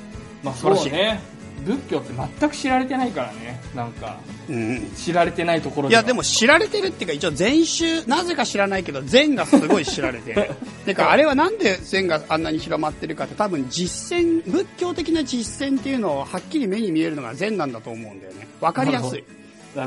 [0.44, 0.90] まあ素晴らしい。
[0.90, 1.31] そうね
[1.66, 4.18] 仏教って全く知られてないからねなんか
[4.50, 4.92] うん。
[4.96, 10.50] 知られてないところいや、でも知られてるっていうか、一応禅宗、なぜか知らないけど、禅がすごい知られてる。
[10.86, 18.48] てか、あれはなんで禅があんなに広まってるかって、多分実践、仏教的な実践っていうのをはっきり目に見えるのが禅なんだと思うんだよね。
[18.60, 19.24] わかりやすい。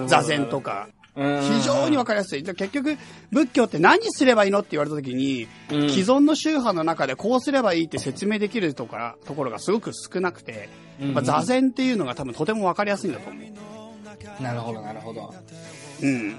[0.07, 0.89] 座禅とか。
[0.89, 2.43] うん非常にわかりやすい。
[2.43, 2.99] で結局、
[3.31, 10.69] 仏教って何すればいいのって言われた時に、うん既存の宗派の中でこうすればいいって説明できるとか、ところがすごく少なくて、
[11.01, 14.43] うんまあ座禅っていうのが多分とてもわかりやすいんだと思う。
[14.43, 15.35] なるほどなるほど
[16.03, 16.37] うん。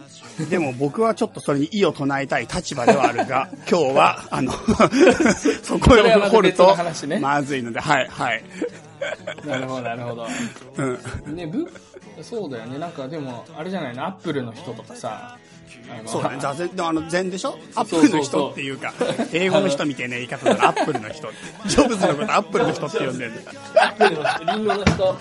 [0.50, 4.52] でも僕はちょっとそれに異を唱えたい立場ではあるが、 今日は、あの、
[5.64, 6.76] そこを掘ると
[7.22, 8.44] まずいので、はい、はい。
[9.46, 10.28] なるほどなるほど
[11.28, 11.36] うん。
[11.36, 11.72] ねぶ
[12.22, 14.06] そうだよねなんかでもあれじゃないの？
[14.06, 15.38] アップルの人とかさ
[16.06, 17.58] そうだね、座禅、あの、禅でしょ？
[17.76, 18.94] アップルの人っていうか、
[19.34, 21.38] 英語の人みたいな言い方だな、 アップルの人って。
[21.70, 23.32] ジョブズのことアップルの人って呼んでる。
[23.32, 23.52] んだ。
[23.76, 24.44] アップルの人。
[24.46, 25.18] リンゴの人。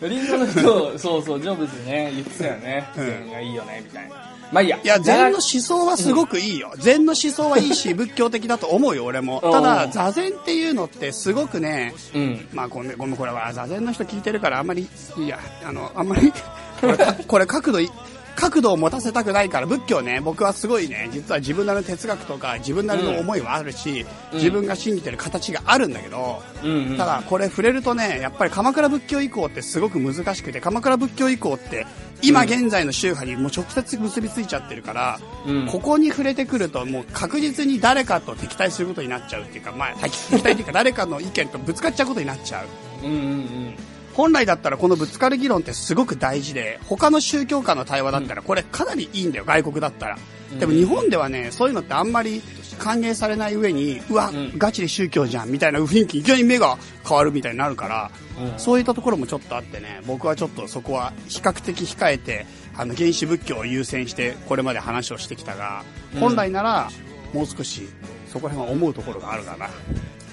[0.00, 2.12] リンゴの人そうそうジョブズね。
[2.14, 2.88] 言ってたよね。
[2.96, 3.06] うん。
[3.06, 4.14] 禅がいいよねみたいな。
[4.52, 4.78] まあいいや。
[4.82, 6.72] いや、禅の思想はすごくいいよ。
[6.78, 9.40] 禅の思想はいいし、仏教的だと思うよ、俺も。
[9.42, 12.48] たうだ、ん座禅っていうのってすごくね、うん。
[12.54, 16.32] まあごめん、ごめん、これは座禅の人聞いてるからあんまり、いや、あの、あんまり、
[16.80, 17.90] これ、これ角度い、
[18.38, 24.38] 角度を持たせたくないから、仏教ね、僕はすごいね、実は自分なりの哲学とか、自分なりの思いはあるし、うん。
[24.38, 26.96] 自分が信じてる形があるんだけど、うんうん。
[26.96, 31.84] ただ、これ触れるとね、やっぱり鎌倉仏教以降ってすごく難しくて、鎌倉仏教以降って、
[32.22, 35.66] 今現在の宗派にもう直接結びついちゃってるから、うん。
[35.66, 43.04] ここに触れてくると、もう確実に誰かと敵対することになっちゃうっていうか、まあ、敵敵対っていうか、誰かの意見とぶつかっちゃうことになっちゃう。
[43.04, 43.74] うんうんうん
[44.18, 50.18] 本来だったらこのぶつかる議論ってすごく大事で、他の宗教間の対話だったらこれかなりいいんだよ、外国だったら。
[50.58, 52.42] でも日本ではね、そういうのってあんまり
[52.80, 56.78] 歓迎されない上に、うわ、うんガチで宗教じゃん、みたいな雰囲気、いきなり目が
[57.08, 62.44] 変わるみたいになるから、うんそういったところもちょっとあってね、僕はちょっとそこは比較的控えて、
[62.76, 65.84] あの、原始仏教を優先してこれまで話をしてきたが、
[66.14, 66.90] うん本来なら
[67.32, 67.88] もう少し
[68.32, 69.70] そこら辺は思うところがあるかな。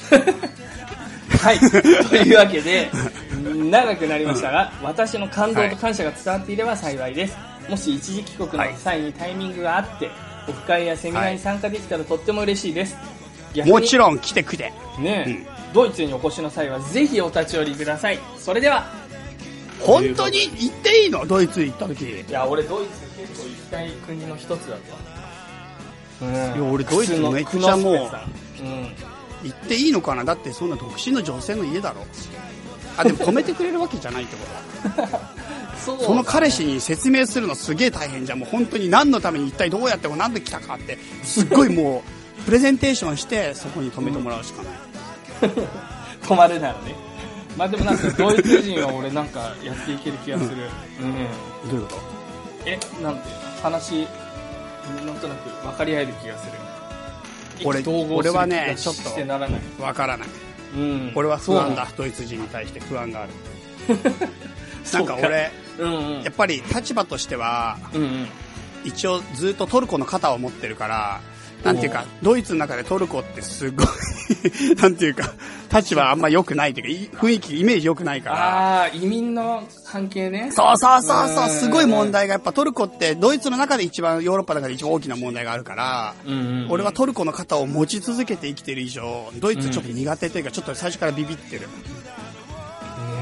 [1.37, 1.59] はい。
[1.59, 2.89] というわけで、
[3.53, 7.37] 長くなりましたが、私の感動と感謝が伝わっていれば幸いです。
[7.69, 10.09] もし一時帰国の際にタイミングがあって、
[10.47, 12.95] オフ会やセミナーに参加できたらとっても嬉しいです。
[13.53, 14.73] 逆にもちろん来てくれ。
[14.99, 18.19] ね、ドイツにお越しの際はぜひお立ち寄りください。
[18.37, 18.85] それでは、
[19.79, 21.25] 本当に行っていいの？
[21.25, 22.05] ドイツ行った時。
[22.05, 24.79] いや、俺ドイツ結構行きたい国の一つだっ
[26.19, 26.25] た。
[26.25, 26.33] うん。
[26.33, 27.95] いや俺ドイツめっちゃもう。
[29.43, 30.23] 行っていいのかな？
[30.23, 32.05] だってそんな独身の女性の家だろ。
[32.97, 34.45] あ、でも止めてくれるわけじゃないってこ
[35.01, 35.19] と
[35.85, 38.39] そうその彼氏に説明するのすげえ大変じゃん。
[38.39, 42.03] もう本当に何のために一体どうやっても何で来たかって、すっごいも
[42.39, 45.51] う、プレゼンテーションしてそこに止めてもらうしかない。
[46.27, 46.95] 泊まるならね。
[47.57, 50.69] まあでもなんかドイツ人は俺なんかやっていける気がする。
[51.01, 51.69] うん。
[51.69, 51.99] どういうこ
[52.65, 53.45] え、なんていうの？
[53.61, 54.07] 話、
[55.05, 56.51] なんとなく分かり合える気がする。
[57.63, 59.59] 俺俺はねちょっとしてならない。
[59.77, 60.27] とわからない。
[60.75, 61.11] うん。
[61.15, 61.97] 俺は不安だそ。
[61.97, 63.31] ドイツ人に対して不安がある。
[63.89, 68.27] う なんか俺、うんうんやっぱり立場としては、うんうん。
[68.83, 71.21] 一応ずっとトルコの肩を持ってるから、
[71.63, 73.87] なんていうか、ドイツの中でトルコってすごい、
[74.81, 75.33] なんていうか、
[75.73, 78.35] 立場あんま良くないというか、い雰囲気、イメージ良くないから。
[78.35, 80.51] ああ、移民の関係ね。
[80.51, 91.67] そうそうそうそうう、んすごい問題が、やっぱトルコってドイツの中で一番、ヨーロッパの中で一番大きな問題があるから、うんうんうん俺はトルコの肩を持ち続けて生きてる以上、ドイツちょっと苦手というか、ちょっと最初からビビってる。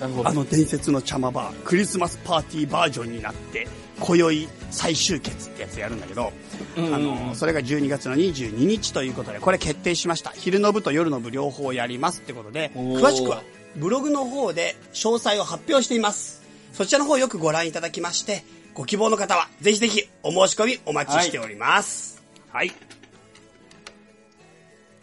[0.00, 0.28] なるほど。
[0.28, 3.68] あの伝説のチャマバー、クリスマスパーティーバージョンになって、
[4.00, 6.32] 今宵再集結ってやつやるんだけど、
[6.76, 10.30] うんうんうんあの、それが12月の22日ということで、これ決定しました。
[10.30, 13.42] 昼の部と夜の部両方やりますってことで、詳しくは
[13.76, 16.42] ブログの方で詳細を発表しています。
[16.72, 18.42] そちらの方よくご覧いただきまして、
[18.74, 22.22] ご希望の方はぜひぜひお申し込みお待ちしております。
[22.50, 22.70] はい。
[22.70, 22.89] こん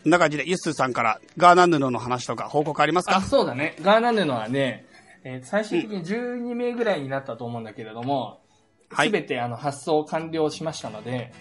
[0.09, 3.75] な感じで、ユッスーさんからガーナ布の話とか報告ありますあ、かそうだね。
[3.81, 4.85] ガーナ布はね、
[5.23, 8.41] えー最終的に12名ぐらいになったと思うんだけれども、
[8.89, 11.33] はいすべてあの発送完了しましたので、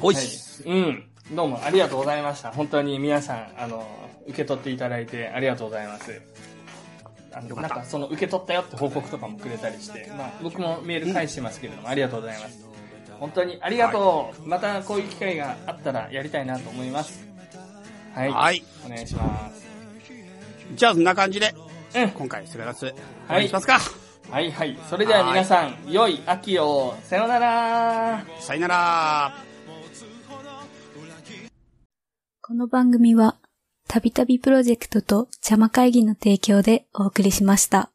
[0.00, 0.24] おいはい。
[0.66, 1.10] うん。
[1.32, 2.50] どうもありがとうございました。
[2.50, 3.86] 本当に皆さん、あの、
[4.26, 6.20] 受け取っていただいてありがとうございます。
[7.32, 12.64] あのなんかその受け取ったよって報告とかもくれたりして、まあ僕もメール返してますけれども、ありがとうございます。
[13.18, 17.23] 本当にありがとう、またこういう機会があったらやりたいなと思います。
[18.14, 18.30] はい。
[18.30, 18.64] はい。
[18.86, 19.66] お願いします。
[20.74, 21.54] じゃあそんな感じで、
[21.94, 22.10] うん。
[22.10, 22.94] 今回すがらつ、
[23.28, 23.80] お願いしますか。
[24.30, 24.78] はいはい。
[24.88, 26.96] それでは皆さん、良い秋を。
[27.02, 28.24] さようなら。
[28.40, 29.34] さよなら。
[32.40, 33.36] この番組は、
[33.88, 37.93] たびたびプロジェクトと邪魔会議の提供でお送りしました。